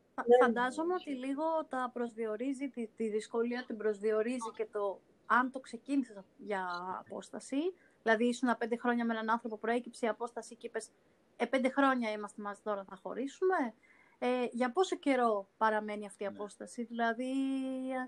Φα- 0.03 0.08
Ναι. 0.27 0.37
Φαντάζομαι 0.47 0.95
ότι 0.95 1.11
λίγο 1.11 1.45
τα 1.69 1.91
προσδιορίζει, 1.93 2.69
τη, 2.69 2.87
τη 2.87 3.09
δυσκολία 3.09 3.65
την 3.67 3.77
προσδιορίζει 3.77 4.51
και 4.57 4.67
το 4.73 5.01
αν 5.27 5.51
το 5.51 5.61
ξεκίνησες 5.61 6.17
για 6.37 6.67
απόσταση. 7.07 7.57
Δηλαδή, 8.03 8.25
ήσουν 8.29 8.57
πέντε 8.59 8.77
χρόνια 8.77 9.05
με 9.05 9.13
έναν 9.13 9.31
άνθρωπο, 9.31 9.57
προέκυψε 9.57 10.07
η 10.07 10.09
απόσταση 10.09 10.57
και 10.57 10.67
είπες: 10.67 10.91
Ε, 11.37 11.45
πέντε 11.47 11.69
χρόνια 11.69 12.11
είμαστε 12.11 12.43
μαζί 12.43 12.61
τώρα, 12.63 12.85
θα 12.85 12.97
χωρίσουμε. 13.03 13.75
Ε, 14.19 14.45
για 14.51 14.73
πόσο 14.73 14.97
καιρό 14.97 15.49
παραμένει 15.57 16.07
αυτή 16.07 16.25
η 16.25 16.27
Ναι. 16.27 16.33
απόσταση, 16.37 16.83
Δηλαδή, 16.85 17.33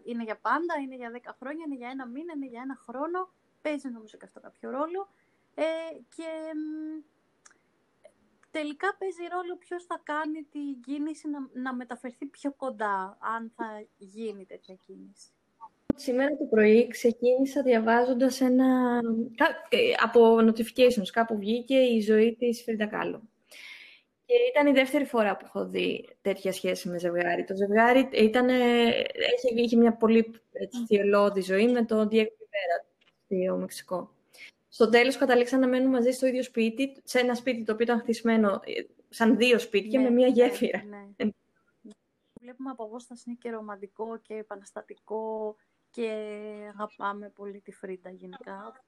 είναι 0.05 0.23
για 0.23 0.37
πάντα, 0.37 0.75
είναι 0.83 0.95
για 0.97 1.11
δέκα 1.11 1.37
χρόνια, 1.39 1.65
είναι 1.67 1.75
για 1.77 1.89
ένα 1.89 2.07
μήνα, 2.07 2.33
είναι 2.37 2.47
για 2.47 2.61
ένα 2.63 2.77
χρόνο. 2.87 3.31
Παίζει 3.63 3.89
νομίζω 3.89 4.17
και 4.19 4.25
αυτό 4.25 4.41
κάποιο 4.41 4.71
ρόλο. 4.71 5.09
Ε, 5.55 5.65
και 6.17 6.29
μ, 6.55 7.03
τελικά 8.51 8.97
παίζει 8.99 9.23
ρόλο 9.35 9.57
ποιος 9.57 9.85
θα 9.85 10.01
κάνει 10.03 10.43
την 10.43 10.81
κίνηση 10.81 11.29
να, 11.29 11.39
να 11.53 11.75
μεταφερθεί 11.75 12.27
πιο 12.27 12.53
κοντά, 12.53 13.19
αν 13.37 13.53
θα 13.57 13.87
γίνει 13.97 14.47
τέτοια 14.47 14.75
κίνηση. 14.87 15.29
Σήμερα 15.95 16.37
το 16.37 16.45
πρωί 16.45 16.89
ξεκίνησα 16.89 17.63
διαβάζοντας 17.63 18.41
ένα... 18.41 19.01
κα- 19.37 19.67
ε, 19.69 19.93
από 20.03 20.37
notifications 20.37 21.09
κάπου 21.13 21.39
βγήκε 21.39 21.77
η 21.77 22.01
ζωή 22.01 22.37
της 22.39 22.63
Φρίντα 22.63 22.87
Κάλλο. 22.87 23.23
Και 24.25 24.37
ήταν 24.51 24.67
η 24.67 24.73
δεύτερη 24.73 25.05
φορά 25.05 25.37
που 25.37 25.45
έχω 25.45 25.69
δει 25.69 26.09
τέτοια 26.21 26.53
σχέση 26.53 26.89
με 26.89 26.99
ζευγάρι. 26.99 27.45
Το 27.45 27.55
ζευγάρι 27.57 28.09
ήταν, 28.13 28.49
είχε, 28.49 29.55
είχε 29.55 29.77
μια 29.77 29.93
πολύ 29.93 30.41
έτσι, 30.53 30.85
θυελώδη 30.87 31.41
ζωή 31.41 31.69
με 31.69 31.85
τον 31.85 32.09
Diego 32.13 32.23
Rivera 32.23 32.85
στο 33.25 33.57
Μεξικό. 33.57 34.15
Στο 34.73 34.89
τέλος 34.89 35.17
καταλήξαν 35.17 35.61
να 35.61 35.67
μένουν 35.69 35.91
μαζί 35.91 36.11
στο 36.11 36.27
ίδιο 36.27 36.43
σπίτι, 36.43 37.01
σε 37.05 37.19
ένα 37.19 37.35
σπίτι 37.35 37.65
το 37.65 37.73
οποίο 37.73 37.85
ήταν 37.85 38.01
χτισμένο 38.01 38.61
ε, 38.65 38.83
σαν 39.09 39.37
δύο 39.37 39.59
σπίτια 39.59 40.01
Ναι, 40.01 40.09
με 40.09 40.15
μια 40.15 40.27
ναι, 40.27 40.33
γέφυρα. 40.33 40.83
ναι. 40.85 41.31
Βλέπουμε 42.41 42.71
από 42.71 42.85
απόσταση 42.85 43.23
είναι 43.27 43.37
και 43.41 43.51
ρομαντικό 43.51 44.17
και 44.19 44.35
επαναστατικό 44.35 45.57
και 45.91 46.11
αγαπάμε 46.73 47.29
πολύ 47.35 47.61
τη 47.61 47.73
Φρίντα 47.73 48.11
γενικά. 48.11 48.83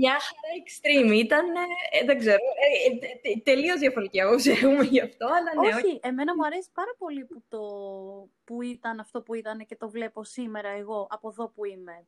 Μια 0.00 0.10
χαρά 0.10 0.50
extreme 0.64 1.14
ήταν, 1.24 1.46
ε, 1.90 2.04
δεν 2.04 2.18
ξέρω, 2.18 2.36
ε, 2.36 2.94
ε, 3.06 3.16
τε- 3.22 3.42
τελείως 3.44 3.78
διαφορετική 3.78 4.20
άποψη 4.20 4.50
έχουμε 4.50 4.84
γι' 4.84 5.00
αυτό, 5.00 5.26
αλλά 5.26 5.68
ναι, 5.68 5.74
Όχι, 5.74 6.00
εμένα 6.02 6.34
μου 6.36 6.44
αρέσει 6.46 6.68
πάρα 6.72 6.94
πολύ 6.98 7.24
που, 7.24 7.42
το, 7.48 7.60
που 8.44 8.62
ήταν 8.62 9.00
αυτό 9.00 9.22
που 9.22 9.34
ήταν 9.34 9.66
και 9.66 9.76
το 9.76 9.90
βλέπω 9.90 10.24
σήμερα 10.24 10.68
εγώ 10.68 11.06
από 11.10 11.28
εδώ 11.28 11.48
που 11.48 11.64
είμαι. 11.64 12.06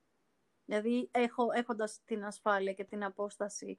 Δηλαδή 0.65 1.09
έχω, 1.13 1.47
έχοντας 1.53 2.01
την 2.05 2.25
ασφάλεια 2.25 2.73
και 2.73 2.85
την 2.85 3.05
απόσταση. 3.05 3.77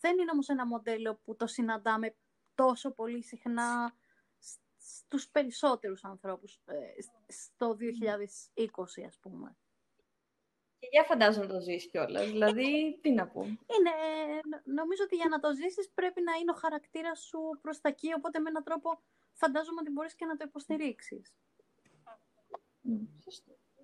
Δεν 0.00 0.18
είναι 0.18 0.30
όμως 0.30 0.48
ένα 0.48 0.66
μοντέλο 0.66 1.14
που 1.24 1.36
το 1.36 1.46
συναντάμε 1.46 2.14
τόσο 2.54 2.90
πολύ 2.90 3.22
συχνά 3.22 3.96
σ- 4.38 4.60
στους 4.78 5.28
περισσότερους 5.28 6.04
ανθρώπους 6.04 6.60
ε, 6.64 7.02
σ- 7.02 7.32
στο 7.32 7.74
2020 7.74 9.04
ας 9.06 9.18
πούμε. 9.18 9.56
Και 10.78 10.88
για 10.90 11.04
φαντάζομαι 11.04 11.46
να 11.46 11.52
το 11.52 11.60
ζεις 11.60 11.86
κιόλας. 11.88 12.26
Δηλαδή, 12.30 12.98
τι 13.00 13.10
να 13.12 13.28
πω. 13.28 13.42
Είναι, 13.44 13.90
νο- 14.48 14.62
νομίζω 14.64 15.02
ότι 15.04 15.16
για 15.16 15.28
να 15.28 15.40
το 15.40 15.54
ζήσεις 15.54 15.90
πρέπει 15.94 16.22
να 16.22 16.32
είναι 16.32 16.50
ο 16.50 16.54
χαρακτήρας 16.54 17.20
σου 17.20 17.58
προς 17.60 17.80
τα 17.80 17.88
εκεί, 17.88 18.12
οπότε 18.16 18.38
με 18.38 18.48
έναν 18.50 18.62
τρόπο 18.64 19.02
φαντάζομαι 19.32 19.80
ότι 19.80 19.90
μπορείς 19.90 20.14
και 20.14 20.24
να 20.26 20.36
το 20.36 20.44
υποστηρίξεις. 20.48 21.34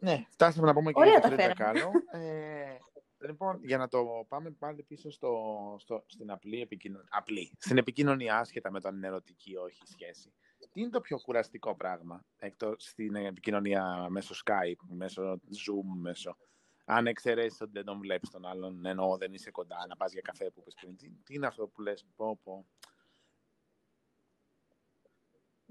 Ναι, 0.03 0.27
φτάσαμε 0.31 0.67
να 0.67 0.73
πούμε 0.73 0.93
και 0.93 1.01
Ωραία 1.01 1.13
για 1.13 1.21
τα 1.21 1.29
το 1.29 1.35
Φρίντα 1.35 1.55
φέραμε. 1.55 1.81
Κάλλο. 1.81 1.93
Ε, 2.27 2.79
λοιπόν, 3.27 3.61
για 3.65 3.77
να 3.77 3.89
το 3.89 4.27
πάμε 4.29 4.51
πάλι 4.51 4.83
πίσω 4.83 5.11
στο, 5.11 5.33
στο, 5.79 6.05
στην 6.07 6.31
απλή 6.31 6.61
επικοινωνία, 6.61 7.09
απλή, 7.11 7.53
στην 7.59 7.79
επικοινωνία 7.79 8.39
άσχετα 8.39 8.71
με 8.71 8.81
το 8.81 8.89
αν 8.89 8.97
είναι 8.97 9.07
ερωτική 9.07 9.51
ή 9.51 9.57
όχι 9.57 9.83
σχέση. 9.85 10.33
Τι 10.73 10.81
είναι 10.81 10.91
το 10.91 11.01
πιο 11.01 11.21
κουραστικό 11.21 11.77
πράγμα 11.77 12.25
εκτός 12.39 12.85
στην 12.85 13.15
επικοινωνία 13.15 14.07
μέσω 14.09 14.35
Skype, 14.45 14.95
μέσω 14.97 15.23
Zoom, 15.33 16.01
μέσω 16.01 16.37
Αν 16.85 17.07
εξαιρέσει 17.07 17.63
ότι 17.63 17.73
δεν 17.73 17.85
τον 17.85 17.99
βλέπεις 17.99 18.31
τον 18.31 18.47
άλλον, 18.47 18.87
ενώ 18.87 19.17
δεν 19.19 19.33
είσαι 19.35 19.51
κοντά, 19.51 19.87
να 19.89 19.97
πας 19.97 20.13
για 20.13 20.23
καφέ 20.23 20.51
που 20.51 20.63
πες 20.63 20.75
πριν. 20.81 20.97
Τι, 20.97 21.11
τι 21.25 21.35
είναι 21.35 21.47
αυτό 21.47 21.67
που 21.67 21.81
λες, 21.81 22.05
πω, 22.17 22.41
πω. 22.43 22.67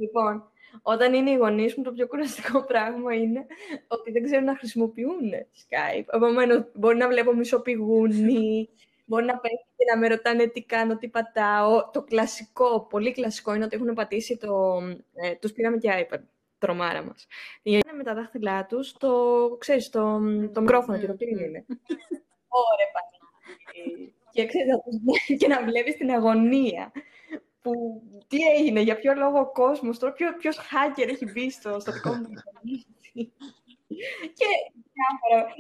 Λοιπόν, 0.02 0.52
όταν 0.82 1.14
είναι 1.14 1.30
οι 1.30 1.36
γονείς 1.36 1.76
μου, 1.76 1.84
το 1.84 1.92
πιο 1.92 2.08
κουραστικό 2.08 2.64
πράγμα 2.72 3.16
είναι 3.16 3.46
ότι 3.88 4.12
δεν 4.12 4.24
ξέρουν 4.24 4.46
να 4.46 4.58
χρησιμοποιούν 4.58 5.32
Skype. 5.34 6.06
Επομένως, 6.14 6.72
μπορεί 6.74 6.98
να 6.98 7.08
βλέπω 7.08 7.34
μισοπηγούνι, 7.34 8.70
μπορεί 9.06 9.26
να 9.26 9.38
πέφτει 9.38 9.68
και 9.76 9.86
να 9.94 9.98
με 9.98 10.08
ρωτάνε 10.08 10.48
τι 10.48 10.64
κάνω, 10.64 10.98
τι 10.98 11.08
πατάω. 11.08 11.90
Το 11.90 12.04
κλασικό, 12.04 12.86
πολύ 12.90 13.12
κλασικό 13.12 13.54
είναι 13.56 13.64
ότι 13.64 13.76
έχουν 13.76 13.94
πατήσει 13.94 14.38
το. 14.38 14.82
Ε, 15.14 15.36
τους 15.36 15.52
πήραμε 15.52 15.78
και 15.78 16.08
iPad. 16.10 16.20
Τρομάρα 16.58 17.04
μας. 17.04 17.28
Είναι 17.64 17.94
με 17.98 18.04
τα 18.04 18.14
δάχτυλά 18.14 18.66
τους 18.66 18.94
το, 18.98 19.12
ξέρεις, 19.60 19.90
το, 19.90 20.20
το 20.54 20.62
μικρόφωνο 20.62 20.98
και 20.98 21.08
το 21.08 21.16
κλείνουν. 21.16 21.66
Ωραία, 22.48 22.90
πανί. 22.94 24.14
Και, 24.34 24.46
ξέρεις, 24.46 24.68
και 25.38 25.48
να 25.48 25.64
βλέπεις 25.64 25.96
την 25.96 26.12
αγωνία 26.12 26.92
που 27.62 28.02
τι 28.28 28.38
έγινε, 28.58 28.80
για 28.80 28.96
ποιο 28.96 29.14
λόγο 29.14 29.40
ο 29.40 29.52
κόσμος, 29.52 30.00
τώρα 30.00 30.14
ποιο, 30.14 30.36
ποιος 30.38 30.58
hacker 30.58 31.08
έχει 31.08 31.26
μπει 31.32 31.52
στο, 31.52 31.80
στο 31.80 31.92
δικό 31.92 32.14
μου 32.14 32.30
και 34.38 34.46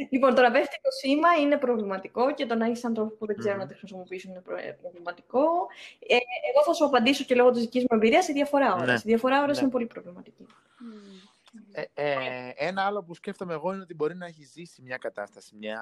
Λοιπόν, 0.10 0.36
το 0.36 0.42
να 0.42 0.52
πέφτει 0.52 0.80
το 0.82 0.90
σήμα 1.02 1.30
είναι 1.42 1.58
προβληματικό 1.58 2.34
και 2.34 2.46
το 2.46 2.56
να 2.56 2.66
έχει 2.66 2.86
ανθρώπου 2.86 3.18
που 3.18 3.26
δεν 3.26 3.38
ξέρουν 3.38 3.58
να 3.58 3.68
τη 3.68 3.74
χρησιμοποιήσουν 3.74 4.32
είναι 4.32 4.42
προβληματικό. 4.82 5.42
Ε, 6.08 6.16
εγώ 6.52 6.64
θα 6.66 6.74
σου 6.74 6.86
απαντήσω 6.86 7.24
και 7.24 7.36
λόγω 7.36 7.52
της 7.52 7.62
δικής 7.62 7.82
μου 7.82 7.98
εμπειρίας 7.98 8.26
σε 8.26 8.34
διαφορά 8.34 8.74
ώρα. 8.74 8.86
Ναι. 8.86 8.98
Σε 8.98 9.04
διαφορά 9.06 9.42
ώρα 9.42 9.52
ναι. 9.52 9.60
είναι 9.62 9.70
πολύ 9.70 9.86
προβληματική. 9.86 10.46
Ε, 11.72 11.84
ε, 11.94 12.52
ένα 12.56 12.86
άλλο 12.86 13.04
που 13.04 13.14
σκέφτομαι 13.14 13.54
εγώ 13.54 13.74
είναι 13.74 13.82
ότι 13.82 13.94
μπορεί 13.94 14.16
να 14.16 14.26
έχει 14.26 14.44
ζήσει 14.44 14.82
μια 14.82 14.98
κατάσταση, 14.98 15.56
μια 15.56 15.82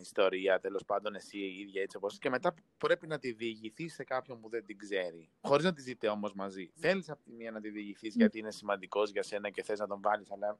ιστορία, 0.00 0.60
τέλος 0.60 0.84
πάντων 0.84 1.14
εσύ 1.14 1.38
η 1.38 1.60
ίδια 1.60 1.82
έτσι 1.82 1.96
όπως 1.96 2.18
και 2.18 2.30
μετά 2.30 2.54
πρέπει 2.78 3.06
να 3.06 3.18
τη 3.18 3.32
διηγηθείς 3.32 3.94
σε 3.94 4.04
κάποιον 4.04 4.40
που 4.40 4.48
δεν 4.48 4.64
την 4.64 4.78
ξέρει. 4.78 5.30
Χωρίς 5.40 5.64
να 5.64 5.72
τη 5.72 5.80
ζείτε 5.80 6.08
όμως 6.08 6.34
μαζί. 6.34 6.70
Θέλεις 6.74 7.10
από 7.10 7.22
τη 7.22 7.32
μία 7.32 7.50
να 7.50 7.60
τη 7.60 7.70
διηγηθείς 7.70 8.14
γιατί 8.14 8.38
είναι 8.38 8.50
σημαντικός 8.50 9.10
για 9.10 9.22
σένα 9.22 9.50
και 9.50 9.62
θες 9.62 9.78
να 9.78 9.86
τον 9.86 10.00
βάλεις, 10.02 10.30
αλλά 10.30 10.58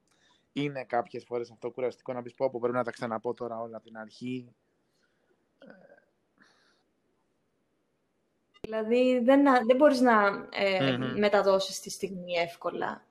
είναι 0.53 0.84
κάποιες 0.84 1.24
φορές 1.24 1.51
αυτό 1.51 1.70
κουραστικό 1.70 2.12
να 2.12 2.22
πεις 2.22 2.34
πω, 2.34 2.51
πω 2.51 2.61
πρέπει 2.61 2.76
να 2.76 2.84
τα 2.84 2.90
ξαναπώ 2.90 3.34
τώρα 3.34 3.61
όλα 3.61 3.76
από 3.76 3.86
την 3.86 3.97
αρχή. 3.97 4.55
Δηλαδή 8.61 9.20
δεν, 9.24 9.43
δεν 9.66 9.76
μπορείς 9.76 10.01
να 10.01 10.49
ε, 10.51 10.97
μεταδώσεις 10.97 11.80
τη 11.80 11.90
στιγμή 11.90 12.32
εύκολα 12.32 13.07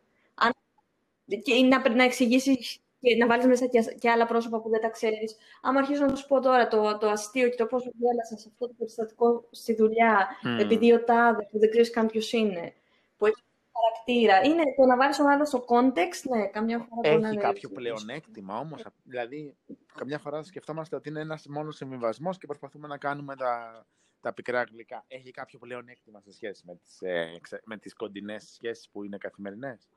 και 1.38 1.63
να, 1.63 1.95
να 1.95 2.03
εξηγήσεις 2.03 2.82
και 3.01 3.15
να 3.15 3.27
βάλεις 3.27 3.45
μέσα 3.45 3.65
και, 3.65 3.95
και, 3.99 4.09
άλλα 4.09 4.25
πρόσωπα 4.25 4.61
που 4.61 4.69
δεν 4.69 4.82
τα 4.82 4.89
ξέρεις. 4.89 5.36
Άμα 5.61 5.79
αρχίσω 5.79 6.05
να 6.05 6.15
σου 6.15 6.27
πω 6.27 6.39
τώρα 6.39 6.67
το, 6.67 6.97
το 6.97 7.09
αστείο 7.09 7.49
και 7.49 7.55
το 7.55 7.65
πώς 7.65 7.84
γέλασα 7.84 8.38
σε 8.38 8.47
αυτό 8.51 8.67
το 8.67 8.73
περιστατικό 8.77 9.47
στη 9.51 9.75
δουλειά, 9.75 10.27
mm. 10.43 10.61
επειδή 10.61 10.93
ο 10.93 11.03
τάδε 11.03 11.47
που 11.51 11.59
δεν 11.59 11.69
ξέρεις 11.69 11.89
καν 11.89 12.07
ποιος 12.07 12.32
είναι, 12.32 12.73
που 13.17 13.25
έχεις 13.25 13.43
χαρακτήρα. 13.82 14.41
Είναι 14.43 14.63
το 14.77 14.86
να 14.86 14.97
βάλεις 14.97 15.17
τον 15.17 15.27
άλλο 15.27 15.45
στο 15.45 15.65
context, 15.67 16.29
ναι, 16.36 16.47
καμιά 16.47 16.79
φορά 16.79 17.27
Έχει 17.27 17.38
κάποιο 17.38 17.69
πλεονέκτημα 17.69 18.57
όμως. 18.57 18.86
Δηλαδή, 19.03 19.55
καμιά 19.93 20.19
φορά 20.19 20.43
σκεφτόμαστε 20.43 20.95
ότι 20.95 21.09
είναι 21.09 21.19
ένας 21.19 21.47
μόνος 21.47 21.75
συμβιβασμός 21.75 22.38
και 22.38 22.45
προσπαθούμε 22.45 22.88
να 22.88 22.97
κάνουμε 22.97 23.36
τα, 23.36 23.86
τα 24.21 24.34
πικρά 24.34 24.63
γλυκά. 24.63 25.03
Έχει 25.07 25.32
κάποιο 25.32 25.59
πλεονέκτημα 25.59 26.19
σε 26.19 26.32
σχέση 26.32 26.63
με 26.65 26.75
τις 26.75 27.01
ε, 27.01 27.39
με 27.63 27.77
τις 27.77 27.93
κοντινές 27.93 28.43
σχέσεις 28.43 28.89
που 28.89 29.03
είναι 29.03 29.17
καθημερινές; 29.17 29.89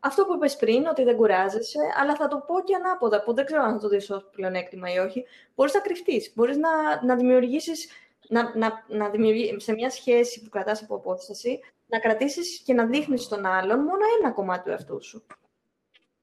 Αυτό 0.00 0.24
που 0.24 0.34
είπες 0.34 0.56
πριν, 0.56 0.86
ότι 0.86 1.02
δεν 1.02 1.16
κουράζεσαι, 1.16 1.78
αλλά 2.00 2.16
θα 2.16 2.28
το 2.28 2.44
πω 2.46 2.60
και 2.64 2.74
ανάποδα, 2.74 3.22
που 3.22 3.34
δεν 3.34 3.44
ξέρω 3.44 3.62
αν 3.62 3.72
θα 3.72 3.78
το 3.78 3.88
δεις 3.88 4.10
ως 4.10 4.28
πλεονέκτημα 4.32 4.92
ή 4.92 4.98
όχι. 4.98 5.24
Μπορείς 5.54 5.74
να 5.74 5.80
κρυφτείς, 5.80 6.32
μπορείς 6.34 6.56
να, 6.56 7.04
να 7.04 7.16
δημιουργήσεις, 7.16 7.88
να, 8.28 8.56
να, 8.56 8.84
να 8.88 9.10
σε 9.56 9.72
μια 9.72 9.90
σχέση 9.90 10.42
που 10.42 10.48
κρατάς 10.48 10.82
από 10.82 10.94
απόσταση, 10.94 11.60
να 11.86 11.98
κρατήσεις 11.98 12.58
και 12.58 12.72
να 12.72 12.86
δείχνεις 12.86 13.22
στον 13.22 13.46
άλλον 13.46 13.78
μόνο 13.78 14.04
ένα 14.20 14.30
κομμάτι 14.30 14.64
του 14.64 14.70
εαυτού 14.70 15.02
σου. 15.04 15.26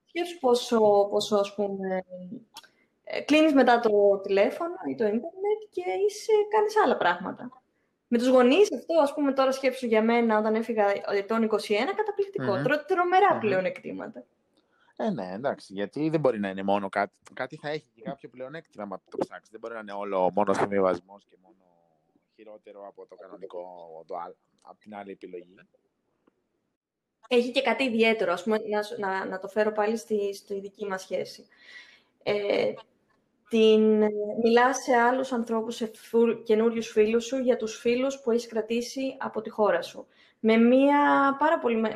Σκέψου 0.06 0.40
πόσο, 0.40 1.08
πόσο 1.10 1.36
ας 1.36 1.56
πούμε, 1.56 2.04
ε, 3.04 3.22
κλείνεις 3.22 3.54
μετά 3.54 3.80
το 3.80 4.20
τηλέφωνο 4.24 4.76
ή 4.90 4.96
το 4.96 5.04
ίντερνετ 5.04 5.62
και 5.70 5.84
είσαι, 6.08 6.32
κάνεις 6.50 6.78
άλλα 6.84 6.98
πράγματα. 6.98 7.62
Με 8.08 8.18
τους 8.18 8.28
γονείς, 8.28 8.74
αυτό 8.74 8.94
ας 9.02 9.14
πούμε 9.14 9.34
τώρα 9.34 9.52
σκέψου 9.52 9.86
για 9.86 10.02
μένα 10.02 10.38
όταν 10.38 10.56
έφυγα 10.56 10.86
ετών 11.14 11.44
21, 11.44 11.48
καταπληκτικό. 11.96 12.54
Mm-hmm. 12.54 12.86
Τρομερά 12.88 13.38
mm-hmm. 13.38 13.40
πλεονεκτήματα. 13.40 14.24
Ε, 14.96 15.10
ναι, 15.10 15.32
εντάξει. 15.34 15.74
Γιατί 15.74 16.10
δεν 16.10 16.20
μπορεί 16.20 16.40
να 16.40 16.50
είναι 16.50 16.64
μόνο 16.64 16.90
κάτι. 16.90 17.14
Κάτι 17.34 17.56
θα 17.56 17.70
έχει 17.70 17.90
και 17.96 18.02
κάποιο 18.02 18.30
πλεονέκτημα 18.30 18.84
άμα 18.84 19.02
το 19.10 19.18
ψάξεις. 19.18 19.50
Δεν 19.50 19.60
μπορεί 19.60 19.74
να 19.74 19.80
είναι 19.80 19.92
όλο 19.92 20.32
μόνο 20.34 20.54
συμβιβασμός 20.54 21.26
και 21.30 21.36
μόνο 21.42 21.56
χειρότερο 22.36 22.88
από 22.88 23.06
το 23.06 23.16
κανονικό, 23.16 24.04
το, 24.08 24.16
από 24.62 24.80
την 24.80 24.96
άλλη 24.96 25.12
επιλογή. 25.12 25.56
Έχει 27.28 27.52
και 27.52 27.62
κάτι 27.62 27.84
ιδιαίτερο, 27.84 28.34
ας 28.34 28.44
πούμε, 28.44 28.58
να, 28.58 29.08
να, 29.08 29.26
να 29.26 29.40
το 29.40 29.48
φέρω 29.48 29.72
πάλι 29.72 29.98
στη, 29.98 30.34
στη 30.34 30.60
δική 30.60 30.86
μας 30.86 31.02
σχέση. 31.02 31.46
Ε, 32.24 32.74
την, 33.50 34.02
ε, 34.02 34.10
μιλάς 34.44 34.78
σε 34.78 34.96
άλλους 34.96 35.32
ανθρώπους, 35.32 35.76
σε 35.76 35.92
καινούριους 36.44 36.88
φίλους 36.88 37.26
σου, 37.26 37.38
για 37.38 37.58
τους 37.58 37.78
φίλους 37.78 38.20
που 38.20 38.32
έχεις 38.32 38.48
κρατήσει 38.48 39.18
από 39.20 39.42
τη 39.42 39.50
χώρα 39.50 39.82
σου. 39.82 40.08
Με 40.40 40.58
μία 40.58 41.00
πάρα 41.40 41.60
πολύ... 41.60 41.76
Με, 41.76 41.90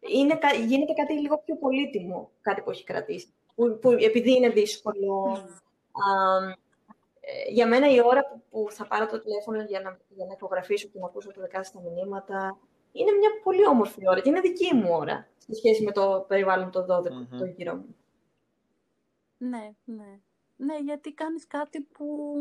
είναι, 0.00 0.38
γίνεται 0.66 0.92
κάτι 0.92 1.12
λίγο 1.12 1.42
πιο 1.44 1.56
πολύτιμο, 1.56 2.30
κάτι 2.40 2.60
που 2.60 2.70
έχει 2.70 2.84
κρατήσει. 2.84 3.34
Που, 3.54 3.78
που 3.80 3.90
επειδή 3.90 4.34
είναι 4.34 4.48
δύσκολο. 4.48 5.38
Α, 5.92 6.60
ε, 7.24 7.50
για 7.52 7.66
μένα 7.66 7.90
η 7.90 8.00
ώρα 8.04 8.26
που, 8.26 8.42
που, 8.50 8.66
θα 8.70 8.86
πάρω 8.86 9.06
το 9.06 9.20
τηλέφωνο 9.20 9.62
για 9.62 9.80
να, 9.80 9.98
για 10.08 10.26
να 10.26 10.32
υπογραφήσω 10.32 10.88
και 10.88 10.98
να 10.98 11.06
ακούσω 11.06 11.30
τα 11.30 11.42
δικά 11.42 11.62
στα 11.62 11.80
μηνύματα, 11.80 12.58
είναι 12.92 13.12
μια 13.12 13.30
πολύ 13.42 13.66
όμορφη 13.66 14.08
ώρα 14.08 14.20
και 14.20 14.28
είναι 14.28 14.40
δική 14.40 14.74
μου 14.74 14.88
ώρα, 14.90 15.28
σε 15.36 15.54
σχέση 15.54 15.82
με 15.82 15.92
το 15.92 16.24
περιβάλλον 16.28 16.70
το 16.70 16.86
12 16.88 17.00
mm-hmm. 17.00 17.38
το 17.38 17.44
γύρω 17.44 17.74
μου. 17.74 17.96
Ναι, 19.38 19.70
ναι. 19.84 20.20
Ναι, 20.64 20.78
γιατί 20.78 21.12
κάνεις 21.12 21.46
κάτι 21.46 21.80
που 21.80 22.34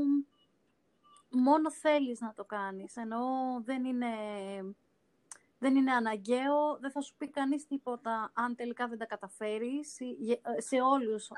μόνο 1.29 1.71
θέλεις 1.71 2.19
να 2.19 2.33
το 2.33 2.45
κάνεις, 2.45 2.95
ενώ 2.95 3.19
δεν 3.63 3.85
είναι, 3.85 4.07
δεν 5.59 5.75
είναι 5.75 5.91
αναγκαίο, 5.91 6.77
δεν 6.79 6.91
θα 6.91 7.01
σου 7.01 7.15
πει 7.17 7.29
κανείς 7.29 7.67
τίποτα 7.67 8.31
αν 8.33 8.55
τελικά 8.55 8.87
δεν 8.87 8.97
τα 8.97 9.05
καταφέρεις, 9.05 9.97
σε 10.57 10.81
όλους, 10.81 11.31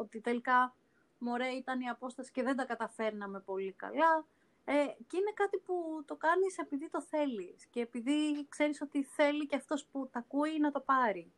ότι 0.00 0.20
τελικά 0.20 0.74
μωρέ 1.18 1.48
ήταν 1.48 1.80
η 1.80 1.88
απόσταση 1.88 2.30
και 2.30 2.42
δεν 2.42 2.56
τα 2.56 2.64
καταφέρναμε 2.64 3.40
πολύ 3.40 3.72
καλά. 3.72 4.26
Ε, 4.64 4.84
και 5.06 5.16
είναι 5.16 5.32
κάτι 5.34 5.58
που 5.58 6.02
το 6.06 6.16
κάνεις 6.16 6.58
επειδή 6.58 6.88
το 6.90 7.02
θέλεις 7.02 7.66
και 7.70 7.80
επειδή 7.80 8.46
ξέρεις 8.48 8.80
ότι 8.80 9.02
θέλει 9.02 9.46
και 9.46 9.56
αυτός 9.56 9.84
που 9.84 10.08
τα 10.12 10.18
ακούει 10.18 10.58
να 10.58 10.70
το 10.70 10.80
πάρει. 10.80 11.32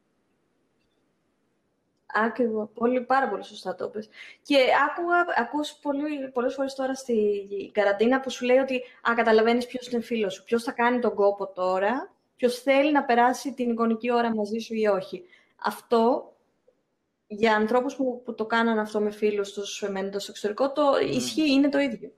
Άκριβο. 2.15 2.71
Πολύ, 2.75 3.01
πάρα 3.01 3.29
πολύ 3.29 3.45
σωστά 3.45 3.75
το 3.75 3.89
πες. 3.89 4.09
Και 4.43 4.57
άκουγα, 4.89 5.25
ακούς 5.37 5.73
πολύ, 5.73 6.31
πολλές 6.33 6.55
φορές 6.55 6.75
τώρα 6.75 6.95
στη 6.95 7.71
καραντίνα 7.75 8.21
που 8.21 8.31
σου 8.31 8.45
λέει 8.45 8.57
ότι 8.57 8.83
α, 9.09 9.15
καταλαβαίνεις 9.15 9.67
ποιος 9.67 9.89
είναι 9.89 10.03
φίλος 10.03 10.35
σου, 10.35 10.45
ποιος 10.45 10.63
θα 10.63 10.73
κάνει 10.73 10.99
τον 10.99 11.15
κόπο 11.15 11.47
τώρα, 11.47 12.15
ποιος 12.37 12.61
θέλει 12.61 12.93
να 12.93 13.05
περάσει 13.05 13.55
την 13.55 13.71
εικονική 13.71 14.13
ώρα 14.13 14.35
μαζί 14.35 14.59
σου 14.59 14.75
ή 14.75 14.87
όχι. 14.87 15.25
Αυτό, 15.65 16.33
για 17.27 17.55
ανθρώπους 17.55 17.97
που, 17.97 18.23
που 18.25 18.35
το 18.35 18.47
κάναν 18.47 18.79
αυτό 18.79 19.01
με 19.01 19.11
φίλους 19.11 19.53
τους 19.53 19.89
μένοντας 19.91 20.23
στο 20.23 20.31
εξωτερικό, 20.31 20.73
το 20.73 20.93
mm. 20.95 21.15
ισχύει, 21.15 21.53
είναι 21.53 21.69
το 21.69 21.79
ίδιο. 21.79 22.13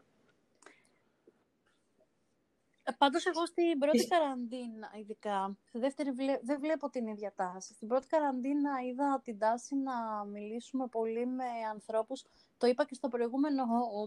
Ε, 2.85 2.93
Πάντως, 2.99 3.27
εγώ 3.27 3.47
στην 3.47 3.79
πρώτη 3.79 4.07
καραντίνα, 4.07 4.91
ειδικά, 4.99 5.57
στη 5.69 5.79
δεύτερη 5.79 6.11
δεν 6.43 6.61
βλέπω 6.61 6.91
την 6.91 7.07
ίδια 7.07 7.33
τάση. 7.37 7.75
Στην 7.75 7.89
πρώτη 7.89 8.07
καραντίνα 8.07 8.71
είδα 8.87 9.21
την 9.25 9.39
τάση 9.39 9.75
να 9.77 10.25
μιλήσουμε 10.25 10.87
πολύ 10.87 11.27
με 11.27 11.45
ανθρώπους. 11.71 12.25
Το 12.59 12.67
είπα 12.67 12.85
και 12.85 12.95
στο 12.95 13.09
προηγούμενο 13.09 13.65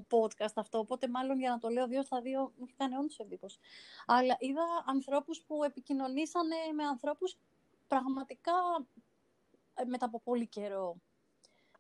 podcast 0.10 0.54
αυτό, 0.56 0.78
οπότε 0.80 1.08
μάλλον 1.08 1.40
για 1.40 1.50
να 1.50 1.58
το 1.58 1.70
λέω 1.70 1.88
δύο 1.88 2.02
στα 2.04 2.22
δύο 2.22 2.42
μου 2.42 2.64
έχει 2.68 2.76
κάνει 2.78 2.96
όντως 2.96 3.20
εντύπωση. 3.20 3.60
Αλλά 4.06 4.36
είδα 4.40 4.64
ανθρώπους 4.86 5.42
που 5.42 5.64
επικοινωνήσανε 5.64 6.56
με 6.76 6.84
ανθρώπους 6.84 7.38
πραγματικά 7.88 8.88
ε, 9.74 9.86
μετά 9.86 10.06
από 10.06 10.22
πολύ 10.22 10.48
καιρό. 10.48 10.96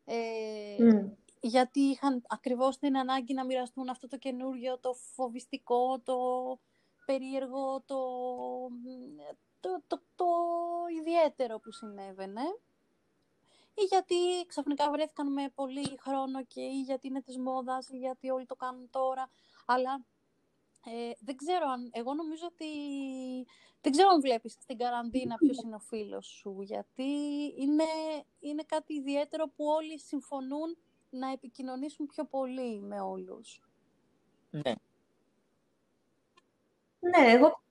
Ε, 0.05 0.17
Γιατί 1.39 1.79
είχαν 1.79 2.23
ακριβώς 2.27 2.77
την 2.77 2.97
ανάγκη 2.97 3.33
να 3.33 3.45
μοιραστούν 3.45 3.89
αυτό 3.89 4.07
το 4.07 4.17
καινούργιο, 4.17 4.79
το 4.79 4.93
φοβιστικό, 4.93 5.99
το 5.99 6.15
περίεργο, 7.05 7.81
το, 7.85 7.99
το, 9.59 9.81
το, 9.87 10.01
το 10.15 10.25
ιδιαίτερο 10.99 11.59
που 11.59 11.71
συνέβαινε 11.71 12.41
ή 13.73 13.83
γιατί 13.83 14.15
ξαφνικά 14.47 14.91
βρέθηκαν 14.91 15.31
με 15.33 15.49
πολύ 15.55 15.97
χρόνο 15.99 16.43
και 16.43 16.61
ή 16.61 16.81
γιατί 16.81 17.07
είναι 17.07 17.21
της 17.21 17.37
μόδας 17.37 17.89
ή 17.89 17.97
γιατί 17.97 18.29
όλοι 18.29 18.45
το 18.45 18.55
κάνουν 18.55 18.89
τώρα. 18.89 19.29
Αλλά 19.65 20.05
Ε, 20.87 21.11
δεν 21.19 21.35
ξέρω 21.35 21.67
αν, 21.69 21.89
εγώ 21.93 22.13
νομίζω 22.13 22.45
ότι, 22.45 22.65
δεν 23.81 23.91
ξέρω 23.91 24.09
αν 24.09 24.21
βλέπεις 24.21 24.53
στην 24.53 24.77
καραντίνα 24.77 25.35
ποιος 25.35 25.57
είναι 25.63 25.75
ο 25.75 25.79
φίλος 25.79 26.25
σου, 26.27 26.61
γιατί 26.61 27.03
είναι, 27.57 27.83
είναι 28.39 28.63
κάτι 28.63 28.93
ιδιαίτερο 28.93 29.47
που 29.47 29.65
όλοι 29.65 29.99
συμφωνούν 29.99 30.77
να 31.09 31.31
επικοινωνήσουν 31.31 32.05
πιο 32.05 32.25
πολύ 32.25 32.81
με 32.81 33.01
όλους. 33.01 33.61
Ναι. 34.49 34.73
Ναι, 36.99 37.31
εγώ 37.31 37.63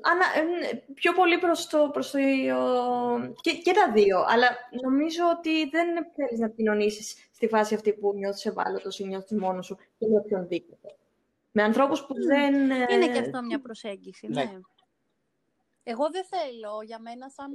ανα, 0.00 0.24
ε, 0.34 0.84
πιο 0.94 1.12
πολύ 1.12 1.38
προς 1.38 1.66
το, 1.66 1.90
προς 1.92 2.10
το 2.10 2.18
και, 3.40 3.52
και 3.52 3.72
τα 3.72 3.92
δύο, 3.92 4.24
αλλά 4.28 4.48
νομίζω 4.82 5.22
ότι 5.38 5.68
δεν 5.68 5.86
θέλεις 6.16 6.38
να 6.38 6.46
επικοινωνήσεις 6.46 7.28
στη 7.32 7.48
φάση 7.48 7.74
αυτή 7.74 7.92
που 7.92 8.12
νιώθεις 8.16 8.46
ευάλωτος 8.46 8.98
ή 8.98 9.04
νιώθεις 9.04 9.38
μόνος 9.38 9.66
σου 9.66 9.76
και 9.98 10.06
με 10.06 10.16
οποιονδήποτε. 10.16 10.94
Με 11.50 11.62
ανθρώπους 11.62 12.06
που 12.06 12.14
δεν... 12.26 12.54
Είναι 12.90 13.08
και 13.12 13.18
αυτό 13.18 13.42
μια 13.42 13.60
προσέγγιση, 13.60 14.26
ναι. 14.26 14.44
Ναι. 14.44 14.60
Εγώ 15.88 16.10
δεν 16.10 16.24
θέλω, 16.24 16.82
για 16.84 16.98
μένα, 16.98 17.28
σαν 17.28 17.50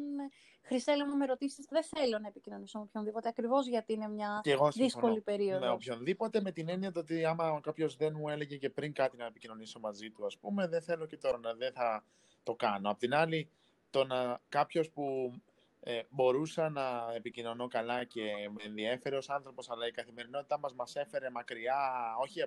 Χρυσέλα 0.64 1.06
να 1.06 1.16
με 1.16 1.26
ρωτήσεις, 1.26 1.66
δεν 1.70 1.84
θέλω 1.84 2.20
να 2.20 2.28
επικοινωνήσω 2.28 2.78
με 2.78 2.84
οποιονδήποτε, 2.84 3.28
ακριβώς 3.28 3.68
γιατί 3.68 3.94
είναι 3.94 4.08
μια 4.08 4.40
Και 4.44 4.52
εγώ 4.52 4.66
δύσκολη 4.66 4.90
συμφωνώ. 4.90 5.22
περίοδος. 5.22 5.62
Με 5.62 5.70
οποιονδήποτε, 5.70 6.42
με 6.42 6.52
την 6.52 6.70
έννοια 6.70 6.92
το 6.92 7.00
ότι 7.00 7.26
άμα 7.26 7.60
κάποιος 7.64 7.96
δεν 7.96 8.14
μου 8.18 8.30
έλεγε 8.30 8.58
και 8.58 8.70
πριν 8.70 8.94
κάτι 8.94 9.18
να 9.18 9.26
επικοινωνήσω 9.26 9.80
μαζί 9.80 10.10
του, 10.10 10.26
ας 10.26 10.38
πούμε, 10.38 10.68
δεν 10.68 10.82
θέλω 10.82 11.06
και 11.06 11.18
τώρα 11.18 11.38
να 11.38 11.54
δεν 11.54 11.74
θα 11.74 12.04
το 12.44 12.56
κάνω. 12.56 12.90
Απ' 12.90 13.00
την 13.00 13.14
άλλη, 13.14 13.50
το 13.90 14.06
να 14.06 14.42
κάποιος 14.50 14.90
που 14.90 15.34
ε, 15.80 16.02
μπορούσα 16.10 16.70
να 16.70 17.14
επικοινωνώ 17.16 17.68
καλά 17.68 18.04
και 18.04 18.22
με 18.50 18.64
ενδιέφερε 18.64 19.18
ως 19.18 19.30
άνθρωπος, 19.30 19.70
αλλά 19.70 19.88
η 19.88 19.92
καθημερινότητά 19.92 20.60
μας 20.60 20.74
μας 20.74 20.96
έφερε 20.96 21.30
μακριά, 21.30 21.78
όχι 22.20 22.40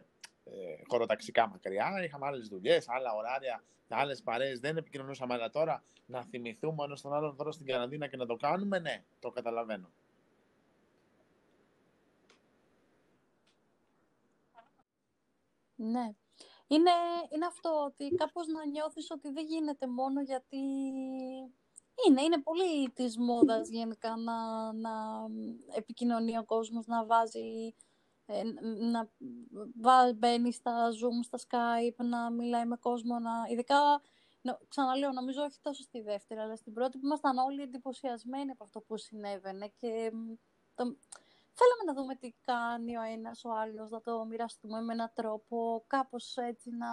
ε, 0.45 0.51
χωροταξικά 0.89 1.49
μακριά, 1.49 2.05
είχαμε 2.05 2.27
άλλες 2.27 2.49
δουλειές, 2.49 2.89
άλλα 2.89 3.15
ωράρια, 3.15 3.65
άλλες 3.89 4.23
παρέες, 4.23 4.61
δεν 4.61 4.77
επικοινωνούσαμε, 4.77 5.35
αλλά 5.35 5.51
τώρα 5.51 5.85
να 6.07 6.25
θυμηθούμε 6.25 6.85
ένας 6.85 7.01
τον 7.01 7.13
άλλον 7.13 7.37
τώρα 7.37 7.53
στην 7.53 7.67
καραντίνα 7.67 8.07
και 8.07 8.17
να 8.17 8.27
το 8.27 8.37
κάνουμε, 8.37 8.79
ναι, 8.79 9.05
το 9.21 9.31
καταλαβαίνω. 9.31 9.91
Ναι. 15.77 16.15
Είναι, 16.67 16.91
είναι 17.31 17.47
αυτό 17.47 17.85
ότι 17.85 18.15
κάπως 18.15 18.47
να 18.47 18.67
νιώθεις 18.67 19.11
ότι 19.11 19.31
δεν 19.31 19.45
γίνεται 19.47 19.87
μόνο 19.87 20.21
γιατί 20.21 20.57
είναι, 22.07 22.23
είναι 22.23 22.43
πολύ 22.43 22.91
της 22.91 23.19
μόδας 23.19 23.69
γενικά 23.69 24.17
να, 24.17 24.73
να 24.73 24.93
επικοινωνεί 25.77 26.39
ο 26.39 26.45
κόσμος, 26.45 26.87
να 26.87 27.07
βάζει, 27.07 27.39
ε, 27.69 27.75
να 28.91 29.09
βά- 29.81 30.15
μπαίνει 30.15 30.53
στα 30.53 30.89
Zoom, 30.91 31.25
στα 31.25 31.39
Skype, 31.39 32.05
να 32.05 32.31
μιλάει 32.31 32.65
με 32.67 32.77
κόσμο, 32.77 33.19
να, 33.19 33.33
ειδικά, 33.49 34.01
νο- 34.43 34.59
ξαναλέω, 34.69 35.13
νομίζω 35.13 35.43
όχι 35.43 35.61
τόσο 35.61 35.83
στη 35.83 36.01
δεύτερη, 36.01 36.41
αλλά 36.41 36.57
στην 36.57 36.73
πρώτη 36.73 36.99
που 36.99 37.07
ήμασταν 37.07 37.39
όλοι 37.39 37.63
εντυπωσιασμένοι 37.63 38.51
από 38.51 38.65
αυτό 38.65 38.81
που 38.81 38.97
συνέβαινε 38.97 39.73
και 39.77 40.11
μ, 40.13 40.33
το, 40.75 40.97
Θέλαμε 41.57 41.83
να 41.87 41.95
δούμε 41.95 42.15
τι 42.15 42.35
κάνει 42.45 42.97
ο 42.97 43.03
ένας, 43.03 43.45
ο 43.45 43.51
άλλος, 43.53 43.91
να 43.91 44.01
το 44.01 44.25
μοιραστούμε 44.25 44.81
με 44.81 44.93
έναν 44.93 45.11
τρόπο, 45.15 45.85
κάπως 45.87 46.37
έτσι 46.37 46.71
να... 46.71 46.87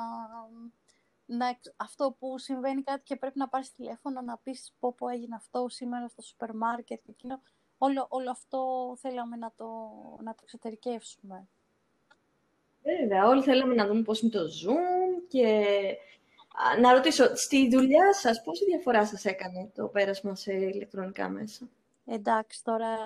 να 1.25 1.47
εξ- 1.47 1.73
αυτό 1.77 2.15
που 2.19 2.37
συμβαίνει 2.37 2.83
κάτι 2.83 3.03
και 3.03 3.15
πρέπει 3.15 3.37
να 3.37 3.47
πάρεις 3.49 3.71
τηλέφωνο 3.73 4.21
να 4.21 4.37
πεις 4.37 4.73
πω 4.79 4.93
πω 4.93 5.07
έγινε 5.07 5.35
αυτό 5.35 5.69
σήμερα 5.69 6.07
στο 6.07 6.21
σούπερ 6.21 6.55
μάρκετ 6.55 7.01
και 7.03 7.11
εκείνο. 7.11 7.41
Όλο, 7.83 8.05
όλο 8.09 8.31
αυτό 8.31 8.93
θέλαμε 8.99 9.35
να 9.35 9.51
το, 9.57 9.65
να 10.23 10.31
το 10.31 10.39
εξωτερικεύσουμε. 10.43 11.47
Βέβαια, 12.83 13.27
όλοι 13.27 13.41
θέλαμε 13.41 13.73
να 13.73 13.87
δούμε 13.87 14.01
πώς 14.01 14.21
είναι 14.21 14.31
το 14.31 14.39
Zoom 14.39 15.23
και 15.27 15.65
α, 16.75 16.79
να 16.79 16.93
ρωτήσω, 16.93 17.35
στη 17.35 17.69
δουλειά 17.69 18.13
σας, 18.13 18.41
πόση 18.43 18.65
διαφορά 18.65 19.05
σας 19.05 19.25
έκανε 19.25 19.71
το 19.75 19.87
πέρασμα 19.87 20.35
σε 20.35 20.53
ηλεκτρονικά 20.53 21.29
μέσα; 21.29 21.69
Εντάξει, 22.05 22.63
τώρα 22.63 22.97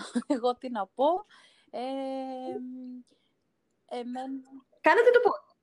εγώ 0.34 0.56
τι 0.56 0.70
να 0.70 0.86
πω. 0.86 1.24
Ε, 1.70 1.80
εμένα... 3.88 4.40
Κάνατε 4.80 5.10
το 5.10 5.20
podcast. 5.30 5.58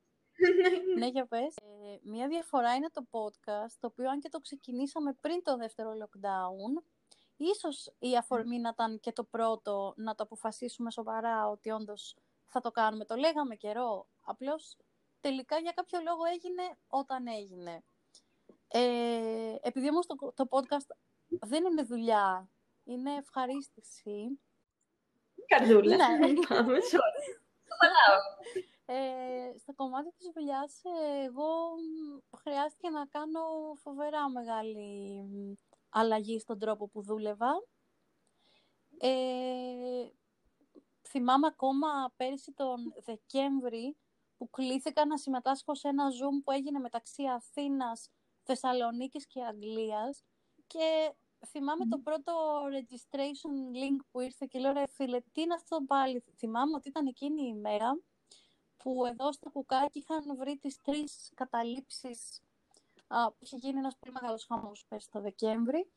Ναι, 0.98 1.06
για 1.06 1.26
πες. 1.26 1.56
Ε, 1.56 1.98
μία 2.02 2.28
διαφορά 2.28 2.74
είναι 2.74 2.88
το 2.92 3.04
podcast, 3.10 3.72
το 3.80 3.86
οποίο 3.86 4.10
αν 4.10 4.20
και 4.20 4.28
το 4.28 4.38
ξεκινήσαμε 4.38 5.12
πριν 5.20 5.42
το 5.42 5.56
δεύτερο 5.56 5.90
lockdown, 5.90 6.82
ίσως 7.44 7.92
η 7.98 8.16
αφορμή 8.16 8.58
να 8.58 8.68
ήταν 8.68 9.00
και 9.00 9.12
το 9.12 9.24
πρώτο 9.24 9.94
να 9.96 10.14
το 10.14 10.22
αποφασίσουμε 10.22 10.90
σοβαρά 10.90 11.48
ότι 11.48 11.70
όντως 11.70 12.16
θα 12.46 12.60
το 12.60 12.70
κάνουμε. 12.70 13.04
Το 13.04 13.16
λέγαμε 13.16 13.54
καιρό, 13.54 14.06
απλώς 14.20 14.76
τελικά 15.20 15.58
για 15.58 15.72
κάποιο 15.72 16.00
λόγο 16.00 16.24
έγινε 16.24 16.62
όταν 16.86 17.26
έγινε. 17.26 17.82
Ε, 18.68 19.54
επειδή 19.60 19.88
όμως 19.88 20.06
το, 20.06 20.32
το 20.34 20.46
podcast 20.50 20.96
δεν 21.28 21.64
είναι 21.64 21.82
δουλειά, 21.82 22.50
είναι 22.84 23.14
ευχαρίστηση, 23.14 24.38
Καρδούλα. 25.46 25.96
Ναι. 25.96 26.32
Πάμε, 26.48 26.78
sorry. 26.92 27.40
Ε, 28.86 29.58
στο 29.58 29.74
κομμάτι 29.74 30.12
της 30.16 30.30
δουλειάς, 30.34 30.82
εγώ 31.24 31.46
μ, 31.76 32.36
χρειάστηκε 32.36 32.90
να 32.90 33.06
κάνω 33.06 33.40
φοβερά 33.82 34.30
μεγάλη 34.30 35.22
μ, 35.22 35.52
αλλαγή 35.98 36.38
στον 36.38 36.58
τρόπο 36.58 36.88
που 36.88 37.02
δούλευα. 37.02 37.66
Ε, 38.98 40.08
θυμάμαι 41.08 41.46
ακόμα 41.46 42.12
πέρυσι 42.16 42.52
τον 42.52 42.94
Δεκέμβρη 43.04 43.96
που 44.36 44.50
κλήθηκα 44.50 45.06
να 45.06 45.16
συμμετάσχω 45.16 45.74
σε 45.74 45.88
ένα 45.88 46.08
Zoom 46.08 46.42
που 46.44 46.50
έγινε 46.50 46.78
μεταξύ 46.78 47.24
Αθήνας, 47.26 48.10
Θεσσαλονίκης 48.42 49.26
και 49.26 49.44
Αγγλίας 49.44 50.22
και 50.66 51.14
θυμάμαι 51.46 51.86
το 51.86 51.98
πρώτο 51.98 52.62
registration 52.72 53.76
link 53.76 54.04
που 54.10 54.20
ήρθε 54.20 54.46
και 54.48 54.58
λέω 54.58 54.72
ρε 54.72 54.86
φίλε 54.86 55.20
τι 55.32 55.40
είναι 55.40 55.54
αυτό 55.54 55.78
πάλι; 55.86 56.24
Θυμάμαι 56.36 56.74
ότι 56.74 56.88
ήταν 56.88 57.06
εκείνη 57.06 57.42
η 57.42 57.52
ημέρα 57.56 58.00
που 58.76 59.06
εδώ 59.06 59.32
στο 59.32 59.50
κουκάκι 59.50 59.98
είχαν 59.98 60.36
βρει 60.36 60.56
τις 60.56 60.80
τρεις 60.80 61.32
καταλήψεις 61.34 62.20
α, 62.30 62.42
που 62.42 62.47
είχε 63.38 63.56
γίνει 63.56 63.78
ένας 63.78 63.96
πολύ 63.96 64.12
μεγάλος 64.12 64.44
χαμός 64.44 64.84
πέρσι 64.88 65.10
το 65.10 65.20
Δεκέμβρη 65.20 65.90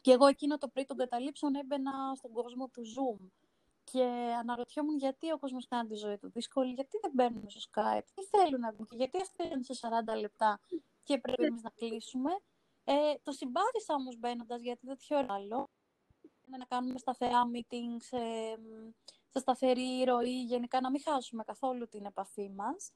και 0.00 0.12
εγώ 0.12 0.26
εκείνο 0.26 0.58
το 0.58 0.68
πρωί 0.68 0.84
των 0.84 0.96
καταλήψεων 0.96 1.54
έμπαινα 1.54 2.14
στον 2.14 2.32
κόσμο 2.32 2.68
του 2.68 2.82
Zoom 2.82 3.26
και 3.90 4.02
αναρωτιόμουν 4.38 4.96
γιατί 4.96 5.32
ο 5.32 5.38
κόσμος 5.38 5.66
κάνει 5.68 5.88
τη 5.88 5.94
ζωή 5.94 6.18
του 6.18 6.30
δύσκολη, 6.30 6.72
γιατί 6.72 6.98
δεν 7.02 7.10
μπαίνουν 7.14 7.50
στο 7.50 7.60
Skype, 7.70 8.04
τι 8.14 8.22
θέλουν 8.24 8.60
να 8.60 8.72
βγουν 8.72 8.86
και 8.86 8.96
γιατί 8.96 9.20
αυτοί 9.20 9.46
είναι 9.46 9.62
σε 9.62 9.88
40 10.14 10.18
λεπτά 10.20 10.60
και 11.02 11.18
πρέπει 11.18 11.44
εμείς 11.44 11.62
να 11.62 11.70
κλείσουμε. 11.70 12.30
Ε, 12.84 13.14
το 13.22 13.32
συμπάθησα 13.32 13.94
όμως 13.94 14.18
μπαίνοντας 14.18 14.60
γιατί 14.62 14.86
δεν 14.86 14.96
थियो 14.96 15.26
άλλο. 15.28 15.70
Να 16.58 16.64
κάνουμε 16.64 16.98
σταθερά 16.98 17.42
meetings, 17.54 18.18
ε, 18.18 18.56
μ, 18.56 18.90
σε 19.28 19.38
σταθερή 19.38 20.04
ροή, 20.04 20.42
γενικά 20.42 20.80
να 20.80 20.90
μην 20.90 21.00
χάσουμε 21.02 21.44
καθόλου 21.44 21.88
την 21.88 22.04
επαφή 22.04 22.50
μας. 22.50 22.92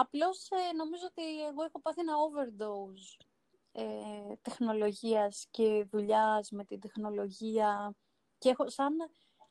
Απλώς 0.00 0.48
ε, 0.50 0.72
νομίζω 0.76 1.06
ότι 1.06 1.44
εγώ 1.46 1.62
έχω 1.62 1.80
πάθει 1.80 2.00
ένα 2.00 2.14
overdose 2.26 3.26
ε, 3.72 4.34
τεχνολογίας 4.42 5.46
και 5.50 5.86
δουλειάς 5.90 6.50
με 6.50 6.64
την 6.64 6.80
τεχνολογία 6.80 7.94
και 8.38 8.48
έχω 8.48 8.68
σαν, 8.68 8.96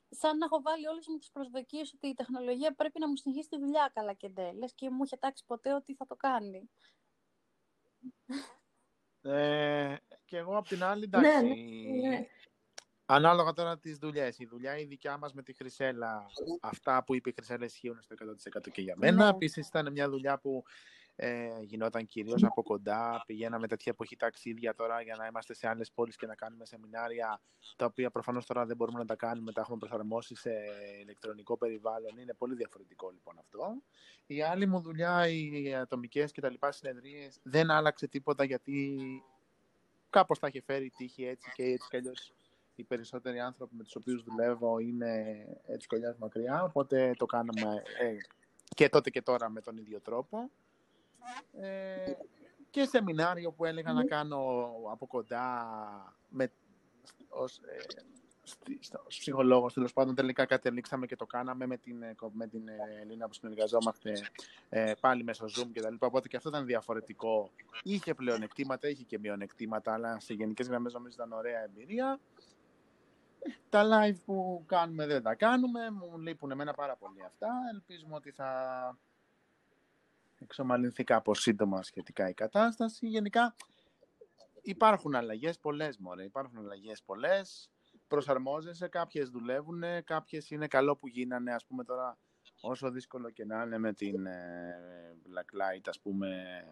σαν 0.08 0.38
να 0.38 0.44
έχω 0.44 0.62
βάλει 0.62 0.86
όλες 0.86 1.06
μου 1.08 1.18
τις 1.18 1.30
προσδοκίες 1.30 1.92
ότι 1.94 2.06
η 2.06 2.14
τεχνολογία 2.14 2.74
πρέπει 2.74 3.00
να 3.00 3.08
μου 3.08 3.16
συνεχίσει 3.16 3.48
τη 3.48 3.58
δουλειά 3.58 3.90
καλά 3.94 4.12
και 4.12 4.28
ντε. 4.28 4.52
Λες 4.52 4.74
και 4.74 4.90
μου 4.90 5.04
είχε 5.04 5.16
τάξει 5.16 5.44
ποτέ 5.46 5.74
ότι 5.74 5.94
θα 5.94 6.06
το 6.06 6.16
κάνει. 6.16 6.70
Ε, 9.22 9.96
και 10.24 10.36
εγώ 10.36 10.56
απ' 10.56 10.66
την 10.66 10.82
άλλη, 10.82 11.08
Ναι, 11.08 11.18
εντάξει, 11.18 11.44
ναι, 11.44 12.08
ναι. 12.08 12.26
Ανάλογα 13.10 13.52
τώρα 13.52 13.78
τις 13.78 13.98
δουλειές. 13.98 14.38
Η 14.38 14.46
δουλειά 14.46 14.78
η 14.78 14.84
δικιά 14.84 15.16
μας 15.16 15.32
με 15.32 15.42
τη 15.42 15.52
Χρυσέλα, 15.52 16.26
αυτά 16.60 17.04
που 17.04 17.14
είπε 17.14 17.28
η 17.28 17.32
Χρυσέλα 17.32 17.64
ισχύουν 17.64 18.02
στο 18.02 18.14
100% 18.58 18.70
και 18.72 18.80
για 18.80 18.94
μένα. 18.96 19.24
Ναι. 19.24 19.30
Επίσης 19.30 19.68
ήταν 19.68 19.92
μια 19.92 20.08
δουλειά 20.08 20.38
που 20.38 20.64
ε, 21.16 21.48
γινόταν 21.60 22.06
κυρίως 22.06 22.44
από 22.44 22.62
κοντά. 22.62 23.22
Πηγαίναμε 23.26 23.66
τέτοια 23.66 23.92
εποχή 23.92 24.16
ταξίδια 24.16 24.74
τώρα 24.74 25.00
για 25.02 25.16
να 25.16 25.26
είμαστε 25.26 25.54
σε 25.54 25.68
άλλες 25.68 25.92
πόλεις 25.92 26.16
και 26.16 26.26
να 26.26 26.34
κάνουμε 26.34 26.66
σεμινάρια, 26.66 27.40
τα 27.76 27.84
οποία 27.84 28.10
προφανώς 28.10 28.46
τώρα 28.46 28.66
δεν 28.66 28.76
μπορούμε 28.76 28.98
να 28.98 29.04
τα 29.04 29.16
κάνουμε. 29.16 29.52
Τα 29.52 29.60
έχουμε 29.60 29.78
προσαρμόσει 29.78 30.34
σε 30.34 30.50
ηλεκτρονικό 31.00 31.56
περιβάλλον. 31.56 32.18
Είναι 32.18 32.34
πολύ 32.34 32.54
διαφορετικό 32.54 33.10
λοιπόν 33.10 33.38
αυτό. 33.38 33.82
Η 34.26 34.42
άλλη 34.42 34.66
μου 34.66 34.80
δουλειά, 34.80 35.28
οι 35.28 35.74
ατομικές 35.74 36.32
και 36.32 36.40
τα 36.40 36.50
λοιπά 36.50 36.72
συνεδρίες, 36.72 37.38
δεν 37.42 37.70
άλλαξε 37.70 38.08
τίποτα 38.08 38.44
γιατί 38.44 38.98
κάπως 40.10 40.38
τα 40.38 40.46
είχε 40.48 40.62
φέρει 40.62 40.84
η 40.84 40.92
τύχη 40.96 41.24
έτσι 41.24 41.50
και 41.54 41.62
έτσι 41.62 41.88
κι 41.90 41.96
αλλιώς 41.96 42.32
οι 42.80 42.84
περισσότεροι 42.84 43.40
άνθρωποι 43.40 43.74
με 43.76 43.82
τους 43.82 43.96
οποίους 43.96 44.22
δουλεύω 44.22 44.78
είναι 44.78 45.44
έτσι 45.66 45.86
κι 45.86 45.94
αλλιώς 45.94 46.16
μακριά, 46.16 46.62
οπότε 46.62 47.14
το 47.16 47.26
κάναμε 47.26 47.82
ε, 48.00 48.16
και 48.74 48.88
τότε 48.88 49.10
και 49.10 49.22
τώρα 49.22 49.50
με 49.50 49.60
τον 49.60 49.76
ίδιο 49.76 50.00
τρόπο. 50.00 50.50
Ε, 51.60 52.12
και 52.70 52.84
σεμινάριο 52.84 53.52
που 53.52 53.64
έλεγα 53.64 53.92
να 53.92 54.04
κάνω 54.04 54.70
από 54.90 55.06
κοντά 55.06 55.66
με, 56.28 56.52
ως, 57.28 57.58
ε, 57.58 58.02
στο 58.80 59.04
ψυχολόγος, 59.08 59.72
τέλος 59.72 59.92
πάντων, 59.92 60.14
τελικά 60.14 60.46
καταλήξαμε 60.46 61.06
και 61.06 61.16
το 61.16 61.26
κάναμε 61.26 61.66
με 61.66 61.76
την, 61.76 62.02
ε, 62.02 62.14
με 62.32 62.46
την 62.46 62.68
ε, 62.68 62.76
Ελίνα 63.00 63.26
που 63.26 63.34
συνεργαζόμαστε 63.34 64.12
ε, 64.68 64.92
πάλι 65.00 65.24
μέσω 65.24 65.44
Zoom 65.44 65.68
και 65.72 65.80
τα 65.80 65.90
λοιπά. 65.90 66.06
Οπότε 66.06 66.28
και 66.28 66.36
αυτό 66.36 66.48
ήταν 66.48 66.66
διαφορετικό. 66.66 67.50
Είχε 67.82 68.14
πλεονεκτήματα, 68.14 68.88
είχε 68.88 69.04
και 69.04 69.18
μειονεκτήματα, 69.18 69.92
αλλά 69.92 70.20
σε 70.20 70.34
γενικές 70.34 70.68
γραμμές 70.68 70.92
νομίζω 70.92 71.14
ήταν 71.14 71.32
ωραία 71.32 71.64
εμπειρία. 71.64 72.20
Τα 73.68 73.84
live 73.84 74.18
που 74.24 74.64
κάνουμε 74.66 75.06
δεν 75.06 75.22
τα 75.22 75.34
κάνουμε. 75.34 75.90
Μου 75.90 76.18
λείπουν 76.18 76.50
εμένα 76.50 76.72
πάρα 76.72 76.96
πολύ 76.96 77.24
αυτά. 77.24 77.48
Ελπίζουμε 77.72 78.14
ότι 78.14 78.30
θα 78.30 78.98
εξομαλυνθεί 80.38 81.04
κάπως 81.04 81.40
σύντομα 81.40 81.82
σχετικά 81.82 82.28
η 82.28 82.34
κατάσταση. 82.34 83.06
Γενικά 83.06 83.54
υπάρχουν 84.62 85.14
αλλαγές 85.14 85.58
πολλές, 85.58 85.98
μωρέ. 85.98 86.24
Υπάρχουν 86.24 86.58
αλλαγές 86.58 87.02
πολλές. 87.02 87.70
Προσαρμόζεσαι, 88.08 88.88
κάποιες 88.88 89.30
δουλεύουν, 89.30 89.82
κάποιες 90.04 90.50
είναι 90.50 90.66
καλό 90.66 90.96
που 90.96 91.08
γίνανε, 91.08 91.54
ας 91.54 91.64
πούμε 91.64 91.84
τώρα, 91.84 92.18
όσο 92.60 92.90
δύσκολο 92.90 93.30
και 93.30 93.44
να 93.44 93.62
είναι 93.62 93.78
με 93.78 93.92
την 93.92 94.26
ε, 94.26 95.16
Blacklight, 95.24 95.82
ας 95.88 96.00
πούμε, 96.00 96.62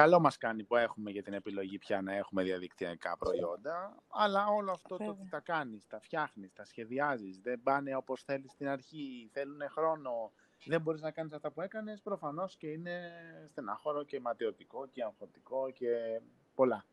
καλό 0.00 0.20
μας 0.20 0.36
κάνει 0.36 0.64
που 0.64 0.76
έχουμε 0.76 1.10
για 1.10 1.22
την 1.22 1.32
επιλογή 1.32 1.78
πια 1.78 2.02
να 2.02 2.14
έχουμε 2.14 2.42
διαδικτυακά 2.42 3.16
προϊόντα, 3.16 3.96
αλλά 4.08 4.46
όλο 4.46 4.72
αυτό 4.72 4.96
το 4.96 5.04
ότι 5.04 5.28
τα 5.30 5.40
κάνεις, 5.40 5.86
τα 5.86 6.00
φτιάχνεις, 6.00 6.52
τα 6.52 6.64
σχεδιάζεις, 6.64 7.40
δεν 7.40 7.62
πάνε 7.62 7.96
όπως 7.96 8.22
θέλεις 8.22 8.50
στην 8.50 8.68
αρχή, 8.68 9.30
θέλουν 9.32 9.60
χρόνο, 9.70 10.32
δεν 10.64 10.80
μπορείς 10.80 11.00
να 11.00 11.10
κάνεις 11.10 11.32
αυτά 11.32 11.50
που 11.50 11.60
έκανες, 11.60 12.00
προφανώς 12.00 12.56
και 12.56 12.66
είναι 12.66 13.12
στεναχώρο 13.50 14.02
και 14.02 14.20
ματιωτικό 14.20 14.86
και 14.86 15.02
αγχωτικό 15.02 15.70
και 15.70 16.20
πολλά. 16.54 16.84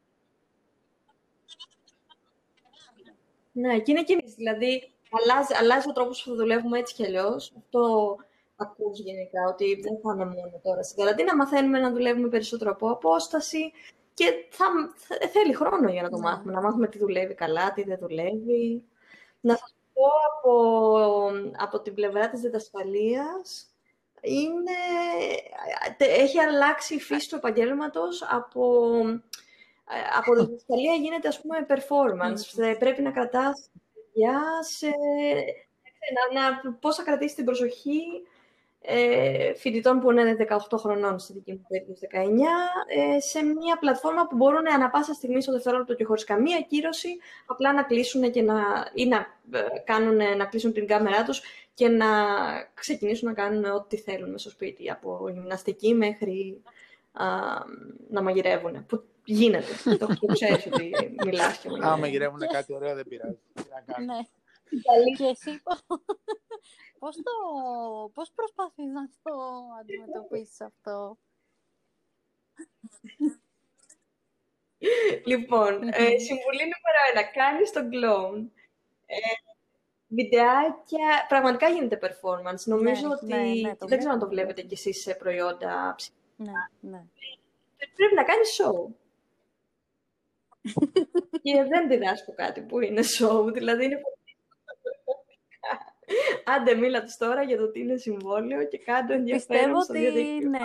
Ναι, 3.52 3.80
και 3.80 3.92
είναι 3.92 4.04
και 4.04 4.24
δηλαδή 4.36 4.92
αλλάζει, 5.12 5.54
αλλάζει 5.54 5.90
ο 5.90 5.92
τρόπος 5.92 6.24
που 6.24 6.36
δουλεύουμε 6.36 6.80
έτσι 6.80 6.94
κι 6.94 7.06
αλλιώς. 7.06 7.54
Αυτό 7.58 8.16
ακούς 8.56 9.00
γενικά, 9.00 9.42
ότι 9.48 9.80
δεν 9.82 10.00
θα 10.04 10.14
είναι 10.14 10.26
μόνο 10.26 10.60
τώρα 10.64 10.84
στην 10.84 10.98
καραντίνα, 10.98 11.36
μαθαίνουμε 11.36 11.80
να 11.80 11.92
δουλεύουμε 11.92 12.28
περισσότερο 12.28 12.72
από 12.72 12.90
απόσταση 12.90 13.72
και 14.14 14.48
θα, 14.50 14.66
θα 14.96 15.28
θέλει 15.28 15.54
χρόνο 15.54 15.90
για 15.90 16.02
να 16.02 16.10
το 16.10 16.18
ναι. 16.18 16.24
μάθουμε, 16.24 16.54
να 16.54 16.62
μάθουμε 16.62 16.88
τι 16.88 16.98
δουλεύει 16.98 17.34
καλά, 17.34 17.74
τι 17.74 17.84
δεν 17.84 17.98
δουλεύει. 18.00 18.84
Να 19.40 19.56
σας 19.56 19.76
πω 19.94 20.04
από, 20.32 21.32
από 21.58 21.82
την 21.82 21.94
πλευρά 21.94 22.30
της 22.30 22.42
διδασκαλίας, 22.42 23.68
είναι, 24.22 24.72
έχει 25.98 26.40
αλλάξει 26.40 26.96
η 26.96 27.00
φύση 27.00 27.30
του 27.30 27.36
επαγγέλματος 27.36 28.24
από, 28.30 28.92
από 30.18 30.36
διδασκαλία 30.36 30.94
γίνεται 30.94 31.28
ας 31.28 31.42
πούμε 31.42 31.66
performance. 31.70 32.76
Πρέπει 32.80 33.02
να 33.02 33.12
κρατάς 33.12 33.70
για 34.14 34.42
σε, 34.62 34.88
να, 36.34 36.42
να, 36.42 36.74
πώς 36.74 36.96
θα 36.96 37.04
κρατήσεις 37.04 37.36
την 37.36 37.46
προσοχή 37.46 38.04
ε, 38.86 39.54
φοιτητών 39.54 40.00
που 40.00 40.12
είναι 40.12 40.36
18 40.72 40.78
χρονών, 40.78 41.20
στη 41.20 41.34
δική 41.34 41.52
μου 41.52 41.66
περίπτωση 41.68 42.08
19, 42.12 42.18
ε, 43.16 43.20
σε 43.20 43.44
μια 43.44 43.78
πλατφόρμα 43.80 44.28
που 44.28 44.36
μπορούν 44.36 44.68
ανα 44.68 44.90
πάσα 44.90 45.14
στιγμή 45.14 45.42
στο 45.42 45.52
δευτερόλεπτο 45.52 45.94
και 45.94 46.04
χωρίς 46.04 46.24
καμία 46.24 46.62
κύρωση 46.62 47.18
απλά 47.46 47.74
να 47.74 47.84
κλείσουν 47.84 48.32
και 48.32 48.42
να, 48.42 48.56
ή 48.94 49.06
να, 49.06 49.18
ε, 49.52 49.80
κάνουν, 49.86 50.38
να 50.38 50.46
κλείσουν 50.46 50.74
την 50.74 50.88
κάμερά 50.88 51.24
τους 51.24 51.42
και 51.74 51.88
να 51.88 52.08
ξεκινήσουν 52.74 53.28
να 53.28 53.34
κάνουν 53.34 53.66
ό,τι 53.66 53.98
θέλουν 53.98 54.32
μέσα 54.32 54.38
στο 54.38 54.50
σπίτι, 54.50 54.92
από 54.92 55.30
γυμναστική 55.34 55.94
μέχρι 55.94 56.62
α, 57.12 57.26
να 58.10 58.22
μαγειρεύουν. 58.22 58.86
Που 58.86 59.04
γίνεται. 59.24 59.74
το, 60.00 60.08
το 60.20 60.26
ξέρεις 60.34 60.66
ότι 60.66 60.92
μιλάς 61.26 61.58
και 61.58 61.70
μιλάς. 61.70 61.92
Αν 61.92 62.00
μαγειρεύουν 62.00 62.40
κάτι 62.40 62.74
ωραίο 62.74 62.96
δεν 62.96 63.08
πειράζει. 63.08 63.38
Ναι. 64.06 64.20
Και 65.18 65.26
εσύ 65.26 65.62
πώς, 67.04 67.16
το, 67.16 67.32
πώς 68.14 68.32
προσπαθείς 68.36 68.86
να 68.86 69.10
το 69.24 69.34
αντιμετωπίσεις 69.80 70.62
αυτό; 70.62 71.18
λοιπόν, 75.32 75.84
ε, 75.84 76.18
συμβουλή 76.18 76.64
νούμερο 76.64 77.00
ένα. 77.12 77.24
Κάνεις 77.24 77.72
τον 77.72 77.90
κλόουν. 77.90 78.52
Ε, 79.06 79.16
βιντεάκια, 80.08 81.26
πραγματικά 81.28 81.70
γίνεται 81.70 82.00
performance. 82.02 82.64
Νομίζω 82.66 83.08
ναι, 83.08 83.14
ότι, 83.14 83.26
ναι, 83.26 83.38
ναι, 83.38 83.76
δεν 83.80 83.98
ξέρω 83.98 84.14
αν 84.14 84.20
το 84.20 84.28
βλέπετε 84.28 84.62
κι 84.62 84.74
εσείς 84.74 85.02
σε 85.02 85.16
προϊόντα 85.16 85.96
ναι, 86.36 86.52
ναι. 86.80 87.04
Πρέπει 87.96 88.16
να 88.16 88.24
κάνεις 88.24 88.62
show. 88.62 88.94
και 91.42 91.64
δεν 91.64 91.88
διδάσκω 91.88 92.34
κάτι 92.34 92.62
που 92.62 92.80
είναι 92.80 93.02
show, 93.20 93.54
δηλαδή 93.54 93.86
είναι 93.86 94.02
Άντε, 96.46 96.76
μίλα 96.76 97.04
τώρα 97.18 97.44
για 97.44 97.58
το 97.58 97.72
τι 97.72 97.80
είναι 97.80 97.98
συμβόλαιο 97.98 98.68
και 98.68 98.78
κάντε 98.78 99.14
ενδιαφέρον 99.14 99.82
στο 99.82 99.94
διαδίκτυο. 99.94 100.50
Ναι, 100.50 100.60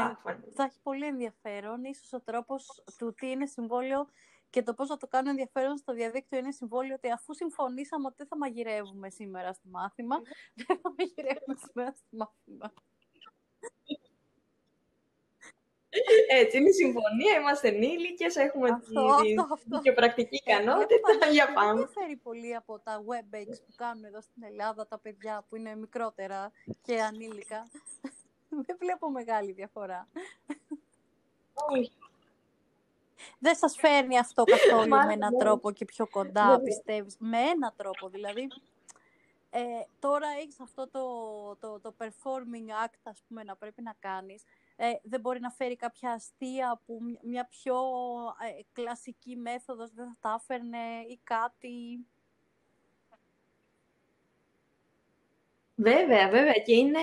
θα 0.55 0.63
έχει 0.63 0.81
πολύ 0.83 1.07
ενδιαφέρον. 1.07 1.85
Ίσως 1.85 2.13
ο 2.13 2.21
τρόπος 2.21 2.85
του 2.99 3.15
τι 3.15 3.31
είναι 3.31 3.47
συμβόλαιο 3.47 4.09
και 4.51 4.63
το 4.63 4.75
πώς 4.75 4.89
θα 4.89 4.97
το 4.97 5.07
κάνω 5.07 5.31
ενδιαφέρον 5.31 5.77
στο 5.77 5.93
διαδίκτυο 5.93 6.39
είναι 6.39 6.53
συμβόλαιο 6.53 6.95
ότι 6.95 7.11
αφού 7.11 7.35
συμφωνήσαμε 7.35 8.07
ότι 8.07 8.15
δεν 8.19 8.27
θα 8.27 8.37
μαγειρεύουμε 8.37 9.11
σήμερα 9.11 9.53
στο 9.53 9.69
μάθημα, 9.71 10.17
δεν 10.55 10.81
θα 10.83 10.95
μαγειρεύουμε 10.99 11.57
σήμερα 11.67 11.93
στο 11.93 12.07
μάθημα. 12.11 12.73
Έτσι, 16.31 16.57
είναι 16.57 16.69
η 16.69 16.73
συμφωνία, 16.73 17.35
είμαστε 17.41 17.69
ενήλικες, 17.69 18.37
έχουμε 18.37 18.69
αυτό, 18.71 19.17
τη, 19.23 19.35
αυτό, 19.39 19.55
αυτό. 19.55 19.81
και 19.81 19.93
πρακτική 19.93 20.37
ικανότητα 20.37 21.11
για 21.33 21.53
πάμε. 21.53 21.73
Δεν 21.73 21.91
διαφέρει 21.95 22.17
πολύ 22.17 22.55
από 22.55 22.79
τα 22.79 23.03
WebEx 23.07 23.47
που 23.67 23.73
κάνουν 23.77 24.05
εδώ 24.05 24.21
στην 24.21 24.43
Ελλάδα 24.43 24.87
τα 24.87 24.99
παιδιά 24.99 25.45
που 25.49 25.57
είναι 25.57 25.77
μικρότερα 25.77 26.53
και 26.83 27.01
ανήλικα. 27.01 27.69
Δεν 28.67 28.77
βλέπω 28.79 29.11
μεγάλη 29.11 29.53
διαφορά. 29.53 30.09
Όχι. 31.55 31.93
Δεν 33.39 33.57
σας 33.57 33.77
φέρνει 33.77 34.19
αυτό 34.19 34.45
καθόλου 34.45 34.89
με 34.89 35.13
έναν 35.13 35.39
τρόπο 35.39 35.71
και 35.73 35.85
πιο 35.85 36.07
κοντά, 36.09 36.61
πιστεύεις; 36.61 37.17
Με 37.19 37.39
έναν 37.39 37.73
τρόπο, 37.77 38.09
δηλαδή. 38.09 38.49
Ε, 39.51 39.61
τώρα 39.99 40.27
έχεις 40.41 40.61
αυτό 40.61 40.89
το, 40.89 41.01
το, 41.61 41.81
το 41.81 41.95
performing 41.99 42.87
act, 42.87 43.01
ας 43.03 43.23
πούμε, 43.29 43.43
να 43.43 43.57
πρέπει 43.57 43.83
να 43.83 43.95
κάνεις 43.99 44.43
ε, 44.81 44.93
δεν 45.03 45.21
μπορεί 45.21 45.41
να 45.41 45.51
φέρει 45.51 45.77
κάποια 45.77 46.11
αστεία 46.11 46.81
που 46.87 46.99
μια 47.23 47.45
πιο 47.45 47.77
ε, 48.59 48.63
κλασική 48.73 49.37
μέθοδος 49.37 49.93
δεν 49.93 50.07
θα 50.07 50.17
τα 50.21 50.41
έφερνε 50.41 50.79
ή 51.09 51.21
κάτι. 51.23 52.07
Βέβαια, 55.75 56.29
βέβαια. 56.29 56.53
Και 56.53 56.75
είναι, 56.75 57.01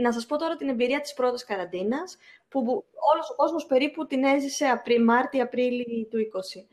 να 0.00 0.12
σας 0.12 0.26
πω 0.26 0.36
τώρα 0.36 0.56
την 0.56 0.68
εμπειρία 0.68 1.00
της 1.00 1.14
πρώτης 1.14 1.44
καραντίνας, 1.44 2.16
που 2.48 2.84
όλος 3.12 3.30
ο 3.30 3.34
κόσμος 3.34 3.66
περίπου 3.66 4.06
την 4.06 4.24
έζησε 4.24 4.82
Μάρτι-Απρίλη 5.04 6.08
του 6.10 6.18
20 6.18 6.66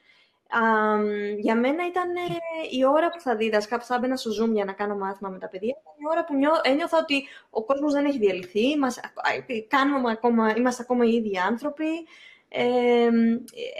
για 1.39 1.55
μένα 1.55 1.87
ήταν 1.87 2.15
ε, 2.15 2.77
η 2.77 2.85
ώρα 2.85 3.09
που 3.09 3.19
θα 3.19 3.35
δίδασκα, 3.35 3.77
που 3.77 3.85
θα 3.85 3.95
έμπαινα 3.95 4.15
στο 4.15 4.31
Zoom 4.31 4.51
για 4.53 4.65
να 4.65 4.73
κάνω 4.73 4.95
μάθημα 4.95 5.29
με 5.29 5.39
τα 5.39 5.47
παιδιά, 5.47 5.69
ήταν 5.81 5.93
η 5.97 6.07
ώρα 6.11 6.25
που 6.25 6.35
νιώ, 6.35 6.51
ένιωθα 6.63 6.97
ότι 7.01 7.23
ο 7.49 7.63
κόσμος 7.63 7.93
δεν 7.93 8.05
έχει 8.05 8.17
διαλυθεί, 8.17 8.77
μας, 8.77 8.99
κάνουμε 9.67 10.11
ακόμα, 10.11 10.53
είμαστε 10.57 10.81
ακόμα 10.81 11.05
οι 11.05 11.13
ίδιοι 11.13 11.37
άνθρωποι. 11.37 11.85
Ε, 12.49 13.09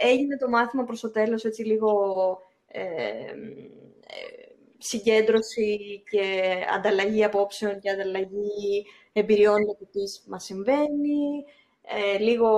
έγινε 0.02 0.36
το 0.36 0.48
μάθημα 0.48 0.84
προς 0.84 1.00
το 1.00 1.10
τέλος 1.10 1.44
έτσι 1.44 1.62
λίγο 1.62 1.92
ε, 2.66 2.82
συγκέντρωση 4.78 6.02
και 6.10 6.54
ανταλλαγή 6.76 7.24
απόψεων 7.24 7.80
και 7.80 7.90
ανταλλαγή 7.90 8.86
εμπειριών 9.12 9.62
για 9.62 9.76
το 9.78 9.86
τι 9.92 10.28
μας 10.28 10.44
συμβαίνει 10.44 11.44
ε, 11.86 12.18
λίγο 12.18 12.48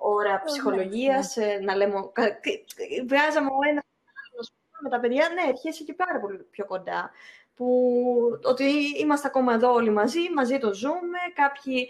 ώρα 0.00 0.42
ψυχολογίας, 0.44 1.36
ε, 1.36 1.58
να 1.62 1.76
λέμε, 1.76 1.94
βγάζαμε 3.06 3.48
ο 3.50 3.68
ένας 3.70 3.84
με 4.82 4.90
τα 4.90 5.00
παιδιά, 5.00 5.28
ναι, 5.34 5.50
έρχεσαι 5.50 5.84
και 5.84 5.94
πάρα 5.94 6.20
πολύ 6.20 6.38
πιο 6.50 6.64
κοντά. 6.66 7.10
Που, 7.54 7.68
ότι 8.42 8.64
είμαστε 9.00 9.26
ακόμα 9.26 9.54
εδώ 9.54 9.72
όλοι 9.72 9.90
μαζί, 9.90 10.18
μαζί 10.34 10.58
το 10.58 10.74
ζούμε, 10.74 11.18
κάποιοι 11.34 11.88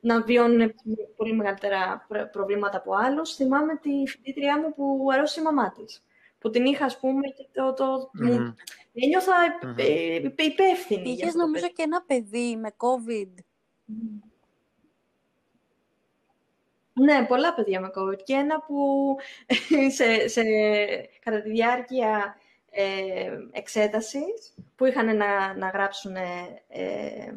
να 0.00 0.22
βιώνουν 0.22 0.74
πολύ 1.16 1.32
μεγαλύτερα 1.32 2.06
προβλήματα 2.32 2.76
από 2.76 2.94
άλλους. 2.94 3.34
Θυμάμαι 3.34 3.76
τη 3.76 3.90
φοιτήτριά 4.06 4.60
μου 4.60 4.74
που 4.74 5.08
αρρώστησε 5.12 5.40
η 5.40 5.44
μαμά 5.44 5.72
της. 5.72 6.04
Που 6.38 6.50
την 6.50 6.64
είχα, 6.64 6.84
ας 6.84 6.98
πούμε, 6.98 7.28
και 7.28 7.46
το... 7.52 7.72
το 7.72 8.10
mm-hmm. 8.22 8.54
Ένιωθα 8.92 9.34
mm-hmm. 9.62 10.38
υπεύθυνη. 10.38 11.10
Είχες 11.10 11.34
νομίζω 11.34 11.68
και 11.68 11.82
ένα 11.82 12.02
παιδί 12.02 12.56
με 12.56 12.74
COVID. 12.76 13.34
Ναι, 17.00 17.24
πολλά 17.26 17.54
παιδιά 17.54 17.80
με 17.80 17.90
COVID. 17.96 18.22
Και 18.24 18.32
ένα 18.32 18.60
που 18.60 19.16
σε, 19.96 20.28
σε, 20.28 20.42
κατά 21.24 21.42
τη 21.42 21.50
διάρκεια 21.50 22.36
ε, 22.70 23.38
εξέτασης 23.52 24.54
που 24.76 24.84
είχαν 24.84 25.16
να, 25.16 25.56
να 25.56 25.68
γράψουν 25.68 26.16
ε, 26.16 26.62
ε, 26.68 27.32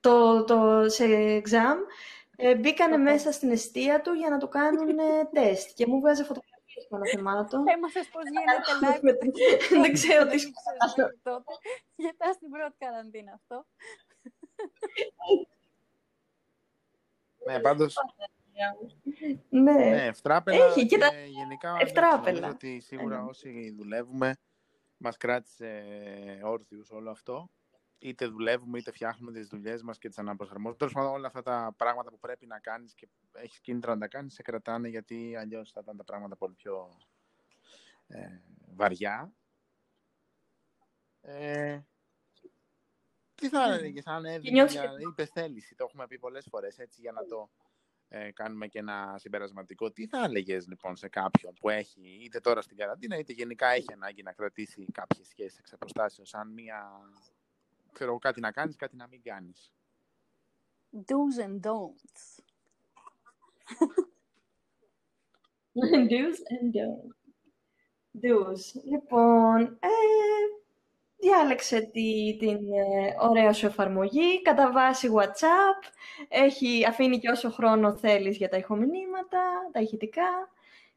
το, 0.00 0.44
το, 0.44 0.88
σε 0.88 1.04
exam, 1.44 1.76
ε, 2.36 2.54
μπήκανε 2.54 2.96
μέσα 2.96 3.32
στην 3.32 3.50
αιστεία 3.50 4.00
του 4.00 4.12
για 4.12 4.28
να 4.28 4.38
το 4.38 4.48
κάνουν 4.48 4.96
τεστ. 5.34 5.70
Και 5.74 5.86
μου 5.86 6.00
βγάζε 6.00 6.24
φωτογραφίες 6.24 6.86
πάνω 6.88 7.04
θεμάτων. 7.06 7.64
Έμαθες 7.68 8.08
πώς 8.08 8.22
γίνεται 8.28 8.72
live. 8.82 9.80
Δεν 9.82 9.92
ξέρω 9.92 10.26
τι 10.26 10.38
σου 10.40 10.50
τότε. 11.22 11.52
Γιατί 11.96 12.34
στην 12.34 12.50
πρώτη 12.50 12.74
καραντίνα 12.78 13.32
αυτό. 13.32 13.66
Ναι, 17.46 17.60
πάντως, 17.60 17.96
Ναι. 19.48 19.72
ναι, 19.72 20.06
ευτράπελα 20.06 20.64
Έχει, 20.64 20.80
και 20.80 20.86
κοίτα, 20.86 21.08
γενικά 21.26 21.76
ευτράπελα. 21.80 22.40
νομίζω 22.40 22.54
ότι 22.54 22.80
σίγουρα 22.80 23.22
Ναι. 23.22 23.28
όσοι 23.28 23.74
δουλεύουμε 23.78 24.36
μας 24.96 25.16
κράτησε 25.16 25.84
όρθιους 26.42 26.90
όλο 26.90 27.10
αυτό. 27.10 27.50
Είτε 27.98 28.26
δουλεύουμε, 28.26 28.78
είτε 28.78 28.90
φτιάχνουμε 28.92 29.32
τις 29.32 29.48
δουλειές 29.48 29.82
μας 29.82 29.98
και 29.98 30.08
τις 30.08 30.18
αναπροσαρμόζουμε. 30.18 30.76
Τέλος 30.76 30.92
πάντων, 30.92 31.12
όλα 31.12 31.26
αυτά 31.26 31.42
τα 31.42 31.74
πράγματα 31.76 32.10
που 32.10 32.18
πρέπει 32.18 32.46
να 32.46 32.58
κάνεις 32.60 32.94
και 32.94 33.08
έχεις 33.32 33.60
κίνητρα 33.60 33.94
να 33.94 34.00
τα 34.00 34.08
κάνεις, 34.08 34.34
σε 34.34 34.42
κρατάνε 34.42 34.88
γιατί 34.88 35.36
αλλιώς 35.36 35.70
θα 35.70 35.80
ήταν 35.82 35.96
τα 35.96 36.04
πράγματα 36.04 36.36
πολύ 36.36 36.54
πιο 36.54 36.88
ε, 38.06 38.40
βαριά. 38.74 39.32
Ε, 41.20 41.80
τι 43.42 43.48
θα 43.48 43.72
έλεγε, 43.72 44.00
αν 44.04 44.24
έδινε 44.24 44.50
νιώθεις 44.50 44.80
μια 44.80 44.92
υπεθέληση, 45.10 45.74
το 45.74 45.84
έχουμε 45.88 46.06
πει 46.06 46.18
πολλές 46.18 46.46
φορές, 46.50 46.78
έτσι, 46.78 47.00
για 47.00 47.12
να 47.12 47.24
το 47.24 47.50
ε, 48.08 48.30
κάνουμε 48.32 48.66
και 48.66 48.78
ένα 48.78 49.14
συμπερασματικό. 49.18 49.90
Τι 49.90 50.06
θα 50.06 50.24
έλεγες 50.24 50.66
λοιπόν 50.66 50.96
σε 50.96 51.08
κάποιον 51.08 51.54
που 51.60 51.68
έχει 51.68 52.18
είτε 52.24 52.40
τώρα 52.40 52.62
στην 52.62 52.76
καραντίνα, 52.76 53.18
είτε 53.18 53.32
γενικά 53.32 53.68
έχει 53.68 53.92
ανάγκη 53.92 54.22
να 54.22 54.32
κρατήσει 54.32 54.86
κάποιες 54.92 55.26
σχέσεις 55.26 55.58
εξ 55.58 55.72
αποστάσεως, 55.72 56.28
σαν 56.28 56.52
μία, 56.52 56.90
ξέρω 57.92 58.10
εγώ, 58.10 58.18
κάτι 58.18 58.40
να 58.40 58.52
κάνεις, 58.52 58.76
κάτι 58.76 58.96
να 58.96 59.06
μην 59.06 59.22
κάνεις; 59.22 59.72
Do's 60.92 61.38
and 61.44 61.60
don'ts. 61.66 62.24
Do's 66.10 66.38
and 66.54 66.72
don'ts. 66.76 67.20
Do's. 68.22 68.82
Λοιπόν, 68.84 69.78
ε, 69.80 69.88
διάλεξε 71.22 71.80
τη, 71.80 72.36
την 72.38 72.56
ε, 72.72 73.14
ωραία 73.20 73.52
σου 73.52 73.66
εφαρμογή, 73.66 74.42
κατά 74.42 74.72
βάση 74.72 75.08
WhatsApp, 75.16 75.90
έχει, 76.28 76.84
αφήνει 76.88 77.18
και 77.18 77.28
όσο 77.30 77.50
χρόνο 77.50 77.96
θέλεις 77.96 78.36
για 78.36 78.48
τα 78.48 78.56
ηχομηνύματα, 78.56 79.40
τα 79.72 79.80
ηχητικά 79.80 80.50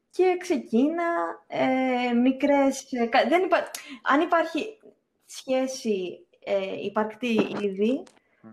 και 0.10 0.36
ξεκίνα 0.40 1.04
ε, 1.48 2.14
μικρές... 2.14 2.92
ε, 2.92 3.06
κα- 3.06 3.28
δεν 3.28 3.44
υπά- 3.44 3.72
αν 4.04 4.22
υπάρχει 4.22 4.80
σχέση 5.26 6.26
ε, 6.46 6.84
υπαρκτή 6.84 7.56
ήδη, 7.62 8.04
Μμ. 8.42 8.50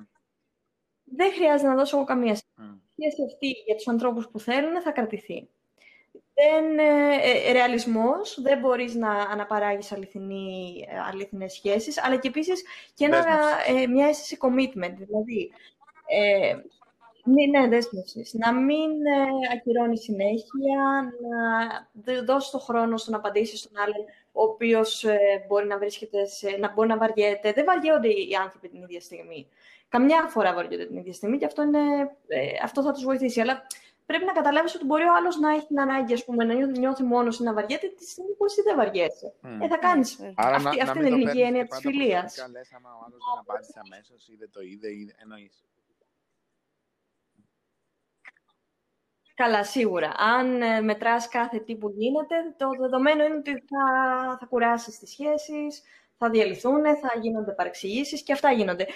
δεν 1.04 1.32
χρειάζεται 1.32 1.68
να 1.68 1.74
δώσω 1.76 1.96
εγώ 1.96 2.04
καμία 2.06 2.36
Μμ. 2.56 2.74
σχέση 2.96 3.22
αυτή 3.26 3.46
για 3.66 3.74
τους 3.74 3.88
ανθρώπους 3.88 4.28
που 4.28 4.38
θέλουν 4.38 4.80
θα 4.82 4.90
κρατηθεί. 4.90 5.48
Δεν, 6.34 6.78
ε, 6.78 7.48
ε, 7.48 7.52
ρεαλισμός, 7.52 8.40
δεν 8.42 8.58
μπορείς 8.58 8.94
να 8.94 9.10
αναπαράγεις 9.10 9.92
αληθινή, 9.92 10.86
ε, 10.88 10.98
αληθινές 11.12 11.52
σχέσεις, 11.52 12.04
αλλά 12.04 12.16
και 12.16 12.28
επίσης 12.28 12.62
και 12.94 13.04
ένα, 13.04 13.16
Δέσμευσης. 13.22 13.82
ε, 13.82 13.86
μια 13.86 14.06
αίσθηση 14.06 14.38
commitment, 14.40 14.94
δηλαδή 14.96 15.52
ε, 16.06 16.54
ναι, 17.24 17.60
ναι, 17.60 17.68
δέσμευσης. 17.68 18.32
Να 18.34 18.52
μην 18.52 18.90
ε, 18.90 19.54
ακυρώνεις 19.56 20.00
συνέχεια, 20.00 21.12
να 21.30 21.68
δ- 21.92 22.24
δώσεις 22.24 22.50
το 22.50 22.58
χρόνο 22.58 22.96
στο 22.96 23.10
να 23.10 23.16
απαντήσεις 23.16 23.58
στον 23.60 23.72
άλλον, 23.82 24.04
ο 24.32 24.42
οποίος 24.42 25.04
ε, 25.04 25.44
μπορεί 25.48 25.66
να 25.66 25.78
βρίσκεται, 25.78 26.26
σε, 26.26 26.56
να 26.60 26.72
μπορεί 26.72 26.88
να 26.88 26.96
βαριέται. 26.96 27.52
Δεν 27.52 27.64
βαριούνται 27.64 28.08
οι 28.08 28.34
άνθρωποι 28.42 28.68
την 28.68 28.82
ίδια 28.82 29.00
στιγμή. 29.00 29.48
Καμιά 29.88 30.26
φορά 30.28 30.54
βαριούνται 30.54 30.86
την 30.86 30.96
ίδια 30.96 31.12
στιγμή 31.12 31.38
και 31.38 31.44
αυτό, 31.44 31.62
είναι, 31.62 31.78
ε, 32.26 32.38
αυτό 32.62 32.82
θα 32.82 32.92
τους 32.92 33.04
βοηθήσει. 33.04 33.40
Αλλά 33.40 33.66
πρέπει 34.06 34.24
να 34.24 34.32
καταλάβεις 34.32 34.74
ότι 34.74 34.84
μπορεί 34.84 35.02
ο 35.04 35.14
άλλος 35.14 35.36
να 35.38 35.50
έχει 35.54 35.66
την 35.66 35.80
ανάγκη 35.80 36.12
ας 36.12 36.24
πούμε, 36.24 36.44
να 36.44 36.54
νιώ- 36.54 36.78
νιώθει 36.78 37.02
μόνος 37.02 37.38
ή 37.38 37.42
να 37.42 37.52
βαριέται 37.52 37.88
τη 37.88 38.04
στιγμή 38.04 38.32
που 38.34 38.44
εσύ 38.44 38.62
δεν 38.62 38.76
βαριέσαι. 38.76 39.34
Μμ. 39.40 39.62
Ε, 39.62 39.68
θα 39.68 39.76
κάνεις. 39.78 40.18
Ναι, 40.18 40.32
Άρα 40.36 40.54
αυτή 40.56 40.76
να, 40.76 40.82
αυτή 40.82 40.98
να 40.98 41.06
είναι 41.06 41.16
μην 41.16 41.20
η 41.20 41.24
το 41.24 41.30
ελληνική 41.30 41.38
παίρνεις 41.38 41.46
έννοια 41.46 41.62
και 41.62 41.68
της 41.68 41.80
πάντα 41.82 41.88
φιλίας. 41.90 42.20
προσωπικά, 42.34 42.58
λες 42.58 42.72
άμα 42.72 42.90
ο 42.90 42.98
άλλος 43.06 43.20
δεν 43.28 43.38
απάντησε 43.40 43.80
αμέσως 43.84 44.28
ή 44.28 44.36
δεν 44.36 44.50
το 44.52 44.60
είδε 44.60 44.88
ή 44.88 45.14
εννοείς. 45.22 45.64
Καλά, 49.34 49.64
σίγουρα. 49.64 50.12
Αν 50.16 50.62
ε, 50.62 50.80
μετράς 50.80 51.28
κάθε 51.28 51.58
τι 51.58 51.76
που 51.76 51.88
γίνεται, 51.96 52.34
το 52.56 52.68
δεδομένο 52.80 53.24
είναι 53.24 53.34
ότι 53.36 53.50
θα, 53.50 54.36
θα 54.40 54.46
κουράσεις 54.46 54.98
τις 54.98 55.10
σχέσεις, 55.10 55.82
θα 56.16 56.30
διαλυθούν, 56.30 56.82
θα 56.82 57.18
γίνονται 57.20 57.52
παρεξηγήσεις 57.52 58.22
και 58.22 58.32
αυτά 58.32 58.50
γίνονται. 58.52 58.86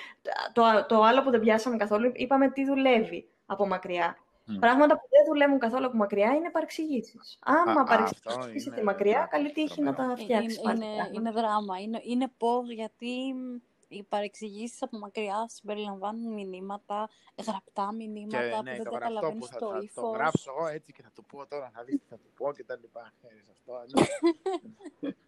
Το, 0.52 0.62
το 0.88 1.02
άλλο 1.02 1.22
που 1.22 1.30
δεν 1.30 1.40
πιάσαμε 1.40 1.76
καθόλου, 1.76 2.11
είπαμε 2.14 2.50
τι 2.50 2.64
δουλεύει 2.64 3.28
από 3.46 3.66
μακριά. 3.66 4.18
Μμ. 4.49 4.59
Πράγματα 4.59 4.94
που 5.01 5.07
δεν 5.11 5.24
δουλεύουν 5.26 5.59
καθόλου 5.59 5.86
από 5.86 5.97
μακριά 5.97 6.34
είναι 6.34 6.51
παρεξηγήσεις. 6.51 7.38
Άμα 7.40 7.80
Α, 7.80 7.84
παρεξηγήσεις 7.84 8.26
αυτό 8.26 8.49
είναι 8.49 8.76
τη 8.76 8.82
μακριά, 8.84 9.12
πράγμα 9.12 9.28
καλή 9.28 9.53
τύχη 9.53 9.82
να 9.82 9.94
τρομερό. 9.94 10.14
τα 10.16 10.22
φτιάξεις 10.22 10.55
Είναι, 10.59 10.62
πάλι. 10.64 10.76
είναι, 10.84 10.94
πράγματα. 10.94 11.20
είναι 11.20 11.30
δράμα. 11.30 11.78
Είναι, 11.80 12.01
είναι 12.05 12.28
πώς, 12.36 12.70
γιατί 12.70 13.34
μ, 13.34 13.59
οι 13.88 14.03
παρεξηγήσεις 14.03 14.82
από 14.82 14.99
μακριά 14.99 15.44
συμπεριλαμβάνουν 15.49 16.32
μηνύματα, 16.32 17.09
γραπτά 17.47 17.92
μηνύματα 17.92 18.42
Και 18.49 18.57
που 18.57 18.62
ναι, 18.62 18.74
δεν 18.76 18.84
το 18.84 18.90
γραφτό 18.90 18.90
που 18.90 19.14
καταλαβαίνεις 19.14 19.47
θα, 19.49 19.59
το 19.59 19.66
θα 19.68 19.74
το 19.76 19.82
ύφος. 19.82 20.16
γράψω 20.16 20.55
εγώ 20.57 20.66
έτσι 20.66 20.92
και 20.92 21.03
θα 21.03 21.11
του 21.14 21.24
πω 21.24 21.47
τώρα, 21.47 21.70
θα 21.74 21.84
δεις 21.84 21.94
τι 22.01 22.07
θα 22.09 22.16
του 22.16 22.30
πω 22.36 22.53
και 22.53 22.64
τα 22.64 22.76
λοιπά. 22.76 23.12
Ξέρεις 23.22 23.44
αυτό. 23.51 23.72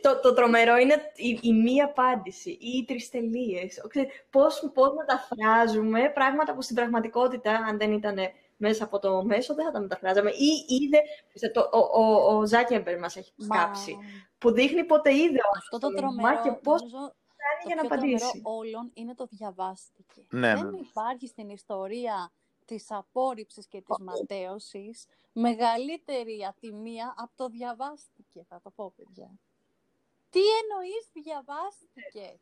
Το, 0.00 0.20
το 0.20 0.32
τρομερό 0.34 0.76
είναι 0.76 1.12
η, 1.14 1.38
η 1.42 1.52
μία 1.52 1.84
απάντηση 1.84 2.50
ή 2.50 2.68
οι 2.78 2.84
τρεις 2.84 3.08
τελείες. 3.08 3.84
Ξέρετε, 3.88 4.12
Πώς, 4.30 4.70
πώς 4.74 4.92
μεταφράζουμε 4.94 6.10
πράγματα 6.14 6.54
που 6.54 6.62
στην 6.62 6.76
πραγματικότητα, 6.76 7.52
αν 7.52 7.78
δεν 7.78 7.92
ήταν 7.92 8.18
μέσα 8.56 8.84
από 8.84 8.98
το 8.98 9.24
μέσο, 9.24 9.54
δεν 9.54 9.64
θα 9.64 9.70
τα 9.70 9.80
μεταφράζαμε. 9.80 10.30
Ή 10.30 10.74
είδε, 10.74 10.98
ξέρετε, 11.34 11.60
το, 11.60 11.78
ο, 11.78 12.00
ο, 12.00 12.36
ο 12.36 12.46
Ζάκεμπερ 12.46 12.98
μας 12.98 13.16
έχει 13.16 13.32
Μα 13.36 13.44
σκάψει, 13.44 13.98
που 14.38 14.52
δείχνει 14.52 14.84
πότε 14.84 15.14
είδε 15.14 15.38
ο 15.38 15.50
αυτό 15.56 15.78
το 15.78 15.86
άλλος 15.86 16.00
μήνυμα 16.00 16.28
τρομερό, 16.28 16.42
και 16.42 16.60
πώς 16.62 16.80
νομίζω, 16.80 16.98
κάνει 17.42 17.62
το 17.62 17.66
για 17.66 17.74
να 17.74 17.80
πιο 17.80 17.90
τρομερό 17.90 18.16
απαντήσει. 18.16 18.40
όλων 18.44 18.90
είναι 18.94 19.14
το 19.14 19.26
διαβάστηκε. 19.30 20.26
Ναι, 20.30 20.54
Δεν 20.54 20.68
ναι. 20.68 20.78
υπάρχει 20.78 21.26
στην 21.26 21.48
ιστορία 21.48 22.32
της 22.64 22.90
απόρριψης 22.90 23.66
και 23.68 23.80
της 23.80 23.96
ματέωσης 24.00 25.06
μεγαλύτερη 25.32 26.38
ατιμία 26.48 27.14
από 27.16 27.32
το 27.36 27.48
διαβάστηκε, 27.48 28.44
θα 28.48 28.60
το 28.62 28.70
πω 28.70 28.92
παιδιά. 28.96 29.30
Τι 30.32 30.40
εννοείς 30.60 31.04
διαβάστηκες; 31.12 32.40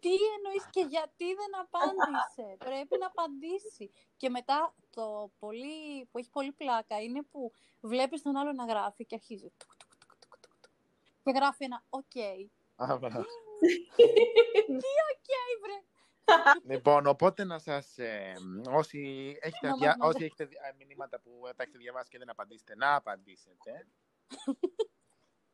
Τι 0.00 0.14
εννοείς 0.36 0.64
και 0.70 0.80
γιατί 0.80 1.34
δεν 1.34 1.52
απάντησε; 1.60 2.56
Πρέπει 2.58 2.98
να 2.98 3.06
απαντήσει. 3.06 3.90
Και 4.16 4.28
μετά 4.28 4.74
το 4.90 5.32
πολύ, 5.38 6.06
που 6.10 6.18
έχει 6.18 6.30
πολύ 6.30 6.52
πλάκα 6.52 7.00
είναι 7.02 7.22
που 7.22 7.52
βλέπεις 7.80 8.22
τον 8.22 8.36
άλλο 8.36 8.52
να 8.52 8.64
γράφει 8.64 9.04
και 9.06 9.14
αρχίζει. 9.14 9.52
τουκ, 9.56 9.76
τουκ, 9.76 9.94
τουκ, 9.98 10.18
τουκ, 10.20 10.40
τουκ, 10.40 10.60
τουκ. 10.60 10.72
Και 11.22 11.30
γράφει 11.34 11.64
ένα 11.64 11.84
οκ. 11.88 12.16
Α, 12.76 12.96
μπράβο. 12.98 13.18
Οκ, 15.10 15.30
βρε. 15.62 15.78
Λοιπόν, 16.64 17.06
οπότε 17.06 17.44
να 17.44 17.58
σας, 17.58 17.98
ε, 17.98 18.34
όσοι 18.70 18.98
έχετε, 19.40 19.68
Να 19.68 19.76
δια- 19.76 19.88
μας- 19.88 19.96
να 19.98 20.06
όσοι 20.06 20.24
έχετε 20.24 20.44
δι- 20.44 20.58
ε, 20.58 20.84
μηνύματα 20.84 21.20
που 21.20 21.40
τα 21.56 21.62
έχετε 21.62 21.78
διαβάσει 21.78 22.08
και 22.10 22.18
δεν 22.18 22.30
απαντήσετε, 22.30 22.74
να 22.76 22.94
απαντήσετε. 22.94 23.88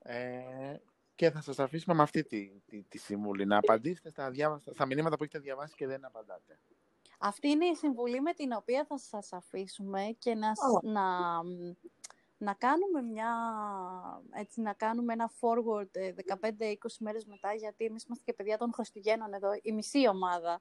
Ε, 0.06 0.76
και 1.14 1.30
θα 1.30 1.40
σας 1.40 1.58
αφήσουμε 1.58 1.94
με 1.94 2.02
αυτή 2.02 2.22
τη, 2.24 2.60
τη, 2.66 2.82
τη 2.82 2.98
συμβουλή, 2.98 3.46
να 3.46 3.58
απαντήσετε 3.58 4.10
στα, 4.10 4.30
διάβαστα, 4.30 4.72
στα 4.72 4.86
μηνύματα 4.86 5.16
που 5.16 5.22
έχετε 5.22 5.38
διαβάσει 5.38 5.74
και 5.74 5.86
δεν 5.86 6.04
απαντάτε. 6.04 6.60
Αυτή 7.18 7.48
είναι 7.48 7.64
η 7.66 7.74
συμβουλή 7.74 8.20
με 8.20 8.32
την 8.32 8.52
οποία 8.52 8.84
θα 8.84 8.98
σας 8.98 9.32
αφήσουμε 9.32 10.04
και 10.18 10.34
να, 10.34 10.54
σ- 10.54 10.62
Ωραία. 10.62 10.92
να, 10.92 11.40
να 12.36 12.54
κάνουμε 12.54 13.02
μια, 13.02 13.30
έτσι, 14.30 14.60
να 14.60 14.72
κάνουμε 14.72 15.12
ένα 15.12 15.30
forward 15.40 15.88
ε, 15.96 16.12
15-20 16.40 16.74
μέρες 17.00 17.24
μετά, 17.24 17.54
γιατί 17.54 17.84
εμείς 17.84 18.04
είμαστε 18.04 18.24
και 18.24 18.32
παιδιά 18.32 18.58
των 18.58 18.72
Χριστουγέννων 18.72 19.32
εδώ, 19.32 19.50
η 19.62 19.72
μισή 19.72 20.08
ομάδα. 20.08 20.60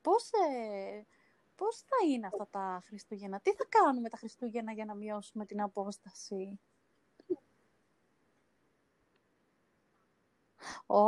Πώς, 0.00 0.30
ε, 0.32 1.06
πώς 1.54 1.76
θα 1.76 1.96
είναι 2.10 2.26
αυτά 2.26 2.48
τα 2.50 2.82
Χριστούγεννα, 2.86 3.40
τι 3.40 3.54
θα 3.54 3.64
κάνουμε 3.68 4.08
τα 4.08 4.16
Χριστούγεννα 4.16 4.72
για 4.72 4.84
να 4.84 4.94
μειώσουμε 4.94 5.46
την 5.46 5.60
απόσταση; 5.62 6.60
Ω, 10.86 10.98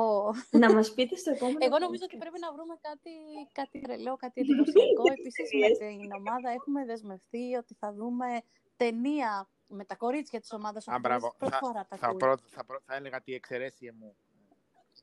να 0.50 0.72
μας 0.74 0.94
πείτε 0.94 1.16
στο 1.16 1.30
επόμενο 1.30 1.59
Εγώ 1.61 1.78
νομίζω 1.78 2.02
ότι 2.05 2.16
podcast. 2.16 2.20
πρέπει 2.20 2.40
να 2.40 2.52
βρούμε 2.52 2.74
κάτι, 2.80 3.11
κάτι 3.52 3.80
τρελό, 3.80 4.16
κάτι 4.16 4.40
εντυπωσιακό. 4.40 5.02
Επίσης 5.18 5.50
με 5.61 5.68
την 5.88 6.12
ομάδα 6.12 6.50
έχουμε 6.50 6.84
δεσμευτεί 6.84 7.55
ότι 7.55 7.74
θα 7.74 7.92
δούμε 7.92 8.26
ταινία 8.76 9.48
με 9.66 9.84
τα 9.84 9.96
κορίτσια 9.96 10.40
της 10.40 10.52
ομάδας. 10.52 10.88
Α, 10.88 10.94
ο 10.94 10.98
μπράβο. 10.98 11.28
Χρήστος 11.28 11.48
πρώτη 11.48 11.64
φορά 11.64 11.86
τα 11.86 11.96
Θα, 11.96 12.07
ακούει. 12.07 12.18
πρω, 12.18 12.36
θα, 12.46 12.64
πρω, 12.64 12.78
θα 12.84 12.94
έλεγα 12.94 13.20
τη 13.20 13.34
εξαιρέσια 13.34 13.94
μου. 13.98 14.16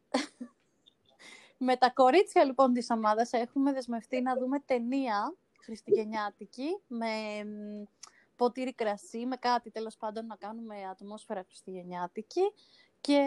Με 1.63 1.75
τα 1.77 1.89
κορίτσια 1.89 2.43
λοιπόν 2.43 2.73
της 2.73 2.89
ομάδας 2.89 3.33
έχουμε 3.33 3.73
δεσμευτεί 3.73 4.21
να 4.21 4.35
δούμε 4.37 4.59
ταινία 4.59 5.35
χριστουγεννιάτικη 5.63 6.67
με 6.87 7.43
μ, 7.43 7.83
ποτήρι 8.35 8.73
κρασί, 8.73 9.25
με 9.25 9.35
κάτι 9.35 9.71
τέλος 9.71 9.97
πάντων 9.97 10.25
να 10.25 10.35
κάνουμε 10.35 10.75
ατμόσφαιρα 10.91 11.43
χριστουγεννιάτικη 11.43 12.41
Και 13.01 13.21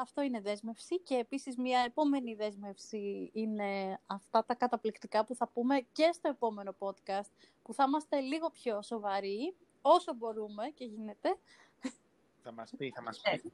αυτό 0.00 0.22
είναι 0.22 0.40
δέσμευση 0.40 1.00
και 1.00 1.14
επίσης 1.14 1.56
μια 1.56 1.80
επόμενη 1.80 2.34
δέσμευση 2.34 3.30
είναι 3.32 4.00
αυτά 4.06 4.44
τα 4.44 4.54
καταπληκτικά 4.54 5.24
που 5.24 5.34
θα 5.34 5.48
πούμε 5.48 5.86
και 5.92 6.10
στο 6.12 6.28
επόμενο 6.28 6.74
podcast 6.78 7.30
που 7.62 7.74
θα 7.74 7.84
είμαστε 7.84 8.20
λίγο 8.20 8.50
πιο 8.50 8.82
σοβαροί 8.82 9.56
όσο 9.82 10.14
μπορούμε 10.14 10.68
και 10.74 10.84
γίνεται. 10.84 11.38
Θα 12.42 12.52
μας 12.52 12.72
πει, 12.76 12.90
θα 12.94 13.02
μας 13.02 13.20
πει. 13.20 13.52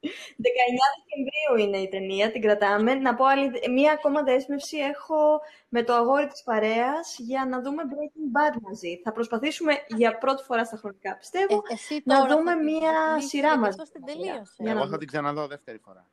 19 0.46 0.46
Δεκεμβρίου 0.98 1.66
είναι 1.66 1.78
η 1.78 1.88
ταινία, 1.88 2.30
την 2.32 2.40
κρατάμε. 2.40 2.94
Να 2.94 3.14
πω 3.14 3.24
άλλη, 3.24 3.50
μία 3.70 3.92
ακόμα 3.92 4.22
δέσμευση 4.22 4.76
έχω 4.76 5.40
με 5.68 5.82
το 5.82 5.92
αγόρι 5.94 6.26
της 6.26 6.42
παρέας 6.42 7.16
για 7.18 7.46
να 7.46 7.60
δούμε 7.60 7.82
Breaking 7.86 8.54
Bad 8.54 8.58
μαζί. 8.60 9.00
Θα 9.04 9.12
προσπαθήσουμε 9.12 9.72
για 9.86 10.18
πρώτη 10.18 10.42
φορά 10.42 10.64
στα 10.64 10.76
χρονικά, 10.76 11.16
πιστεύω, 11.16 11.54
Ε, 11.54 11.72
εσύ 11.72 12.02
να 12.04 12.18
τώρα 12.18 12.36
δούμε 12.36 12.50
θα 12.50 12.56
την 12.56 12.64
μία 12.64 12.92
ξεκινήσεις, 12.92 13.28
σειρά 13.30 13.46
γιατί 13.46 13.60
μαζί. 13.60 13.70
αυτός 13.80 13.90
την 13.90 14.04
τελείωσε. 14.04 14.54
Για 14.56 14.74
να 14.74 14.80
Εγώ 14.80 14.88
θα 14.88 14.98
την 14.98 15.06
ξαναδώ 15.06 15.46
δεύτερη 15.46 15.78
φορά. 15.78 16.06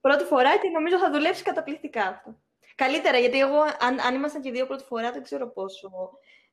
Πρώτη 0.00 0.24
φορά 0.24 0.58
και 0.58 0.68
νομίζω 0.68 0.98
θα 0.98 1.10
δουλέψει 1.10 1.42
καταπληκτικά 1.42 2.02
αυτό. 2.02 2.36
Καλύτερα, 2.74 3.18
γιατί 3.18 3.40
εγώ 3.40 3.60
αν, 3.60 4.00
αν 4.00 4.14
ήμασταν 4.14 4.42
και 4.42 4.50
δύο 4.50 4.66
πρώτη 4.66 4.84
φορά 4.84 5.12
δεν 5.12 5.22
ξέρω 5.22 5.48
πόσο 5.48 5.90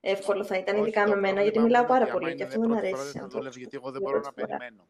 εύκολο 0.10 0.44
θα 0.44 0.58
ήταν, 0.58 0.76
Όχι, 0.76 0.84
ειδικά 0.84 1.04
το 1.04 1.10
με 1.10 1.16
μένα, 1.16 1.42
γιατί 1.42 1.58
πρόβλημά 1.58 1.66
μιλάω 1.66 1.82
μου 1.82 1.88
πάρα 1.88 2.00
είναι 2.06 2.14
ότι 2.16 2.20
πολύ 2.20 2.32
άμα 2.32 2.36
και 2.38 2.44
είναι 2.44 2.54
αυτό 2.54 2.60
δεν 2.60 2.70
πρώτη 2.70 2.88
αρέσει 2.88 2.96
φορά 2.96 3.06
σε 3.06 3.12
δεν 3.12 3.20
θα 3.20 3.24
ανθρώπους. 3.26 3.38
δουλεύει, 3.38 3.60
γιατί 3.60 3.76
εγώ 3.78 3.92
δεν 3.92 4.02
Για 4.02 4.10
μπορώ 4.12 4.22
να 4.24 4.34
πρώτη 4.34 4.52
φορά. 4.52 4.58
περιμένω. 4.58 4.88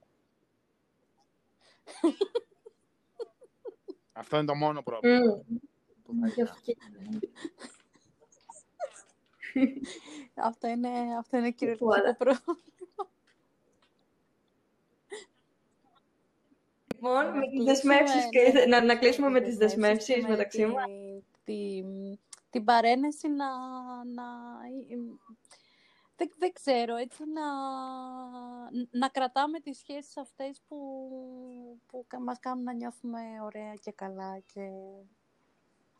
Αυτό 4.13 4.37
είναι 4.37 4.45
το 4.45 4.55
μόνο 4.55 4.81
πρόβλημα 4.83 5.19
Μμμ. 5.19 5.59
που 6.03 6.13
θα 6.21 6.27
Γι' 6.27 6.41
είχα. 6.41 6.51
αυτό 6.51 6.61
και- 6.61 6.77
Αυτό 10.35 10.67
είναι, 10.67 10.89
αυτό 11.19 11.37
είναι 11.37 11.47
Voilà. 11.49 11.55
κυριολεκτικό 11.55 12.15
πρόβλημα. 12.17 12.57
Λοιπόν, 16.93 17.25
Να 17.25 17.31
με 17.35 17.39
τις 17.47 17.49
κλείσουμε, 17.49 17.63
δεσμεύσεις 17.95 18.23
ναι, 18.23 18.29
και 18.29 18.65
να, 18.67 18.83
να 18.83 18.95
κλείσουμε 18.97 19.29
με 19.29 19.41
τις 19.41 19.51
και 19.51 19.57
δεσμεύσεις 19.57 20.23
με 20.23 20.29
μεταξύ 20.29 20.57
τη- 20.57 20.65
μας. 20.65 20.85
τη- 21.45 22.17
την 22.49 22.63
παρένεση 22.63 23.27
να, 23.27 23.45
να 24.05 24.23
δεν, 26.15 26.31
δεν 26.37 26.53
ξέρω, 26.53 26.95
έτσι 26.95 27.23
να, 27.25 27.43
να 28.91 29.09
κρατάμε 29.09 29.59
τις 29.59 29.77
σχέσεις 29.77 30.17
αυτές 30.17 30.61
που, 30.67 30.77
που 31.87 32.05
κα- 32.07 32.19
μας 32.21 32.39
κάνουν 32.39 32.63
να 32.63 32.73
νιώθουμε 32.73 33.21
ωραία 33.43 33.73
και 33.73 33.91
καλά 33.91 34.39
και 34.39 34.69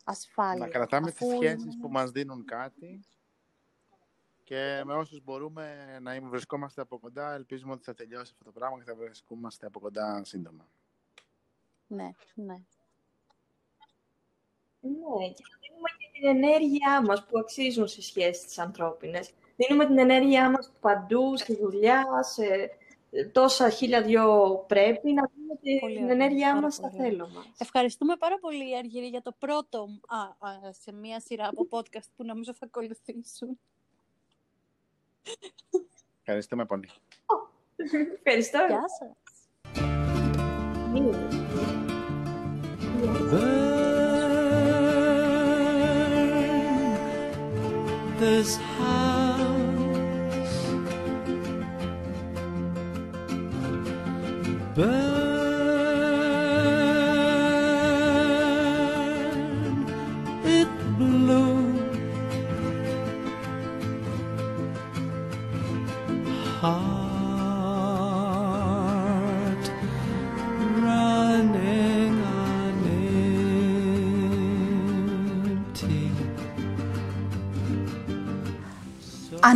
ασφάλεια. 0.04 0.64
Να 0.66 0.70
κρατάμε 0.72 1.10
τις 1.10 1.22
αφού 1.22 1.30
σχέσεις 1.36 1.62
είναι- 1.64 1.76
που 1.80 1.88
μας 1.88 2.10
δίνουν 2.10 2.44
κάτι 2.44 3.00
και 4.44 4.82
με 4.84 4.94
όσους 4.94 5.22
μπορούμε 5.22 5.98
να 6.00 6.14
είμαι- 6.14 6.28
βρισκόμαστε 6.28 6.80
από 6.80 6.98
κοντά, 6.98 7.32
ελπίζουμε 7.32 7.72
ότι 7.72 7.84
θα 7.84 7.94
τελειώσει 7.94 8.30
αυτό 8.32 8.44
το 8.44 8.52
πράγμα 8.52 8.78
και 8.78 8.84
θα 8.84 8.94
βρισκόμαστε 8.94 9.66
από 9.66 9.80
κοντά 9.80 10.24
σύντομα. 10.24 10.68
Ναι, 11.86 12.10
ναι. 12.34 12.54
Ναι, 14.80 14.88
και 14.88 14.88
να 14.88 14.88
δίνουμε 14.90 15.26
και 15.26 15.42
την 16.20 16.28
ενέργειά 16.28 17.02
μας 17.06 17.24
που 17.26 17.38
αξίζουν 17.38 17.86
στις 17.86 18.04
σχέσεις 18.06 18.44
τις 18.44 18.58
ανθρώπινες. 18.58 19.30
Δίνουμε 19.56 19.86
την 19.86 19.98
ενέργειά 19.98 20.50
μας 20.50 20.72
παντού, 20.80 21.36
στη 21.36 21.56
δουλειά, 21.56 22.04
σε 22.22 22.70
τόσα 23.32 23.70
χίλια 23.70 24.02
δυο 24.02 24.56
πρέπει, 24.68 25.12
να 25.12 25.30
δίνουμε 25.34 25.54
τη- 25.62 25.78
Πολύ 25.78 25.94
την 25.94 26.02
ωραία, 26.04 26.14
ενέργειά 26.16 26.48
πάρα 26.48 26.60
μας 26.60 26.74
στα 26.74 26.88
πολύ. 26.88 27.02
θέλω 27.02 27.28
μας. 27.34 27.46
Ευχαριστούμε 27.58 28.16
πάρα 28.16 28.38
πολύ, 28.38 28.76
Αργύρη, 28.76 29.06
για 29.06 29.22
το 29.22 29.32
πρώτο 29.38 29.88
α, 30.06 30.18
α, 30.48 30.72
σε 30.82 30.92
μία 30.92 31.20
σειρά 31.20 31.48
από 31.48 31.66
podcast 31.70 32.08
που 32.16 32.24
νομίζω 32.24 32.54
θα 32.54 32.66
ακολουθήσουν. 32.66 33.58
Ευχαριστούμε 36.20 36.64
πολύ. 36.66 36.88
Ευχαριστώ. 38.24 38.58
Γεια 38.68 38.84
σας. 38.98 39.16
This 48.18 48.56
house. 48.56 49.78
But 54.74 55.07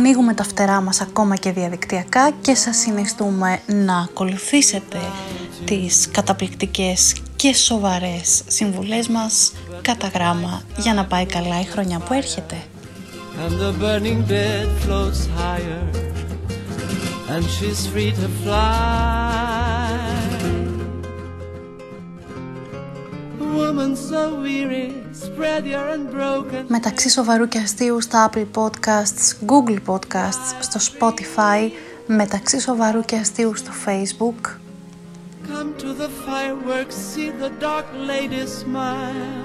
Ανοίγουμε 0.05 0.33
τα 0.33 0.43
φτερά 0.43 0.81
μας 0.81 1.01
ακόμα 1.01 1.35
και 1.35 1.51
διαδικτυακά 1.51 2.31
και 2.41 2.55
σας 2.55 2.77
συνιστούμε 2.77 3.59
να 3.65 3.97
ακολουθήσετε 3.97 4.97
τις 5.65 6.09
καταπληκτικές 6.11 7.15
και 7.35 7.53
σοβαρές 7.53 8.41
συμβουλές 8.47 9.07
μας 9.07 9.53
κατά 9.81 10.07
γράμμα 10.07 10.61
για 10.77 10.93
να 10.93 11.05
πάει 11.05 11.25
καλά 11.25 11.59
η 11.59 11.63
χρονιά 11.63 11.99
που 11.99 12.13
έρχεται. 12.13 12.55
and 13.43 13.53
the 13.59 13.71
burning 13.79 14.21
bed 14.23 14.67
floats 14.81 15.25
higher, 15.25 15.83
and 17.33 17.43
she's 17.55 17.87
free 17.87 18.11
to 18.11 18.27
fly. 18.43 19.89
Woman 23.39 23.95
so 23.95 24.21
weary, 24.41 24.51
spread 24.51 24.71
your 24.73 24.91
unbroken. 24.91 25.02
Μεταξύ 26.67 27.09
σοβαρού 27.09 27.47
και 27.47 27.57
αστείου 27.57 28.01
στα 28.01 28.29
Apple 28.29 28.45
Podcasts, 28.55 29.45
Google 29.47 29.77
Podcasts, 29.85 30.55
στο 30.59 30.79
Spotify, 30.79 31.71
μεταξύ 32.07 32.59
σοβαρού 32.59 33.01
και 33.01 33.15
αστείου 33.15 33.55
στο 33.55 33.71
Facebook, 33.85 34.55
Come 35.47 35.73
to 35.83 35.93
the 36.01 36.09
fireworks, 36.25 36.95
see 37.11 37.29
the 37.43 37.51
dark 37.65 37.87
lady 38.09 38.45
smile. 38.59 39.43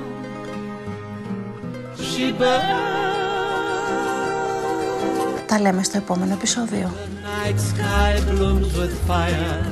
She 1.96 2.32
burns. 2.38 3.08
τα 5.48 5.60
λέμε 5.60 5.82
στο 5.82 5.96
επόμενο 5.96 6.32
επεισόδιο. 6.32 6.92
The 6.94 7.08
night 7.28 7.58
sky 7.72 8.12
blooms 8.30 8.70
with 8.80 8.94
fire, 9.08 9.62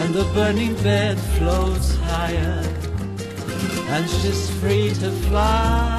and 0.00 0.10
the 0.18 0.26
burning 0.34 0.74
bed 0.88 1.16
floats 1.36 1.88
higher, 2.10 2.77
and 3.90 4.08
she's 4.08 4.50
free 4.60 4.90
to 4.94 5.10
fly. 5.28 5.97